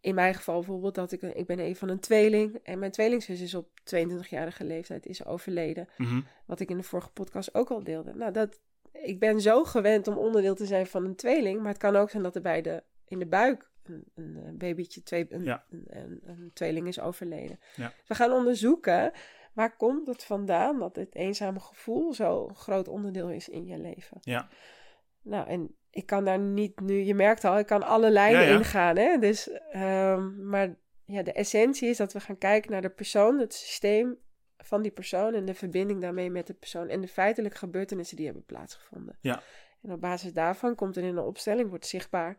[0.00, 2.60] in mijn geval bijvoorbeeld, dat ik, ik ben een van een tweeling.
[2.62, 5.88] En mijn tweelingzus is op 22-jarige leeftijd is overleden.
[5.96, 6.20] Mhm.
[6.46, 8.14] Wat ik in de vorige podcast ook al deelde.
[8.14, 8.60] Nou, dat,
[8.92, 11.58] ik ben zo gewend om onderdeel te zijn van een tweeling.
[11.60, 14.58] Maar het kan ook zijn dat er bij de, in de buik een, een, een
[14.58, 15.64] babytje, twee, een, Ja.
[15.70, 17.60] een, een, een tweeling is overleden.
[17.76, 17.92] Ja.
[18.06, 19.12] We gaan onderzoeken,
[19.52, 24.16] waar komt het vandaan dat dit eenzame gevoel zo'n groot onderdeel is in je leven?
[24.20, 24.48] Ja.
[25.22, 28.48] Nou, en ik kan daar niet nu, je merkt al, ik kan alle lijnen Ja,
[28.48, 28.56] ja.
[28.58, 28.96] ingaan.
[28.96, 29.18] Hè?
[29.18, 30.74] Dus, ehm, maar
[31.04, 34.18] ja, de essentie is dat we gaan kijken naar de persoon, het systeem
[34.56, 38.26] van die persoon en de verbinding daarmee met de persoon en de feitelijke gebeurtenissen die
[38.26, 39.18] hebben plaatsgevonden.
[39.20, 39.42] Ja.
[39.82, 42.36] En op basis daarvan komt er in een opstelling, wordt zichtbaar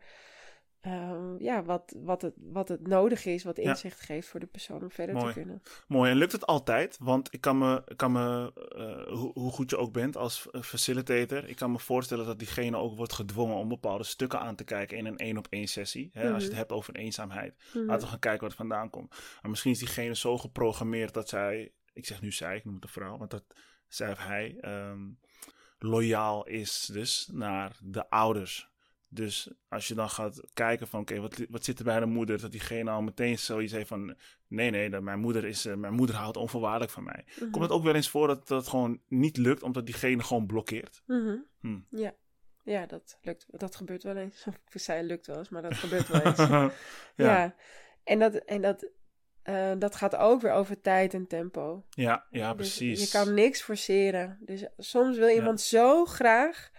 [0.80, 3.62] ehm, ja, wat, wat, het, wat het nodig is, wat Ja.
[3.70, 5.26] inzicht geeft voor de persoon om verder Mooi.
[5.26, 5.62] te kunnen.
[5.88, 6.10] Mooi.
[6.10, 6.96] En lukt het altijd?
[7.00, 10.62] Want ik kan me, kan me eh, hoe, hoe goed je ook bent als eh,
[10.62, 14.64] facilitator, ik kan me voorstellen dat diegene ook wordt gedwongen om bepaalde stukken aan te
[14.64, 16.10] kijken in een één op één sessie.
[16.12, 16.22] Hè?
[16.22, 16.56] Als je het Mhm.
[16.58, 17.54] hebt over eenzaamheid.
[17.74, 17.84] Mhm.
[17.84, 19.08] Laten we gaan kijken het vandaan komt.
[19.10, 22.84] Maar misschien is diegene zo geprogrammeerd dat zij, ik zeg nu zij, ik noem het
[22.84, 23.44] een vrouw, want dat
[23.88, 25.00] zij of hij ehm,
[25.78, 28.69] loyaal is dus naar de ouders.
[29.12, 32.40] Dus als je dan gaat kijken van oké, wat, wat zit er bij de moeder,
[32.40, 35.92] dat diegene al meteen zoiets heeft van nee, nee, dat mijn moeder is, eh, mijn
[35.92, 37.24] moeder houdt onvoorwaardelijk van mij.
[37.26, 37.50] Mhm.
[37.50, 41.02] Komt het ook wel eens voor dat dat gewoon niet lukt, omdat diegene gewoon blokkeert?
[41.06, 41.36] Mhm.
[41.60, 41.78] Hm.
[41.88, 42.14] Ja.
[42.62, 43.46] ja, dat lukt.
[43.50, 44.46] Dat gebeurt wel eens.
[44.72, 46.38] Ik zei lukt wel eens, maar dat gebeurt wel eens.
[46.48, 46.72] ja.
[47.16, 47.54] Ja,
[48.04, 48.90] en, dat, en dat,
[49.42, 51.84] eh, dat gaat ook weer over tijd en tempo.
[51.90, 53.12] ja, ja, Dus precies.
[53.12, 54.38] je kan niks forceren.
[54.40, 56.70] Dus soms wil iemand zo graag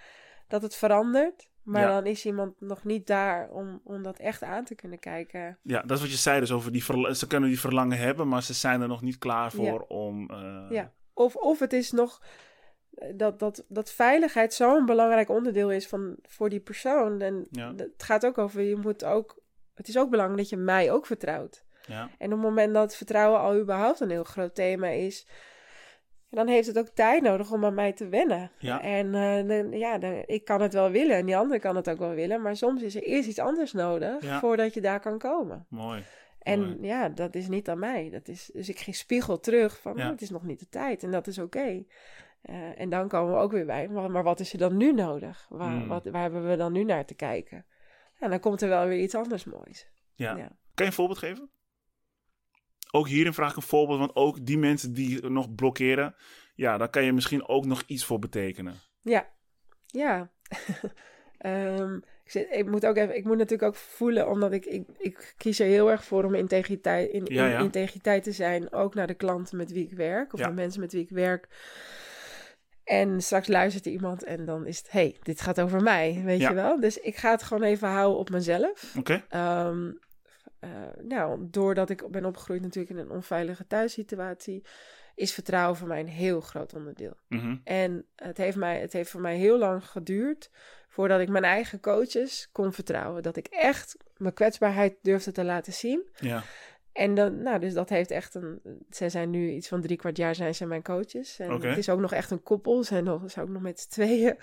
[0.47, 1.49] dat het verandert.
[1.63, 1.87] Maar Ja.
[1.87, 5.57] dan is iemand nog niet daar om, om dat echt aan te kunnen kijken.
[5.63, 6.81] Ja, dat is wat je zei dus over die
[7.15, 10.29] ze kunnen die verlangen hebben, maar ze zijn er nog niet klaar voor om.
[10.29, 10.93] eh, Ja.
[11.13, 12.21] Of, of het is nog
[12.93, 17.21] eh, dat, dat, dat veiligheid zo'n belangrijk onderdeel is van, voor die persoon.
[17.21, 17.73] En Ja.
[17.75, 19.39] het gaat ook over, je moet ook,
[19.73, 21.63] het is ook belangrijk dat je mij ook vertrouwt.
[21.87, 25.27] ja, En op het moment dat vertrouwen al überhaupt een heel groot thema is,
[26.31, 28.51] dan heeft het ook tijd nodig om aan mij te wennen.
[28.59, 28.81] Ja.
[28.81, 32.13] En eh, ja, ik kan het wel willen en die ander kan het ook wel
[32.13, 34.39] willen, maar soms is er eerst iets anders nodig Ja.
[34.39, 35.65] voordat je daar kan komen.
[35.69, 36.03] mooi.
[36.39, 36.77] En Mooi.
[36.81, 38.09] ja, dat is niet aan mij.
[38.09, 40.03] Dat is, dus ik spiegel terug van, Ja.
[40.05, 41.83] oh, het is nog niet de tijd en dat is oké.
[42.41, 44.93] Eh, en dan komen we ook weer bij, maar, maar wat is er dan nu
[44.93, 45.45] nodig?
[45.49, 45.87] Waar, Hmm.
[45.87, 47.65] wat, waar hebben we dan nu naar te kijken?
[48.19, 49.87] En dan komt er wel weer iets anders moois.
[50.15, 50.33] Ja.
[50.33, 51.49] Kan je een voorbeeld geven?
[52.91, 56.15] Ook hierin vraag ik een voorbeeld, want ook die mensen die nog blokkeren,
[56.55, 58.73] ja, daar kan je misschien ook nog iets voor betekenen.
[59.01, 59.29] Ja,
[59.85, 60.29] ja.
[61.37, 64.83] Ehm, ik, zit, ik moet ook even, ik moet natuurlijk ook voelen, omdat ik, ik,
[64.97, 67.59] ik kies er heel erg voor om integriteit, in, Ja, in- ja.
[67.59, 70.47] integriteit te zijn, ook naar de klanten met wie ik werk, of Ja.
[70.47, 71.47] de mensen met wie ik werk.
[72.83, 76.53] En straks luistert iemand en dan is het, hey, dit gaat over mij, weet je
[76.53, 76.79] wel?
[76.79, 78.95] Dus ik ga het gewoon even houden op mezelf.
[78.97, 79.25] Oké?
[79.29, 79.91] Ehm,
[80.61, 80.69] eh,
[81.01, 84.63] nou, doordat ik ben opgegroeid natuurlijk in een onveilige thuissituatie,
[85.15, 87.13] is vertrouwen voor mij een heel groot onderdeel.
[87.27, 87.55] Mhm.
[87.63, 90.49] En het heeft, mij, het heeft voor mij heel lang geduurd
[90.87, 93.23] voordat ik mijn eigen coaches kon vertrouwen.
[93.23, 96.09] Dat ik echt mijn kwetsbaarheid durfde te laten zien.
[96.19, 96.43] Ja.
[96.91, 98.61] En dan, nou, dus dat heeft echt een.
[98.89, 101.39] Zij zijn nu iets van drie kwart jaar zijn ze mijn coaches.
[101.39, 102.77] En het is ook nog echt een koppel.
[102.77, 104.37] Ze zijn, nog, ze zijn ook nog met z'n tweeën.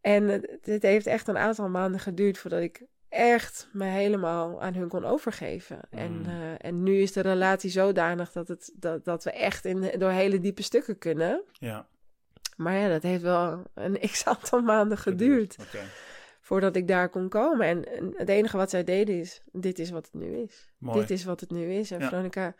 [0.00, 4.74] En het, het heeft echt een aantal maanden geduurd voordat ik echt me helemaal aan
[4.74, 5.78] hun kon overgeven.
[5.90, 6.24] En, Mm.
[6.26, 10.10] eh, en nu is de relatie zodanig dat, het, dat, dat we echt in, door
[10.10, 11.42] hele diepe stukken kunnen.
[11.52, 11.86] Ja.
[12.56, 15.56] Maar ja, dat heeft wel een x aantal maanden geduurd
[16.40, 17.66] voordat ik daar kon komen.
[17.66, 20.68] En, en het enige wat zij deden is, dit is wat het nu is.
[20.78, 21.00] Mooi.
[21.00, 21.90] Dit is wat het nu is.
[21.90, 22.08] En Ja.
[22.08, 22.54] Veronica,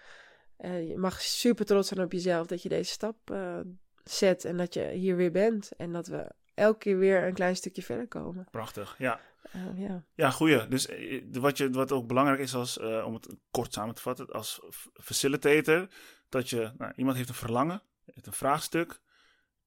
[0.56, 3.58] eh, je mag super trots zijn op jezelf dat je deze stap eh,
[4.04, 5.70] zet en dat je hier weer bent.
[5.76, 8.46] En dat we elke keer weer een klein stukje verder komen.
[8.50, 8.94] Prachtig.
[8.98, 9.20] Ja.
[9.42, 10.04] Eh, ja.
[10.14, 10.68] Ja, goeie.
[10.68, 14.02] Dus eh, wat, je, wat ook belangrijk is, als, eh, om het kort samen te
[14.02, 14.60] vatten, als
[14.94, 15.86] facilitator,
[16.28, 19.00] dat je, nou, iemand heeft een verlangen, heeft een vraagstuk,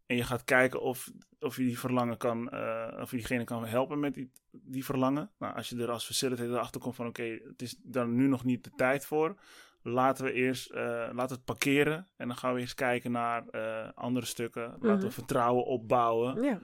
[0.06, 3.66] en je gaat kijken of, of je die verlangen kan, eh, of je diegene kan
[3.66, 5.32] helpen met die, die verlangen.
[5.40, 8.44] Nou, als je er als facilitator achter komt van, oké, het is daar nu nog
[8.44, 9.36] niet de tijd voor,
[9.82, 13.48] laten we eerst, eh, laten we het parkeren, en dan gaan we eens kijken naar
[13.48, 15.00] eh, andere stukken, laten Mhm.
[15.02, 16.44] we vertrouwen opbouwen.
[16.44, 16.60] ja.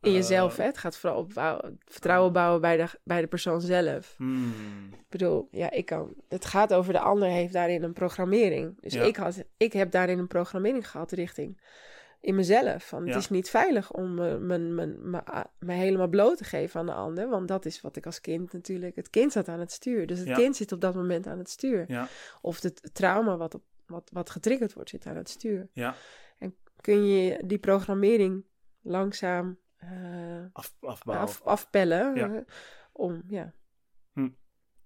[0.00, 0.64] In jezelf, Eh, hè?
[0.64, 1.32] Het gaat vooral op
[1.84, 4.14] vertrouwen bouwen bij de, bij de persoon zelf.
[4.16, 4.52] hmm,
[4.92, 6.14] Ik bedoel, ja, ik kan.
[6.28, 8.80] Het gaat over de ander heeft daarin een programmering.
[8.80, 9.02] Dus Ja.
[9.02, 11.60] ik, had, ik heb daarin een programmering gehad richting
[12.20, 12.86] in mezelf.
[12.88, 15.22] Van, het is niet veilig om me, me, me, me,
[15.58, 17.28] me helemaal bloot te geven aan de ander.
[17.28, 18.96] Want dat is wat ik als kind natuurlijk.
[18.96, 20.06] Het kind zat aan het stuur.
[20.06, 20.34] Dus het Ja.
[20.34, 21.84] kind zit op dat moment aan het stuur.
[21.88, 22.08] Ja.
[22.40, 25.68] Of het trauma wat, op, wat, wat getriggerd wordt, zit aan het stuur.
[25.72, 25.94] Ja.
[26.38, 28.44] En kun je die programmering
[28.82, 32.14] langzaam eh, Af, af, afpellen.
[32.14, 32.44] Ja.
[32.92, 33.54] om ja,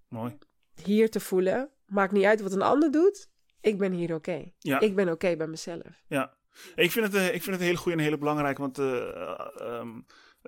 [0.07, 0.37] Mooi.
[0.83, 1.69] hier te voelen.
[1.85, 3.29] Maakt niet uit wat een ander doet.
[3.61, 4.51] Ik ben hier oké.
[4.59, 4.79] Ja.
[4.79, 6.03] Ik ben oké bij mezelf.
[6.07, 6.37] Ja,
[6.75, 8.77] ik vind het, eh, ik vind het een hele goede en een hele belangrijke, want
[8.79, 10.01] eh, eh, ehm,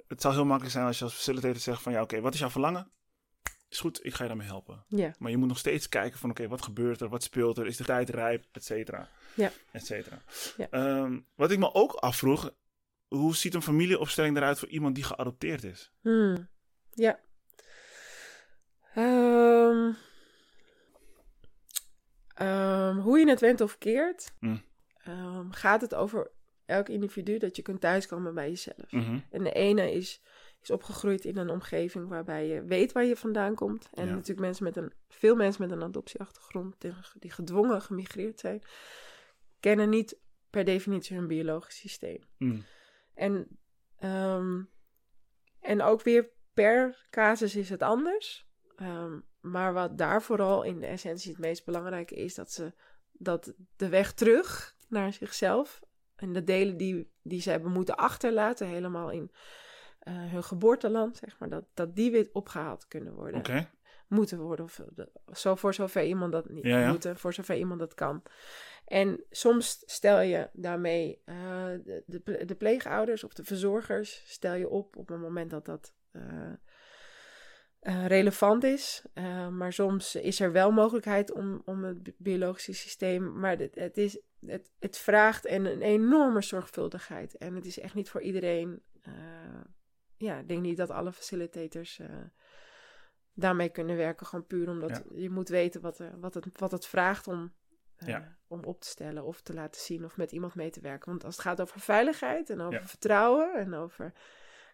[0.07, 2.39] het zou heel makkelijk zijn als je als facilitator zegt van ja, oké, wat is
[2.39, 2.91] jouw verlangen?
[3.69, 4.85] Is goed, ik ga je daarmee helpen.
[4.87, 7.65] Ja, Maar je moet nog steeds kijken van oké, wat gebeurt er, wat speelt er,
[7.65, 9.09] is de tijd rijp, et cetera.
[9.33, 9.51] Ja.
[9.71, 10.21] Et cetera.
[10.57, 10.67] Ja.
[10.69, 12.51] Ehm, wat ik me ook afvroeg,
[13.15, 15.91] hoe ziet een familieopstelling eruit voor iemand die geadopteerd is?
[16.01, 16.49] Hmm.
[16.93, 17.19] ja.
[18.93, 19.91] Ehm,
[22.35, 24.63] ehm, hoe je het went of keert, Hmm.
[25.03, 26.31] ehm, gaat het over
[26.65, 28.91] elk individu dat je kunt thuiskomen bij jezelf.
[28.91, 29.19] Mhm.
[29.29, 30.21] En de ene is,
[30.61, 33.89] is opgegroeid in een omgeving waarbij je weet waar je vandaan komt.
[33.93, 34.11] En Ja.
[34.11, 38.61] natuurlijk mensen met een, veel mensen met een adoptieachtergrond die, die gedwongen gemigreerd zijn,
[39.59, 40.17] kennen niet
[40.49, 42.19] per definitie hun biologisch systeem.
[42.37, 42.65] Mm.
[43.15, 43.59] En,
[43.99, 44.63] ehm,
[45.59, 48.47] en ook weer per casus is het anders.
[48.75, 52.73] Ehm, maar wat daar vooral in de essentie het meest belangrijke is, dat ze
[53.11, 55.81] dat de weg terug naar zichzelf
[56.15, 59.31] en de delen die, die ze hebben moeten achterlaten, helemaal in
[59.99, 63.69] eh, hun geboorteland, zeg maar, dat, dat die weer opgehaald kunnen worden
[64.07, 64.65] moeten worden.
[64.65, 64.79] Of
[65.33, 66.89] zo voor zover iemand dat niet Ja, ja.
[66.89, 68.23] moeten, voor zover iemand dat kan.
[68.85, 71.35] En soms stel je daarmee eh,
[71.83, 75.93] de, de, de pleegouders of de verzorgers stel je op op een moment dat dat
[76.11, 76.51] eh,
[77.79, 79.03] eh, relevant is.
[79.51, 83.39] Maar soms is er wel mogelijkheid om, om het bi- biologische systeem.
[83.39, 87.37] Maar het, het, is, het, het vraagt een, een enorme zorgvuldigheid.
[87.37, 88.81] En het is echt niet voor iedereen.
[90.17, 91.99] ja, ik denk niet dat alle facilitators
[93.35, 94.25] daarmee kunnen werken.
[94.25, 95.03] Gewoon puur omdat Ja.
[95.21, 97.53] je moet weten wat, er, wat, het, wat het vraagt om,
[97.95, 98.37] eh, Ja.
[98.47, 101.09] om op te stellen of te laten zien of met iemand mee te werken.
[101.09, 102.87] Want als het gaat over veiligheid en over Ja.
[102.87, 104.13] vertrouwen en over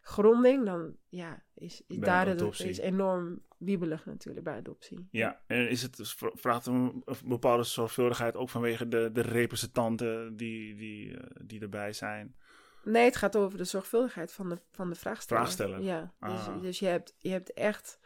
[0.04, 5.08] gronding, dan ja, is, daar het is enorm wiebelig natuurlijk bij adoptie.
[5.12, 5.42] ja.
[5.48, 11.24] En is het, vraagt een, bepaalde zorgvuldigheid ook vanwege de, de representanten die, die, eh,
[11.46, 12.36] die erbij zijn?
[12.84, 15.42] Nee, het gaat over de zorgvuldigheid van de, van de vraagsteller.
[15.44, 15.82] Vraagsteller.
[15.82, 16.62] Ja, dus, Ah.
[16.62, 18.00] dus je, hebt, je hebt echt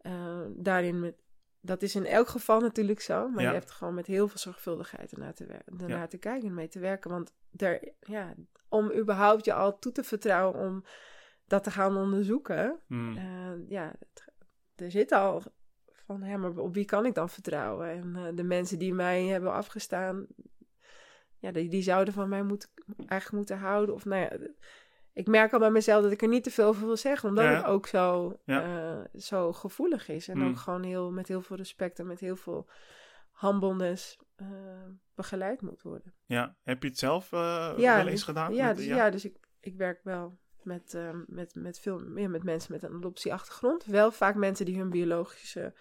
[0.00, 1.14] eh, daarin met
[1.62, 3.28] dat is in elk geval natuurlijk zo.
[3.28, 3.48] Maar Ja.
[3.48, 6.06] je hebt gewoon met heel veel zorgvuldigheid ernaar te, ernaar Ja.
[6.06, 7.10] te kijken en mee te werken.
[7.10, 8.34] Want er, ja,
[8.68, 10.84] om überhaupt je al toe te vertrouwen om
[11.46, 12.80] dat te gaan onderzoeken.
[12.88, 14.24] Eh, ja, het-
[14.74, 15.42] er zit al
[15.92, 17.88] van, hè, maar op wie kan ik dan vertrouwen?
[17.90, 20.26] En eh, de mensen die mij hebben afgestaan,
[21.38, 23.94] ja, die, die zouden van mij moeten, eigenlijk moeten houden.
[23.94, 24.48] Of nou ja,
[25.12, 27.44] ik merk al bij mezelf dat ik er niet te veel over wil zeggen, omdat
[27.44, 27.50] Ja.
[27.54, 28.62] het ook zo, Ja.
[28.62, 30.28] eh, zo gevoelig is.
[30.28, 30.48] En Mm.
[30.48, 32.68] ook gewoon heel, met heel veel respect en met heel veel
[33.40, 34.46] humbleness eh,
[35.14, 36.14] begeleid moet worden.
[36.26, 38.54] Ja, heb je het zelf eh, Ja, wel eens gedaan?
[38.54, 39.10] Ja, Met- dus, ja.
[39.10, 43.84] dus ik, ik werk wel met, met, met veel meer met mensen met een adoptieachtergrond.
[43.84, 45.74] Wel vaak mensen die hun biologische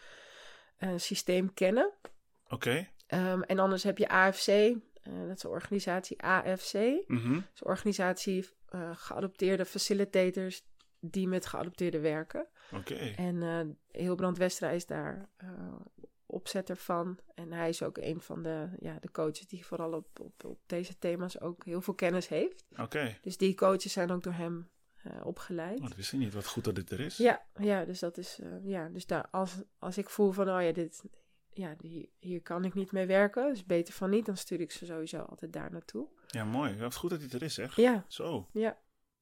[0.96, 1.92] systeem kennen.
[2.48, 2.88] Oké.
[3.08, 4.46] Ehm, en anders heb je AFC,
[5.04, 6.74] dat is de organisatie AFC.
[7.08, 7.34] Mhm.
[7.34, 10.64] Dat is een organisatie eh, geadopteerde facilitators
[11.00, 12.48] die met geadopteerden werken.
[12.72, 12.96] Oké.
[12.96, 15.50] En eh Hilbrand Westra is daar eh,
[16.26, 17.20] opzetter van.
[17.36, 20.60] En hij is ook een van de, ja, de coaches die vooral op, op, op
[20.66, 22.66] deze thema's ook heel veel kennis heeft.
[22.78, 23.18] Oké.
[23.22, 24.70] Dus die coaches zijn ook door hem
[25.24, 25.80] opgeleid.
[25.80, 26.34] Oh, dat wist ik niet.
[26.34, 27.18] Wat goed dat dit er is.
[27.18, 30.72] Ja, ja, dus dat is, ja, dus daar, als, als ik voel van, oh ja,
[30.72, 31.04] dit,
[31.54, 34.72] ja, die, hier kan ik niet mee werken, dus beter van niet, dan stuur ik
[34.72, 36.08] ze sowieso altijd daar naartoe.
[36.32, 36.72] Ja, mooi.
[36.76, 37.76] Ja, Wat goed dat dit er is, zeg.
[37.76, 38.48] Ja, Zo.
[38.54, 38.78] ja,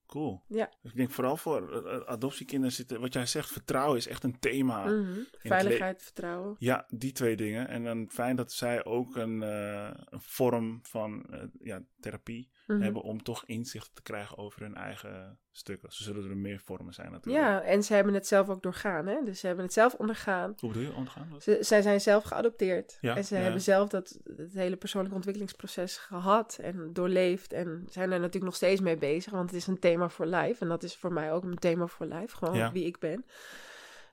[0.07, 0.43] Cool.
[0.47, 0.71] ja.
[0.83, 4.39] Ik denk vooral voor eh, eh, adoptiekinderen zitten, wat jij zegt, vertrouwen is echt een
[4.39, 4.85] thema.
[4.85, 5.19] mhm.
[5.31, 6.55] Veiligheid, vertrouwen.
[6.59, 7.67] Ja, die twee dingen.
[7.67, 11.25] En dan fijn dat zij ook een, eh, een vorm van
[11.59, 12.81] ja, therapie Mhm.
[12.81, 15.91] hebben om toch inzicht te krijgen over hun eigen stukken.
[15.91, 17.45] Ze zullen er meer vormen zijn natuurlijk.
[17.45, 19.23] Ja, en ze hebben het zelf ook doorgaan, hè?
[19.23, 20.53] Dus ze hebben het zelf ondergaan.
[20.59, 21.41] Hoe bedoel je ondergaan?
[21.41, 22.97] Ze, zij zijn zelf geadopteerd.
[23.01, 23.41] Ja, en ze ja.
[23.41, 27.53] hebben zelf dat, het hele persoonlijk ontwikkelingsproces gehad en doorleefd.
[27.53, 30.61] En zijn er natuurlijk nog steeds mee bezig, want het is een thema voor life.
[30.63, 32.71] En dat is voor mij ook een thema voor life, gewoon Ja.
[32.71, 33.25] wie ik ben.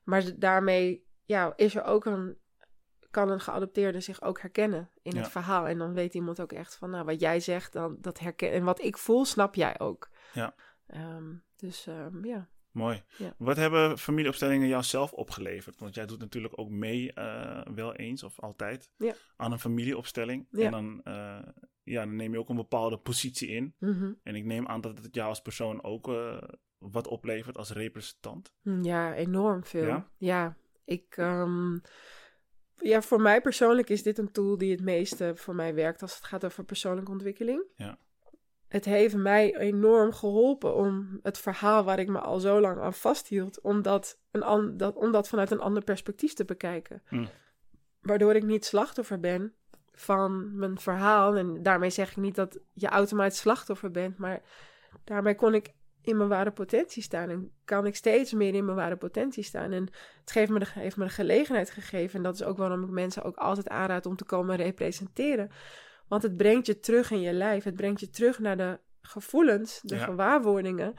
[0.05, 2.37] Maar daarmee ja, is er ook een,
[3.15, 5.67] kan een geadopteerde zich ook herkennen in het verhaal.
[5.67, 8.65] En dan weet iemand ook echt van, nou, wat jij zegt, dan, dat herken en
[8.65, 10.11] wat ik voel, snap jij ook.
[10.33, 10.55] Ja.
[10.87, 12.49] Ehm, dus ehm, ja.
[12.71, 13.03] Mooi.
[13.19, 13.35] Ja.
[13.39, 15.81] Wat hebben familieopstellingen jou zelf opgeleverd?
[15.81, 19.15] Want jij doet natuurlijk ook mee, eh, wel eens of altijd, Ja.
[19.37, 20.47] aan een familieopstelling.
[20.51, 20.65] Ja.
[20.65, 21.39] En dan, eh,
[21.83, 23.75] ja, dan neem je ook een bepaalde positie in.
[23.79, 24.13] Mhm.
[24.23, 26.43] En ik neem aan dat het jou als persoon ook eh,
[26.79, 28.55] wat oplevert als representant.
[28.63, 29.87] Hm, Ja, enorm veel.
[29.87, 30.09] Ja?
[30.17, 31.17] Ja, ik.
[31.17, 31.79] ehm,
[32.77, 36.15] ja, voor mij persoonlijk is dit een tool die het meeste voor mij werkt als
[36.15, 37.65] het gaat over persoonlijke ontwikkeling.
[37.77, 37.99] Ja.
[38.69, 42.95] Het heeft mij enorm geholpen om het verhaal waar ik me al zo lang aan
[42.95, 47.03] vasthield, om dat, een an, dat, om dat vanuit een ander perspectief te bekijken.
[47.09, 47.27] Hm.
[48.01, 49.55] Waardoor ik niet slachtoffer ben
[49.93, 51.37] van mijn verhaal.
[51.37, 54.43] En daarmee zeg ik niet dat je automatisch slachtoffer bent, maar
[55.05, 55.73] daarmee kon ik
[56.05, 57.29] in mijn ware potentie staan.
[57.31, 59.73] En kan ik steeds meer in mijn ware potentie staan.
[59.73, 59.83] En
[60.21, 62.17] het geeft me de, heeft me de gelegenheid gegeven.
[62.17, 65.51] En dat is ook waarom ik mensen ook altijd aanraad om te komen representeren.
[66.09, 67.65] Want het brengt je terug in je lijf.
[67.65, 70.05] Het brengt je terug naar de gevoelens, de Ja.
[70.05, 70.95] gewaarwordingen.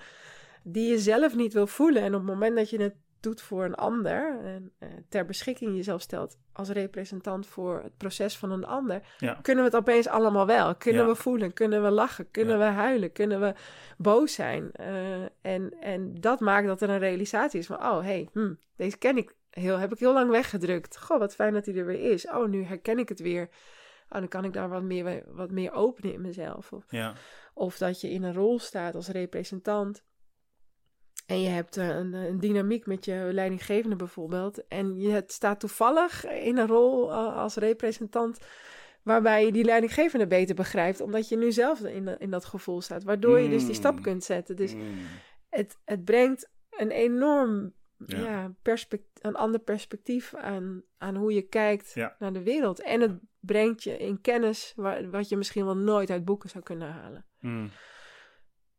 [0.67, 2.01] die je zelf niet wil voelen.
[2.01, 2.95] En op het moment dat je het
[3.25, 4.39] doet voor een ander.
[4.43, 9.01] en eh, ter beschikking jezelf stelt als representant voor het proces van een ander.
[9.17, 9.33] Ja.
[9.41, 10.75] kunnen we het opeens allemaal wel.
[10.75, 11.07] Kunnen Ja.
[11.07, 12.65] we voelen, kunnen we lachen, kunnen Ja.
[12.67, 13.53] we huilen, kunnen we
[13.97, 14.71] boos zijn.
[14.71, 18.97] Eh, en, en dat maakt dat er een realisatie is van, oh hey, hm, deze
[18.97, 20.97] ken ik heel, heb ik heel lang weggedrukt.
[20.97, 22.27] Goh, wat fijn dat hij er weer is.
[22.27, 23.49] Oh, nu herken ik het weer.
[24.09, 26.71] Oh, dan kan ik daar wat meer, wat meer openen in mezelf.
[27.53, 30.03] Of dat je in een rol staat als representant.
[31.25, 34.67] En je hebt eh, een, een dynamiek met je leidinggevende bijvoorbeeld.
[34.67, 38.39] En je het staat toevallig in een rol eh, als representant.
[39.03, 41.01] Waarbij je die leidinggevende beter begrijpt.
[41.01, 43.03] Omdat je nu zelf in, in dat gevoel staat.
[43.03, 44.01] Waardoor je dus die stap Mm.
[44.01, 44.55] kunt zetten.
[44.55, 44.81] Dus Mm.
[45.49, 47.73] het, het brengt een enorm
[48.05, 48.17] Ja.
[48.19, 48.53] ja.
[48.61, 52.15] perspect- een ander perspectief aan, aan hoe je kijkt Ja.
[52.19, 52.81] naar de wereld.
[52.81, 56.63] En het brengt je in kennis waar, wat je misschien wel nooit uit boeken zou
[56.63, 57.25] kunnen halen.
[57.39, 57.69] Mm.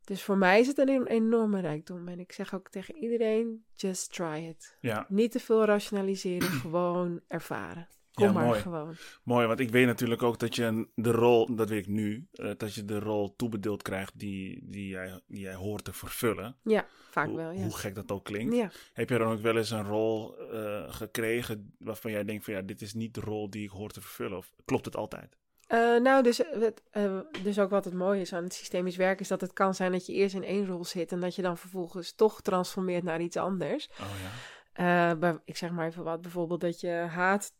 [0.07, 2.07] Dus voor mij is het een enorme rijkdom.
[2.07, 4.77] En ik zeg ook tegen iedereen, just try it.
[4.81, 7.87] Ja, Niet te veel rationaliseren, gewoon ervaren.
[8.13, 8.59] Kom Ja, maar mooi.
[8.59, 8.95] gewoon.
[9.23, 9.47] mooi.
[9.47, 12.73] Want ik weet natuurlijk ook dat je de rol, dat weet ik nu, eh, dat
[12.73, 16.55] je de rol toebedeeld krijgt die, die, jij, die jij hoort te vervullen.
[16.63, 17.61] Ja, vaak wel, ja.
[17.61, 18.55] hoe gek dat ook klinkt.
[18.55, 18.71] Ja.
[18.93, 22.61] Heb je dan ook wel eens een rol eh, gekregen waarvan jij denkt van ja,
[22.61, 24.37] dit is niet de rol die ik hoor te vervullen?
[24.37, 25.37] Of klopt het altijd?
[25.67, 29.19] Eh, nou, dus, het, eh, dus ook wat het mooie is aan het systemisch werk...
[29.19, 31.11] is dat het kan zijn dat je eerst in één rol zit...
[31.11, 33.89] en dat je dan vervolgens toch transformeert naar iets anders.
[34.01, 35.11] Oh ja.
[35.11, 37.53] Eh, bij- ik zeg maar even wat, bijvoorbeeld dat je haat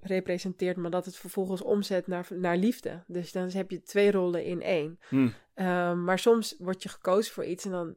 [0.00, 0.76] representeert...
[0.76, 3.02] maar dat het vervolgens omzet naar, naar liefde.
[3.06, 4.98] Dus dan heb je twee rollen in één.
[5.08, 5.28] Hm.
[5.54, 7.94] Eh, maar soms word je gekozen voor iets en dan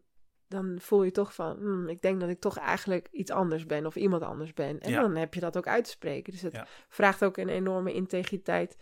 [0.49, 3.85] dan voel je toch van, hmm, ik denk dat ik toch eigenlijk iets anders ben
[3.85, 4.79] of iemand anders ben.
[4.79, 5.01] En Ja.
[5.01, 6.31] dan heb je dat ook uit te spreken.
[6.33, 6.67] Dus het Ja.
[6.89, 8.77] vraagt ook een enorme integriteit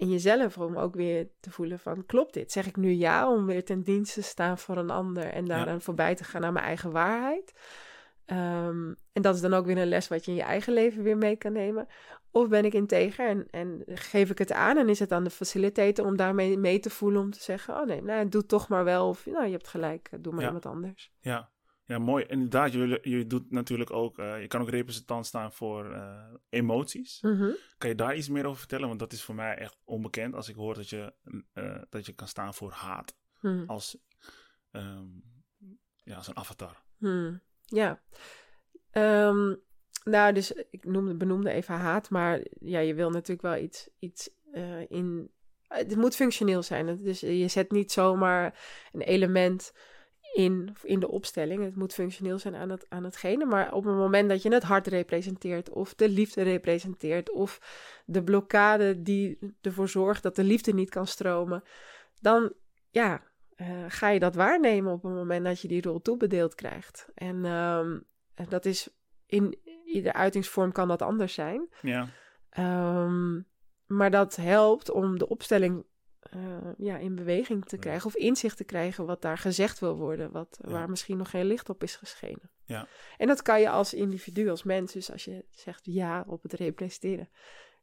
[0.00, 2.52] in jezelf om ook weer te voelen van, klopt dit?
[2.52, 5.80] Zeg ik nu ja om weer ten dienste te staan voor een ander en daaraan
[5.80, 7.52] voorbij te gaan naar mijn eigen waarheid?
[8.24, 11.02] Ehm, en dat is dan ook weer een les wat je in je eigen leven
[11.02, 11.86] weer mee kan nemen.
[12.30, 15.30] Of ben ik integer en, en geef ik het aan en is het aan de
[15.30, 18.84] facilitator om daarmee mee te voelen om te zeggen, oh nee, nou, doe toch maar
[18.84, 19.08] wel.
[19.08, 20.46] Of nou, je hebt gelijk, doe maar Ja.
[20.46, 21.12] iemand anders.
[21.20, 21.50] Ja,
[21.90, 22.24] ja mooi.
[22.28, 27.20] Inderdaad, je, je doet natuurlijk ook, eh, je kan ook representant staan voor eh, emoties.
[27.20, 27.50] Mhm.
[27.78, 28.88] Kan je daar iets meer over vertellen?
[28.88, 31.12] Want dat is voor mij echt onbekend als ik hoor dat je,
[31.52, 33.64] eh, dat je kan staan voor haat Hmm.
[33.66, 33.98] als,
[34.70, 35.06] ehm,
[36.04, 36.82] ja, als een avatar.
[36.98, 37.40] Hmm.
[37.64, 38.02] Ja.
[38.90, 39.54] Ehm,
[40.04, 44.30] nou, dus ik noemde, benoemde even haat, maar ja, je wil natuurlijk wel iets, iets
[44.88, 45.30] in.
[45.68, 47.02] Het moet functioneel zijn.
[47.02, 48.58] Dus je zet niet zomaar
[48.92, 49.72] een element
[50.32, 51.64] in, in de opstelling.
[51.64, 53.44] Het moet functioneel zijn aan, het, aan hetgene.
[53.44, 57.60] Maar op het moment dat je het hart representeert, of de liefde representeert, of
[58.04, 61.62] de blokkade die ervoor zorgt dat de liefde niet kan stromen,
[62.20, 62.52] dan
[62.90, 63.22] ja,
[63.56, 67.08] eh, ga je dat waarnemen op het moment dat je die rol toebedeeld krijgt.
[67.14, 67.98] En ehm,
[68.48, 68.88] dat is
[69.26, 71.68] in ieder uitingsvorm kan dat anders zijn.
[71.82, 72.08] Ja,
[72.50, 73.40] Ehm,
[73.86, 75.84] maar dat helpt om de opstelling
[76.20, 80.30] eh, ja, in beweging te krijgen of inzicht te krijgen wat daar gezegd wil worden,
[80.32, 80.70] wat, Ja.
[80.70, 82.50] waar misschien nog geen licht op is geschenen.
[82.64, 82.86] Ja.
[83.16, 86.52] En dat kan je als individu, als mens, dus als je zegt ja op het
[86.52, 87.28] representeren,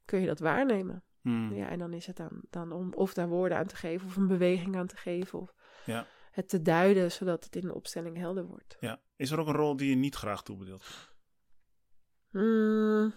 [0.06, 1.04] kun je dat waarnemen.
[1.22, 1.54] Hmm.
[1.54, 4.16] Ja, en dan is het dan, dan om of daar woorden aan te geven of
[4.16, 5.54] een beweging aan te geven of
[5.86, 6.08] Ja.
[6.32, 8.78] het te duiden zodat het in de opstelling helder wordt.
[8.80, 9.00] ja.
[9.16, 11.10] Is er ook een rol die je niet graag toebedeelt?
[12.30, 13.14] Hmm.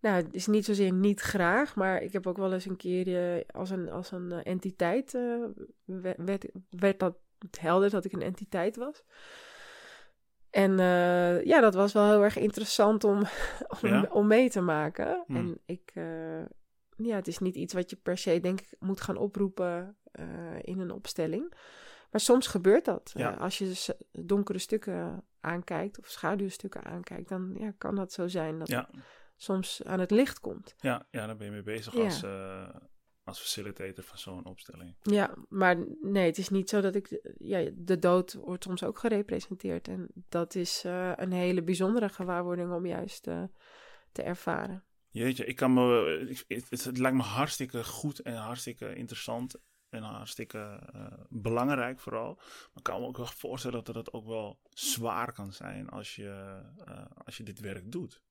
[0.00, 3.36] Nou, het is niet zozeer niet graag, maar ik heb ook wel eens een keer
[3.36, 5.44] eh, als een, als een eh, entiteit, eh,
[5.84, 7.16] werd, werd, dat
[7.60, 9.02] helder dat ik een entiteit was.
[10.50, 10.78] En
[11.44, 13.18] ja, dat was wel heel erg interessant om,
[13.82, 14.08] om, Ja?
[14.10, 15.24] om mee te maken.
[15.26, 15.36] Hmm.
[15.36, 15.92] En ik,
[16.96, 19.96] ja, het is niet iets wat je per se, denk ik, moet gaan oproepen
[20.60, 21.54] in een opstelling.
[22.10, 23.10] Maar soms gebeurt dat.
[23.14, 23.30] Ja.
[23.30, 28.58] Als je dus donkere stukken aankijkt of schaduwstukken aankijkt, dan ja, kan dat zo zijn
[28.58, 28.88] dat Ja,
[29.40, 30.74] soms aan het licht komt.
[30.78, 32.04] ja, ja daar ben je mee bezig Ja.
[32.04, 32.68] als, eh,
[33.24, 34.96] als facilitator van zo'n opstelling.
[35.02, 37.32] Ja, maar nee, het is niet zo dat ik.
[37.38, 39.88] Ja, de dood wordt soms ook gerepresenteerd.
[39.88, 43.42] En dat is eh, een hele bijzondere gewaarwording om juist eh,
[44.12, 44.84] te ervaren.
[45.10, 49.56] Jeetje, ik kan me, ik- het, het, lijkt me hartstikke goed en hartstikke interessant
[49.88, 50.80] en hartstikke
[51.28, 52.34] belangrijk vooral.
[52.34, 56.16] Maar ik kan me ook wel voorstellen dat het ook wel zwaar kan zijn als
[56.16, 56.60] je,
[57.24, 58.22] als je dit werk doet.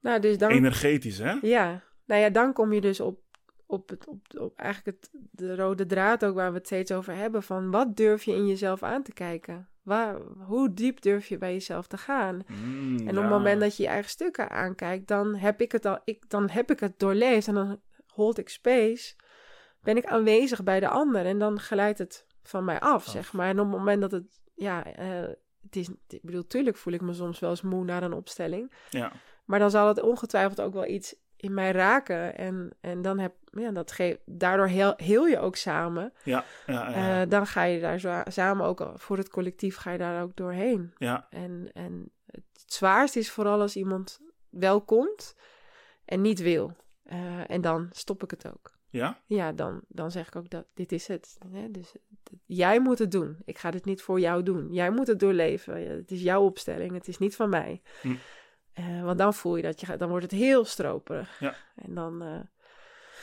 [0.00, 0.50] Nou, dus dan.
[0.50, 1.38] Energetisch, hè?
[1.42, 3.20] Ja, nou ja, dan kom je dus op,
[3.66, 7.14] op, het, op, op eigenlijk het, de rode draad ook waar we het steeds over
[7.14, 7.42] hebben.
[7.42, 9.68] Van wat durf je in jezelf aan te kijken?
[9.82, 10.16] Waar,
[10.46, 12.42] hoe diep durf je bij jezelf te gaan?
[12.46, 13.20] Mm, En op ja.
[13.20, 16.50] het moment dat je je eigen stukken aankijkt, dan heb ik het al, ik, dan
[16.50, 19.14] heb ik het doorleefd en dan hold ik space,
[19.80, 23.12] ben ik aanwezig bij de ander en dan glijdt het van mij af, Af.
[23.12, 23.48] zeg maar.
[23.48, 25.28] En op het moment dat het, ja, eh,
[25.62, 28.72] het is, ik bedoel, tuurlijk voel ik me soms wel eens moe naar een opstelling,
[28.90, 29.12] Ja,
[29.48, 33.34] maar dan zal het ongetwijfeld ook wel iets in mij raken en, en dan heb,
[33.50, 36.12] ja, dat geeft, daardoor heel, heel je ook samen.
[36.24, 39.90] ja, ja, ja, Eh, dan ga je daar zo, samen ook, voor het collectief ga
[39.90, 40.92] je daar ook doorheen.
[40.98, 44.20] ja, En, en het zwaarste is vooral als iemand
[44.50, 45.36] wel komt
[46.04, 46.76] en niet wil.
[47.02, 48.76] Eh, en dan stop ik het ook.
[48.90, 51.38] ja, Ja, dan, dan zeg ik ook dat dit is het.
[51.52, 51.70] Hè?
[51.70, 51.94] Dus
[52.46, 53.36] jij moet het doen.
[53.44, 54.72] Ik ga dit niet voor jou doen.
[54.72, 55.88] Jij moet het doorleven.
[55.88, 56.92] Het is jouw opstelling.
[56.92, 57.82] Het is niet van mij.
[58.00, 58.14] Hm.
[58.78, 61.38] Eh, want dan voel je dat je gaat, dan wordt het heel stroperig.
[61.40, 61.54] Ja.
[61.74, 62.40] En dan, eh,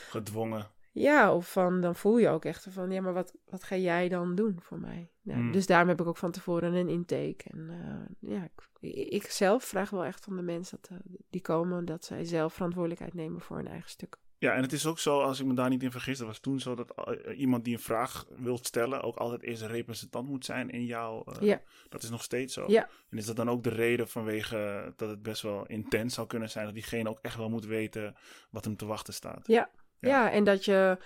[0.09, 0.67] gedwongen.
[0.91, 4.09] ja, of van, dan voel je ook echt van, ja, maar wat, wat ga jij
[4.09, 5.09] dan doen voor mij?
[5.21, 5.51] Hmm.
[5.51, 7.43] Dus daarom heb ik ook van tevoren een intake.
[7.51, 8.43] En eh, ja,
[8.79, 10.99] ik, ik zelf vraag wel echt van de mensen dat,
[11.29, 14.17] die komen, dat zij zelf verantwoordelijkheid nemen voor hun eigen stuk.
[14.37, 16.39] Ja, en het is ook zo, als ik me daar niet in vergis, dat was
[16.39, 20.27] toen zo dat eh, iemand die een vraag wil stellen ook altijd eerst een representant
[20.27, 21.23] moet zijn in jouw...
[21.23, 21.61] eh, Ja.
[21.89, 22.63] Dat is nog steeds zo.
[22.67, 22.89] Ja.
[23.09, 26.49] En is dat dan ook de reden vanwege dat het best wel intens zou kunnen
[26.49, 28.15] zijn, dat diegene ook echt wel moet weten
[28.49, 29.47] wat hem te wachten staat?
[29.47, 30.09] Ja, Ja.
[30.09, 30.31] ja.
[30.31, 30.97] en dat je,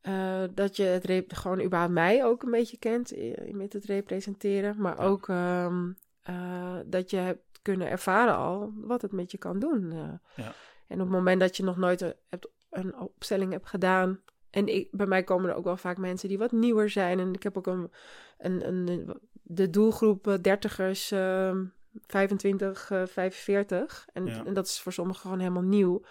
[0.00, 3.84] eh, dat je het rep- gewoon überhaupt mij ook een beetje kent eh, met het
[3.84, 4.80] representeren.
[4.80, 5.04] Maar Ja.
[5.04, 5.90] ook ehm,
[6.22, 9.92] eh, dat je hebt kunnen ervaren al wat het met je kan doen.
[9.92, 10.44] eh.
[10.44, 10.52] Ja.
[10.88, 14.20] En op het moment dat je nog nooit hebt, een opstelling hebt gedaan.
[14.50, 17.18] En ik, bij mij komen er ook wel vaak mensen die wat nieuwer zijn.
[17.20, 17.90] En ik heb ook een,
[18.38, 21.64] een, een de doelgroep eh, dertigers, ehm
[22.06, 24.06] 25, eh, 45.
[24.12, 24.44] En, Ja.
[24.44, 26.02] en dat is voor sommigen gewoon helemaal nieuw.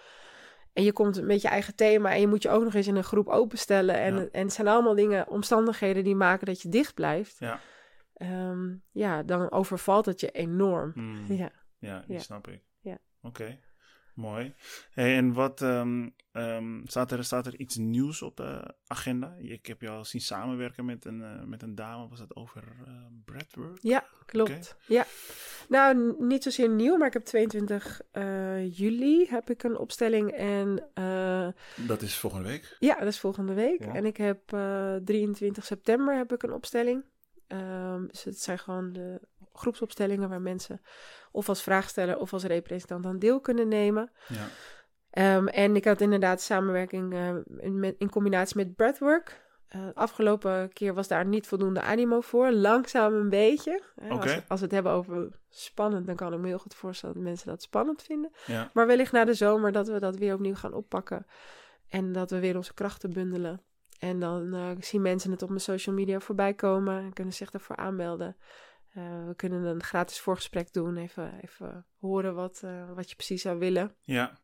[0.72, 2.96] En je komt met je eigen thema en je moet je ook nog eens in
[2.96, 3.94] een groep openstellen.
[3.96, 4.28] En, Ja.
[4.32, 7.36] en het zijn allemaal dingen, omstandigheden die maken dat je dicht blijft.
[7.38, 7.60] Ja.
[8.14, 10.90] Ehm, ja, dan overvalt het je enorm.
[10.94, 11.24] Hmm.
[11.28, 11.50] Ja.
[11.78, 12.22] Ja, die Ja.
[12.22, 12.62] snap ik.
[12.80, 12.98] Ja.
[13.22, 13.58] Oké,
[14.18, 14.54] mooi.
[14.90, 19.34] Hey, en wat ehm, ehm, staat, er, staat er iets nieuws op de agenda?
[19.38, 22.08] Ik heb je al zien samenwerken met een, eh, met een dame.
[22.08, 22.92] Was dat over eh
[23.24, 23.78] breathwork?
[23.82, 24.76] Ja, klopt.
[24.86, 25.06] Ja.
[25.68, 30.30] Nou, niet zozeer nieuw, maar ik heb 22 eh, juli heb ik een opstelling.
[30.30, 31.48] En eh,
[31.86, 32.76] Dat is volgende week.
[32.78, 33.84] ja, dat is volgende week.
[33.84, 33.94] Ja.
[33.94, 37.04] En ik heb eh, 23 september heb ik een opstelling.
[37.46, 39.20] Ehm, dus het zijn gewoon de
[39.52, 40.80] groepsopstellingen waar mensen
[41.30, 44.10] of als vraagsteller of als representant aan deel kunnen nemen.
[44.28, 44.46] Ja.
[45.10, 49.46] Ehm, en ik had inderdaad samenwerking eh, in, met- in combinatie met breathwork.
[49.68, 52.50] Eh, afgelopen keer was daar niet voldoende animo voor.
[52.50, 53.82] Langzaam een beetje.
[54.00, 57.14] Hè, als, als we het hebben over spannend, dan kan ik me heel goed voorstellen
[57.14, 58.30] dat mensen dat spannend vinden.
[58.46, 58.70] Ja.
[58.74, 61.26] Maar wellicht na de zomer dat we dat weer opnieuw gaan oppakken.
[61.88, 63.62] En dat we weer onze krachten bundelen.
[63.98, 66.98] En dan eh, zien mensen het op mijn social media voorbij komen.
[67.02, 68.36] En kunnen zich ervoor aanmelden.
[68.98, 70.96] Eh, we kunnen een gratis voorgesprek doen.
[70.96, 73.94] Even, even horen wat, eh, wat je precies zou willen.
[74.02, 74.38] Ja.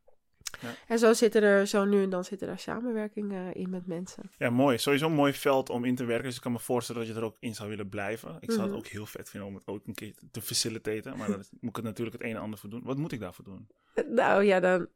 [0.89, 4.31] En zo zitten er, zo nu en dan zitten er samenwerkingen in met mensen.
[4.39, 4.79] ja, mooi.
[4.79, 6.25] Sowieso een mooi veld om in te werken.
[6.27, 8.37] Dus ik kan me voorstellen dat je er ook in zou willen blijven.
[8.41, 8.77] Ik zou Mhm.
[8.77, 11.17] het ook heel vet vinden om het ook een keer te facilitaten.
[11.17, 12.83] Maar daar moet ik het natuurlijk het een en ander voor doen.
[12.85, 13.69] Wat moet ik daarvoor doen?
[14.21, 14.89] Nou ja, dan.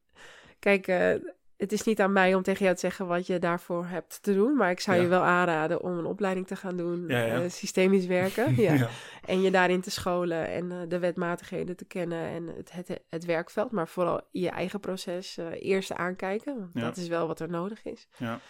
[0.59, 1.15] Kijk, eh,
[1.59, 4.35] het is niet aan mij om tegen jou te zeggen wat je daarvoor hebt te
[4.35, 4.57] doen.
[4.57, 5.03] Maar ik zou Ja.
[5.03, 7.05] je wel aanraden om een opleiding te gaan doen.
[7.09, 7.43] Ja, ja.
[7.43, 8.55] eh, systemisch werken.
[8.63, 8.73] ja.
[8.73, 8.89] Ja.
[9.25, 13.25] En je daarin te scholen en eh, de wetmatigheden te kennen en het, het, het
[13.25, 13.71] werkveld.
[13.71, 16.55] Maar vooral je eigen proces eh, eerst aankijken.
[16.59, 18.09] Want dat is wel wat er nodig is.
[18.17, 18.41] Ja.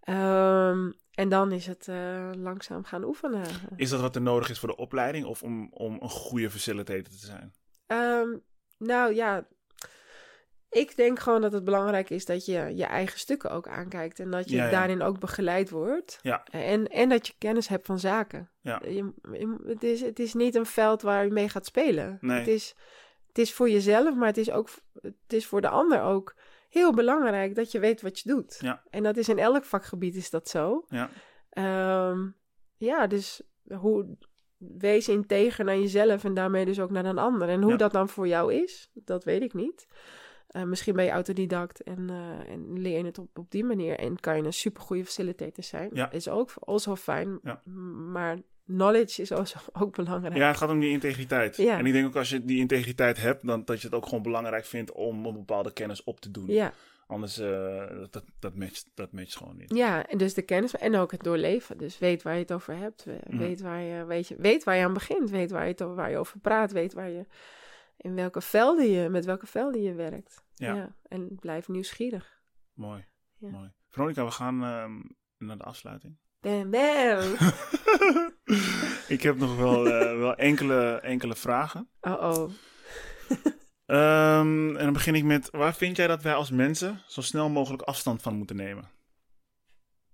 [0.00, 1.88] Ehm, en dan is het
[2.38, 3.46] langzaam gaan oefenen.
[3.76, 7.02] Is dat wat er nodig is voor de opleiding of om, om een goede facilitator
[7.02, 7.52] te zijn?
[7.86, 8.28] Ehm,
[8.78, 9.46] nou ja,
[10.70, 14.20] ik denk gewoon dat het belangrijk is dat je je eigen stukken ook aankijkt.
[14.20, 14.70] En dat je Ja, ja.
[14.70, 16.18] daarin ook begeleid wordt.
[16.22, 16.44] Ja.
[16.50, 18.50] En, en dat je kennis hebt van zaken.
[18.60, 18.80] Ja.
[18.84, 22.18] Je, je- het, is, het is niet een veld waar je mee gaat spelen.
[22.20, 22.38] Nee.
[22.38, 22.74] Het, is,
[23.26, 24.68] het is voor jezelf, maar het is ook
[25.02, 26.34] het is voor de ander ook
[26.68, 28.58] heel belangrijk dat je weet wat je doet.
[28.60, 28.82] Ja.
[28.90, 30.84] En dat is in elk vakgebied is dat zo.
[30.88, 31.10] Ja.
[31.50, 32.26] Ehm,
[32.76, 33.42] ja, dus
[33.76, 34.16] hoe,
[34.58, 37.48] wees integer naar jezelf en daarmee dus ook naar een ander.
[37.48, 37.76] En hoe Ja.
[37.76, 39.86] dat dan voor jou is, dat weet ik niet.
[40.48, 43.98] Eh, misschien ben je autodidact en, eh, en leer je het op, op die manier.
[43.98, 45.90] En kan je een supergoeie facilitator zijn.
[45.92, 46.10] Ja.
[46.10, 47.38] Is ook also fijn.
[47.42, 47.60] Ja.
[48.12, 50.36] Maar knowledge is also ook belangrijk.
[50.36, 51.56] Ja, het gaat om die integriteit.
[51.56, 51.78] Ja.
[51.78, 54.22] En ik denk ook als je die integriteit hebt, dan dat je het ook gewoon
[54.22, 56.46] belangrijk vindt om een bepaalde kennis op te doen.
[56.46, 56.72] ja.
[57.08, 59.74] Anders, eh, dat, dat, matcht, dat matcht gewoon niet.
[59.74, 61.78] Ja, en dus de kennis en ook het doorleven.
[61.78, 63.06] Dus weet waar je het over hebt.
[63.06, 63.38] Mhm.
[63.38, 65.30] Weet, waar je, weet, je, weet waar je aan begint.
[65.30, 66.72] Weet waar je, het, waar je over praat.
[66.72, 67.24] Weet waar je,
[67.98, 70.44] in welke velden je, met welke velden je werkt.
[70.54, 70.96] Ja.
[71.02, 72.40] En blijf nieuwsgierig.
[72.72, 73.06] Mooi.
[73.38, 73.50] Ja.
[73.50, 73.72] Mooi.
[73.88, 75.00] Veronica, we gaan ehm,
[75.38, 76.18] naar de afsluiting.
[76.40, 77.34] Bam, bam.
[79.14, 81.88] ik heb nog wel, eh, wel enkele, enkele vragen.
[82.00, 82.50] Oh, oh.
[83.88, 87.82] En dan begin ik met, waar vind jij dat wij als mensen zo snel mogelijk
[87.82, 88.90] afstand van moeten nemen?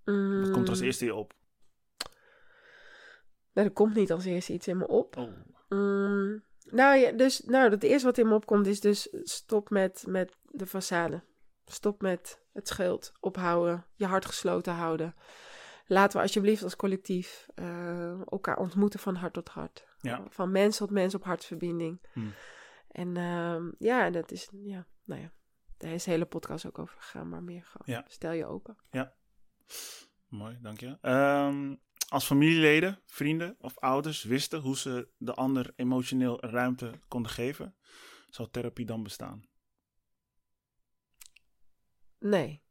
[0.05, 1.35] Wat komt er als Mm, eerste je op?
[3.53, 5.17] Nou, er komt niet als eerste iets in me op.
[5.17, 5.31] Oh.
[5.69, 10.05] Mm, nou ja, dus nou, het eerste wat in me opkomt is dus stop met,
[10.07, 11.25] met de façade.
[11.67, 15.15] Stop met het schild ophouden, je hart gesloten houden.
[15.87, 19.87] Laten we alsjeblieft als collectief eh, elkaar ontmoeten van hart tot hart.
[20.01, 20.23] Ja.
[20.29, 22.07] Van mens tot mens op hartverbinding.
[22.13, 22.33] Hmm.
[22.89, 25.33] En ehm, ja, dat is, ja, nou ja,
[25.77, 28.05] daar is de hele podcast ook over gegaan, maar meer gewoon, Ja.
[28.09, 28.77] stel je open.
[30.29, 30.99] Mooi, dank je.
[31.01, 31.75] Ehm,
[32.15, 37.77] als familieleden, vrienden of ouders wisten hoe ze de ander emotioneel ruimte konden geven,
[38.31, 39.49] zou therapie dan bestaan?
[42.19, 42.63] Nee.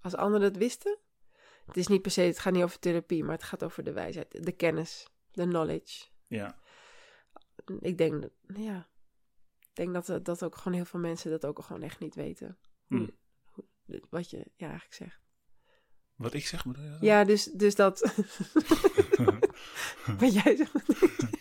[0.00, 0.98] Als anderen het wisten,
[1.64, 3.92] het is niet per se, het gaat niet over therapie, maar het gaat over de
[3.92, 6.06] wijsheid, de kennis, de knowledge.
[6.26, 6.58] Ja,
[7.80, 8.88] Ik denk, dat- ja,
[9.60, 12.58] ik denk dat, dat ook gewoon heel veel mensen dat ook gewoon echt niet weten.
[12.86, 13.14] Hoe-
[14.10, 15.20] wat je ja, eigenlijk zegt.
[16.18, 16.96] Wat ik zeg, bedoel je?
[17.00, 18.00] Ja, dus, dus dat.
[20.18, 20.72] wat jij zegt.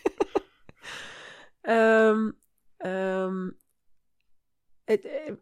[2.78, 3.50] Ehm,
[4.84, 5.34] het, eh,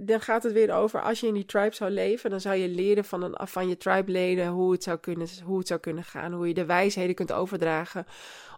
[0.00, 2.68] dan gaat het weer over, als je in die tribe zou leven, dan zou je
[2.68, 6.32] leren van, een, van je tribe-leden hoe, het zou kunnen, hoe het zou kunnen gaan.
[6.32, 8.06] Hoe je de wijsheden kunt overdragen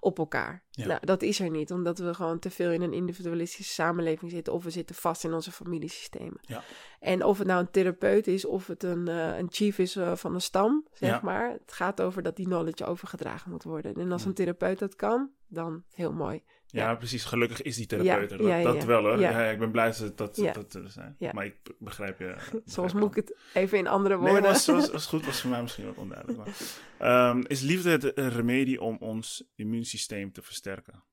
[0.00, 0.62] op elkaar.
[0.70, 0.86] Ja.
[0.86, 4.52] Nou, dat is er niet, omdat we gewoon te veel in een individualistische samenleving zitten.
[4.52, 6.38] Of we zitten vast in onze familiesystemen.
[6.40, 6.62] Ja.
[7.00, 10.14] En of het nou een therapeut is, of het een, eh, een chief is eh,
[10.14, 11.20] van een stam, zeg Ja.
[11.22, 11.50] maar.
[11.50, 13.94] Het gaat over dat die knowledge overgedragen moet worden.
[13.94, 16.42] En als een therapeut dat kan, dan heel mooi.
[16.66, 16.94] Ja, Ja.
[16.94, 17.24] precies.
[17.24, 18.42] Gelukkig is die therapeut er.
[18.42, 19.20] Ja, dat, ja, dat wel hoor.
[19.20, 19.50] ja.
[19.50, 21.16] Ik ben blij dat ze dat, dat er zijn.
[21.32, 22.36] Maar ik begrijp je.
[22.64, 24.42] Soms moet ik het even in andere woorden.
[24.42, 25.24] Nee, was, was, was goed.
[25.24, 26.38] Was voor mij misschien wat onduidelijk.
[26.38, 26.56] Maar.
[26.98, 31.04] Ehm, is liefde het een remedie om ons immuunsysteem te versterken?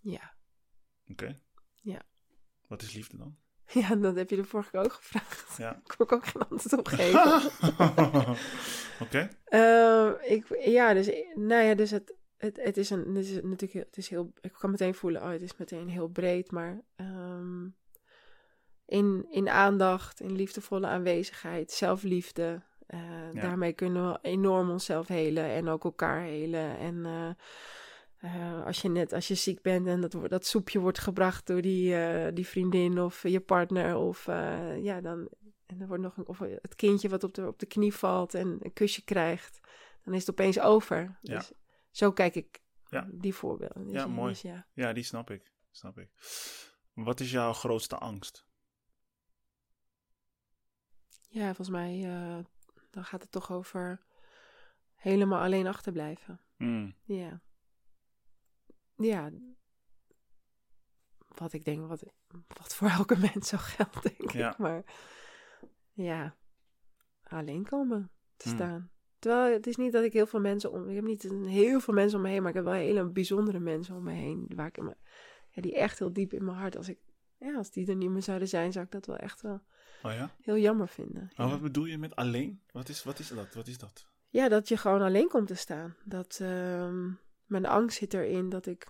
[0.00, 0.34] Ja.
[1.10, 1.40] Oké.
[1.80, 2.02] Ja.
[2.68, 3.36] Wat is liefde dan?
[3.82, 5.56] ja, dat heb je de vorige keer ook gevraagd.
[5.58, 5.76] Ja.
[5.76, 7.42] Ik kon ik ook geen antwoord op geven.
[9.00, 9.28] Oké.
[9.44, 13.72] Eh, ik, ja, dus, nou ja, dus het, het, het is een, het is natuurlijk,
[13.72, 16.82] heel- het is heel, ik kan meteen voelen, oh, het is meteen heel breed, maar
[16.96, 17.66] ehm,
[18.86, 23.00] in, in aandacht, in liefdevolle aanwezigheid, zelfliefde, eh,
[23.32, 26.78] daarmee kunnen we enorm onszelf helen en ook elkaar helen.
[26.78, 27.30] En eh,
[28.16, 31.60] eh, als je net, als je ziek bent en dat, dat soepje wordt gebracht door
[31.60, 31.96] die,
[32.32, 34.26] die vriendin of je partner, of
[34.80, 35.28] ja, dan,
[35.66, 38.34] en er wordt nog een, of het kindje wat op de, op de knie valt
[38.34, 39.60] en een kusje krijgt,
[40.02, 41.18] dan is het opeens over.
[41.20, 41.36] Ja.
[41.36, 41.52] Dus
[41.94, 43.08] zo kijk ik Ja.
[43.12, 43.84] die voorbeelden.
[43.84, 44.32] Dus, Ja, mooi.
[44.32, 44.66] dus ja.
[44.72, 45.52] Ja, die snap ik.
[45.70, 46.10] Snap ik.
[46.92, 48.46] Wat is jouw grootste angst?
[51.28, 52.44] ja, volgens mij eh,
[52.90, 54.04] dan gaat het toch over
[54.94, 56.40] helemaal alleen achterblijven.
[56.56, 56.96] Hmm.
[57.04, 57.40] Ja.
[58.96, 59.30] Ja.
[61.28, 62.04] Wat ik denk, wat,
[62.46, 64.50] wat voor elke mens zo geldt, denk Ja.
[64.52, 64.58] ik.
[64.58, 64.84] Maar
[65.92, 66.36] ja,
[67.22, 68.56] alleen komen te Hmm.
[68.58, 68.90] staan.
[69.24, 70.88] Terwijl het is niet dat ik heel veel mensen om...
[70.88, 73.04] Ik heb niet een, heel veel mensen om me heen, maar ik heb wel hele
[73.08, 74.50] bijzondere mensen om me heen.
[74.54, 74.96] Waar ik me,
[75.50, 76.76] ja, die echt heel diep in mijn hart...
[76.76, 76.98] Als, ik,
[77.38, 79.60] ja, als die er niet meer zouden zijn, zou ik dat wel echt wel
[80.02, 80.34] Oh ja?
[80.40, 81.30] heel jammer vinden.
[81.36, 81.52] Maar Ja.
[81.52, 82.62] wat bedoel je met alleen?
[82.72, 83.54] Wat is, wat is dat?
[83.54, 84.06] Wat is dat?
[84.28, 85.96] Ja, dat je gewoon alleen komt te staan.
[86.04, 87.10] Dat ehm,
[87.44, 88.86] mijn angst zit erin dat ik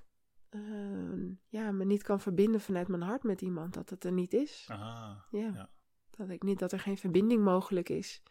[0.48, 3.74] ehm, ja, me niet kan verbinden vanuit mijn hart met iemand.
[3.74, 4.66] Dat het er niet is.
[4.70, 5.68] Ah, ja.
[6.10, 8.22] Dat, ik niet, dat er geen verbinding mogelijk is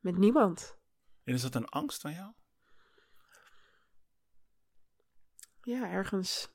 [0.00, 0.78] met niemand.
[1.26, 2.32] En is dat een angst van jou?
[5.62, 6.48] Ja, ergens.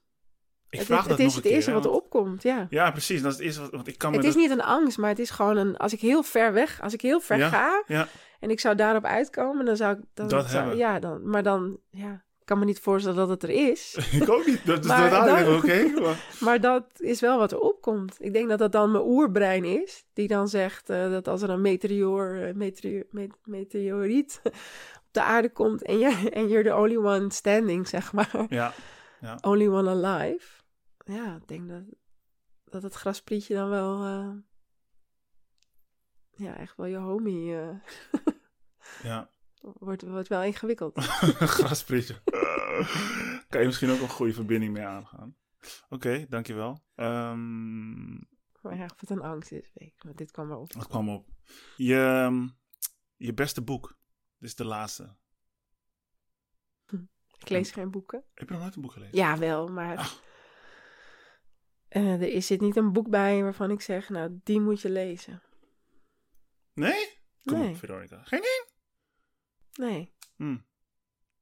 [0.70, 2.68] Ik het vraag dat het, is het eerste wat er opkomt, ja.
[2.70, 3.22] Ja, precies.
[3.22, 3.72] Dat is het eerste wat...
[3.72, 5.78] Want ik kan Het is dat- niet een angst, maar het is gewoon een...
[5.78, 8.08] Als ik heel ver weg, als ik heel ver Ja, ga ja.
[8.40, 10.04] en ik zou daarop uitkomen, dan zou ik...
[10.14, 10.78] Dan, Dat zou- hebben.
[10.78, 11.80] Ja, dan, maar dan...
[11.90, 13.96] Ja, kan me niet voorstellen dat het er is.
[14.22, 14.66] ik ook niet.
[14.66, 16.00] Dat is niet oké.
[16.02, 18.16] maar- Maar dat is wel wat er opkomt.
[18.20, 20.06] Ik denk dat dat dan mijn oerbrein is.
[20.14, 22.52] Die dan zegt eh, dat als er een eh, meteor,
[23.12, 24.54] met- meteoriet op
[25.12, 25.82] de aarde komt...
[25.82, 28.46] en, je, en you're the only one standing, zeg maar.
[28.50, 28.74] Ja,
[29.42, 30.48] Only one alive.
[31.06, 31.84] Ja, ik denk dat,
[32.66, 34.04] dat het grasprietje dan wel...
[34.04, 34.30] eh,
[36.32, 37.56] ja, echt wel je homie
[39.04, 39.30] ja.
[39.62, 41.00] Wordt, wordt wel ingewikkeld.
[41.58, 42.22] Grasprietje.
[43.50, 45.36] kan je misschien ook een goede verbinding mee aangaan.
[45.90, 46.84] Oké, dankjewel.
[46.96, 48.30] Ehm
[48.62, 50.18] maar ja, het een angst is, weet ik.
[50.18, 50.74] Dit kwam erop.
[50.74, 51.28] wat kwam op?
[51.76, 52.48] Je, ehm,
[53.16, 53.98] je beste boek.
[54.38, 55.16] Dit is de laatste.
[57.38, 58.24] Ik lees geen boeken.
[58.34, 59.18] Heb je nog nooit een boek gelezen?
[59.18, 60.14] Ja, wel, maar
[61.88, 64.90] eh, er is zit niet een boek bij waarvan ik zeg, nou, die moet je
[64.90, 65.42] lezen.
[66.74, 67.20] Nee?
[67.44, 67.70] Kom Nee.
[67.70, 68.24] op, Veronica.
[68.24, 68.61] Geen?
[69.74, 70.14] Nee.
[70.36, 70.58] Hm.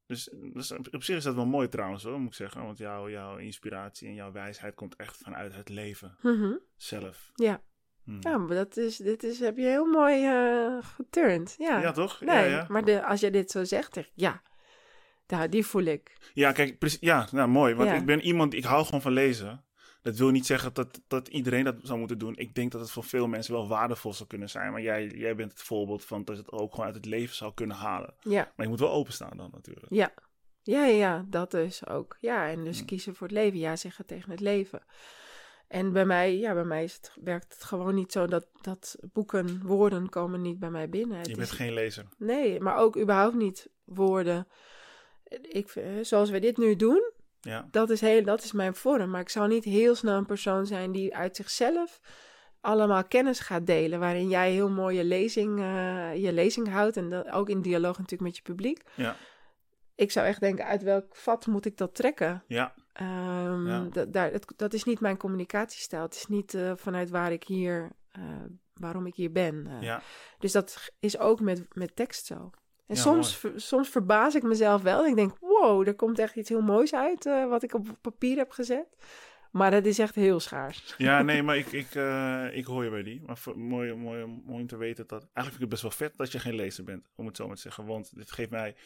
[0.06, 2.62] Dus, dus op zich is dat wel mooi trouwens hoor, moet ik zeggen.
[2.64, 6.52] Want jouw, jouw inspiratie en jouw wijsheid komt echt vanuit het leven Mhm.
[6.76, 7.30] zelf.
[7.34, 7.62] Ja.
[8.04, 8.16] Hm.
[8.20, 11.54] Ja, maar dat is, dit is, heb je heel mooi eh geturnd.
[11.58, 11.80] Ja.
[11.80, 12.20] Ja, toch?
[12.20, 12.66] Nee, Ja, ja.
[12.68, 14.42] maar de, als je dit zo zegt, denk ik, ja,
[15.26, 16.30] nou, die voel ik.
[16.34, 17.74] Ja, kijk, precies- ja, nou mooi.
[17.74, 17.94] Want Ja.
[17.96, 19.64] ik ben iemand, ik hou gewoon van lezen.
[20.02, 22.36] Dat wil niet zeggen dat, dat iedereen dat zou moeten doen.
[22.36, 24.72] Ik denk dat het voor veel mensen wel waardevol zou kunnen zijn.
[24.72, 27.36] Maar jij, jij bent het voorbeeld van dat je het ook gewoon uit het leven
[27.36, 28.14] zou kunnen halen.
[28.20, 29.86] Ja, Maar je moet wel openstaan dan natuurlijk.
[29.90, 30.12] ja.
[30.62, 32.16] Ja, ja, ja, dat dus ook.
[32.20, 32.84] Ja, en dus Hm.
[32.84, 33.58] kiezen voor het leven.
[33.58, 34.82] Ja zeggen tegen het leven.
[35.68, 38.96] En bij mij, ja, bij mij is het, werkt het gewoon niet zo dat, dat
[39.12, 41.16] boeken, woorden komen niet bij mij binnen.
[41.16, 42.04] Het Je is- bent geen lezer.
[42.18, 44.46] Nee, maar ook überhaupt niet woorden.
[45.42, 49.10] Ik, vind- zoals we dit nu doen, Ja, dat is, heel, dat is mijn vorm.
[49.10, 52.00] Maar ik zou niet heel snel een persoon zijn die uit zichzelf
[52.60, 53.98] allemaal kennis gaat delen.
[54.00, 56.96] Waarin jij heel mooi je lezing, eh, je lezing houdt.
[56.96, 58.82] En dat, ook in dialoog natuurlijk met je publiek.
[58.94, 59.16] ja,
[59.94, 62.42] Ik zou echt denken, uit welk vat moet ik dat trekken?
[62.46, 62.74] ja.
[62.92, 63.86] Ehm, Ja.
[63.90, 66.02] dat, daar, het- dat is niet mijn communicatiestijl.
[66.02, 68.22] Het is niet eh, vanuit waar ik hier, eh,
[68.74, 69.68] waarom ik hier ben.
[69.80, 70.02] ja.
[70.38, 72.50] Dus dat is ook met, met tekst zo.
[72.90, 75.06] En Ja, soms, soms verbaas ik mezelf wel.
[75.06, 78.36] Ik denk, wow, er komt echt iets heel moois uit eh, wat ik op papier
[78.36, 78.86] heb gezet.
[79.52, 80.94] Maar dat is echt heel schaars.
[80.98, 83.22] Ja, nee, maar ik, ik, eh, ik hoor je bij die.
[83.26, 85.20] Maar voor- mooi, mooi, mooi om te weten dat...
[85.22, 87.46] Eigenlijk vind ik het best wel vet dat je geen lezer bent, om het zo
[87.46, 87.86] maar te zeggen.
[87.86, 88.76] Want dit geeft mij,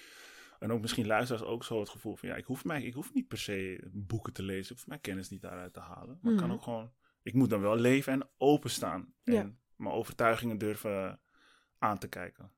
[0.59, 2.29] en ook misschien luisteraars ook zo het gevoel van...
[2.29, 4.73] Ja, ik hoef, mij, ik hoef niet per se boeken te lezen.
[4.73, 6.19] Ik hoef mijn kennis niet daaruit te halen.
[6.23, 6.57] Maar ik kan Mhm.
[6.57, 6.93] ook gewoon...
[7.23, 9.15] Ik moet dan wel leven en openstaan.
[9.25, 9.51] En Ja.
[9.77, 11.21] mijn overtuigingen durven
[11.79, 12.51] aan te kijken.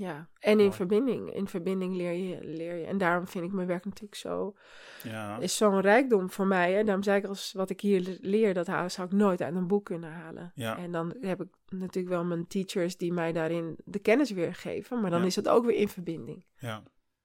[0.00, 1.32] Ja, en in verbinding.
[1.34, 2.84] In verbinding leer je, leer je.
[2.86, 4.56] En daarom vind ik mijn werk natuurlijk zo...
[5.02, 6.72] Ja, Is zo'n rijkdom voor mij.
[6.72, 6.84] Hè?
[6.84, 9.54] Daarom zei ik, als wat ik hier le- leer, dat haal- zou ik nooit uit
[9.54, 10.52] een boek kunnen halen.
[10.54, 10.78] Ja.
[10.78, 15.00] En dan heb ik natuurlijk wel mijn teachers die mij daarin de kennis weer geven.
[15.00, 15.26] Maar dan Ja.
[15.26, 16.46] is het ook weer in verbinding.
[16.58, 16.82] ja.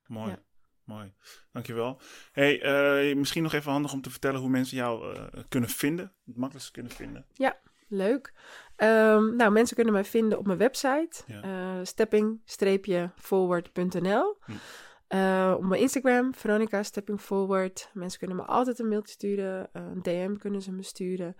[0.07, 0.29] mooi.
[0.29, 0.43] Ja.
[0.83, 1.13] Mooi,
[1.51, 1.99] dankjewel.
[2.31, 6.13] Hey, eh, misschien nog even handig om te vertellen hoe mensen jou eh, kunnen vinden.
[6.25, 7.25] Het makkelijkst kunnen vinden.
[7.87, 8.33] Leuk.
[8.75, 11.23] Ehm, nou, mensen kunnen mij vinden op mijn website.
[11.27, 11.41] Ja.
[11.41, 14.51] eh, stepping-forward.nl Hm.
[15.07, 17.89] Eh, op mijn Instagram, Veronica Stepping Forward.
[17.93, 19.69] Mensen kunnen me altijd een mailtje sturen.
[19.73, 21.35] eh, een DM kunnen ze me sturen.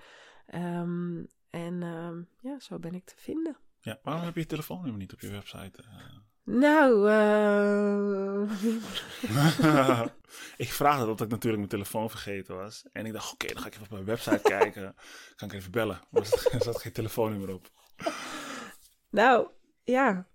[0.45, 3.57] Ehm, en ehm, ja, zo ben ik te vinden.
[3.79, 5.83] Ja, waarom heb je je telefoonnummer niet op je website?
[6.43, 8.41] Nou, eh,
[10.57, 12.85] ik vraag dat omdat ik natuurlijk mijn telefoon vergeten was.
[12.91, 14.95] En ik dacht, oké, dan ga ik even op mijn website kijken.
[15.35, 16.01] Kan ik even bellen.
[16.09, 16.21] Maar
[16.51, 17.67] er zat- geen telefoonnummer op.
[19.09, 19.47] nou,
[19.83, 20.27] ja.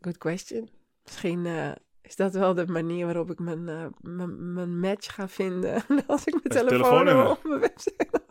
[0.00, 0.70] Good question.
[1.04, 1.70] Misschien eh,
[2.02, 5.84] is dat wel de manier waarop ik mijn, eh, mijn, mijn match ga vinden.
[6.06, 8.22] Als ik mijn telefoonnummer op mijn website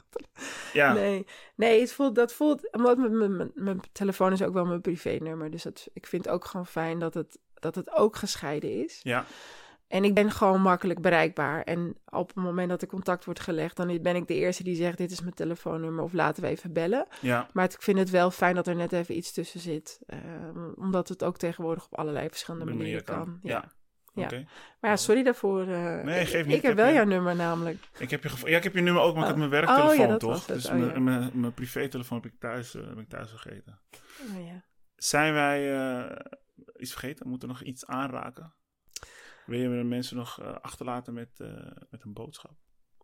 [0.74, 2.72] Ja, Nee, nee het voelt, dat voelt...
[2.72, 5.52] Omdat mijn, mijn, mijn, mijn telefoon is ook wel mijn privénummer.
[5.52, 9.00] Dus dat, ik vind het ook gewoon fijn dat het, dat het ook gescheiden is.
[9.04, 9.26] ja,
[9.90, 11.61] En ik ben gewoon makkelijk bereikbaar.
[11.64, 13.76] En op het moment dat er contact wordt gelegd...
[13.76, 14.98] dan ben ik de eerste die zegt...
[14.98, 17.07] dit is mijn telefoonnummer of laten we even bellen.
[17.22, 17.48] ja.
[17.53, 19.99] Maar het- ik vind het wel fijn dat er net even iets tussen zit.
[20.06, 23.26] ehm, omdat het ook tegenwoordig op allerlei verschillende manieren manier kan.
[23.26, 23.40] kan.
[23.52, 23.72] Ja.
[24.14, 24.30] Ja.
[24.80, 25.61] Maar ja, sorry daarvoor.
[25.68, 26.52] eh, Nee, ik- geef niet.
[26.56, 27.78] Ik Ik heb wel je- jouw nummer namelijk.
[27.99, 29.41] Ik heb je gevo- ja, ik heb je nummer ook, maar ik Oh.
[29.41, 30.30] heb mijn Oh, ja, werktelefoon, dat toch?
[30.30, 30.56] was het.
[30.56, 33.80] Dus Oh, mijn, mijn, mijn privételefoon heb ik thuis, eh, heb ik thuis vergeten.
[34.38, 34.64] Oh, ja.
[34.95, 36.16] Zijn wij eh,
[36.78, 37.28] iets vergeten?
[37.28, 38.53] Moeten we nog iets aanraken?
[39.50, 41.48] Wil je de mensen nog eh, achterlaten met, eh,
[41.90, 42.52] met een boodschap?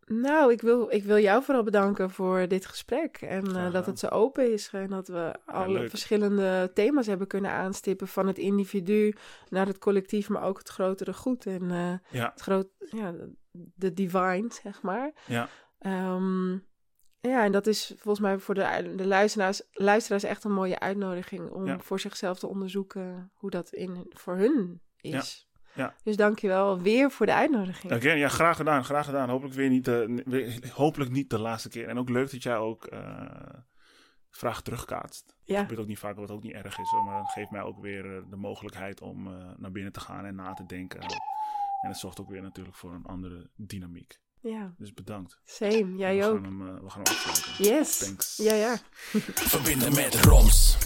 [0.06, 3.18] Nou, ik wil, ik wil jou vooral bedanken voor dit gesprek.
[3.18, 4.70] En eh, dat het zo open is.
[4.72, 5.90] En dat we alle leuk.
[5.90, 8.08] verschillende thema's hebben kunnen aanstippen.
[8.08, 9.14] Van het individu
[9.50, 11.46] naar het collectief, maar ook het grotere goed.
[11.46, 11.70] En
[12.10, 13.14] Ja, het groot, ja,
[13.52, 15.12] de divine, zeg maar.
[15.28, 15.50] ja,
[15.80, 16.52] Ehm,
[17.20, 21.50] ja, en dat is volgens mij voor de, de luisteraars, luisteraars echt een mooie uitnodiging.
[21.50, 21.80] Om Ja.
[21.80, 25.45] voor zichzelf te onderzoeken hoe dat in, voor hun is.
[25.76, 25.94] Ja.
[26.04, 27.94] Dus dankjewel weer voor de uitnodiging.
[27.94, 29.30] Oké, ja, graag gedaan, graag gedaan.
[29.30, 31.88] Hopelijk weer niet de, weer- hopelijk niet de laatste keer.
[31.88, 33.26] En ook leuk dat jij ook eh
[34.30, 35.26] vragen terugkaatst.
[35.26, 36.90] Dat Ja, gebeurt ook niet vaak, wat ook niet erg is.
[36.90, 40.00] Hoor, maar dat geeft mij ook weer eh, de mogelijkheid om eh, naar binnen te
[40.00, 41.00] gaan en na te denken.
[41.82, 44.20] En het zorgt ook weer natuurlijk voor een andere dynamiek.
[44.40, 44.74] ja.
[44.78, 45.40] Dus bedankt.
[45.46, 45.96] Same.
[45.96, 46.34] Jij we ook.
[46.36, 47.64] Gaan hem, eh, we gaan hem afsluiten.
[47.76, 47.98] Yes.
[47.98, 48.38] Thanks.
[48.38, 48.76] Ja, ja.
[49.34, 50.78] Verbinden met Roms.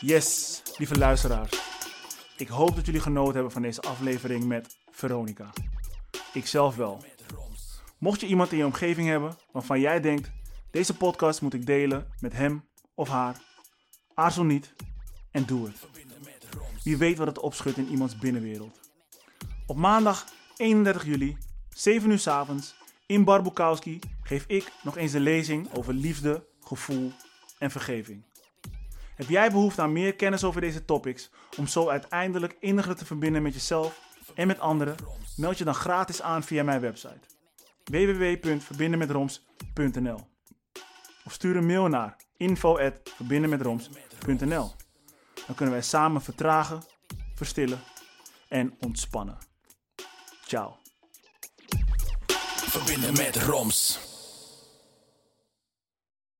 [0.00, 1.50] Yes, lieve luisteraars.
[2.38, 5.50] Ik hoop dat jullie genoten hebben van deze aflevering met Veronica.
[6.32, 7.04] Ik zelf wel.
[7.98, 10.30] Mocht je iemand in je omgeving hebben waarvan jij denkt:
[10.70, 13.36] deze podcast moet ik delen met hem of haar,
[14.14, 14.74] aarzel niet
[15.30, 15.86] en doe het.
[16.84, 18.80] Wie weet wat het opschudt in iemands binnenwereld.
[19.66, 21.36] Op maandag 31 juli,
[21.68, 22.74] 7 uur 's avonds,
[23.06, 27.12] in Bar Bukowski geef ik nog eens een lezing over liefde, gevoel
[27.58, 28.24] en vergeving.
[29.18, 33.42] Heb jij behoefte aan meer kennis over deze topics om zo uiteindelijk inniger te verbinden
[33.42, 34.00] met jezelf
[34.34, 34.96] en met anderen?
[35.36, 37.20] Meld je dan gratis aan via mijn website
[37.84, 40.20] www.verbindenmetroms.nl
[41.24, 44.72] of stuur een mail naar info@verbindenmetroms.nl.
[45.46, 46.82] Dan kunnen wij samen vertragen,
[47.34, 47.80] verstillen
[48.48, 49.38] en ontspannen.
[50.46, 50.76] Ciao.
[52.56, 54.07] Verbinden met Roms.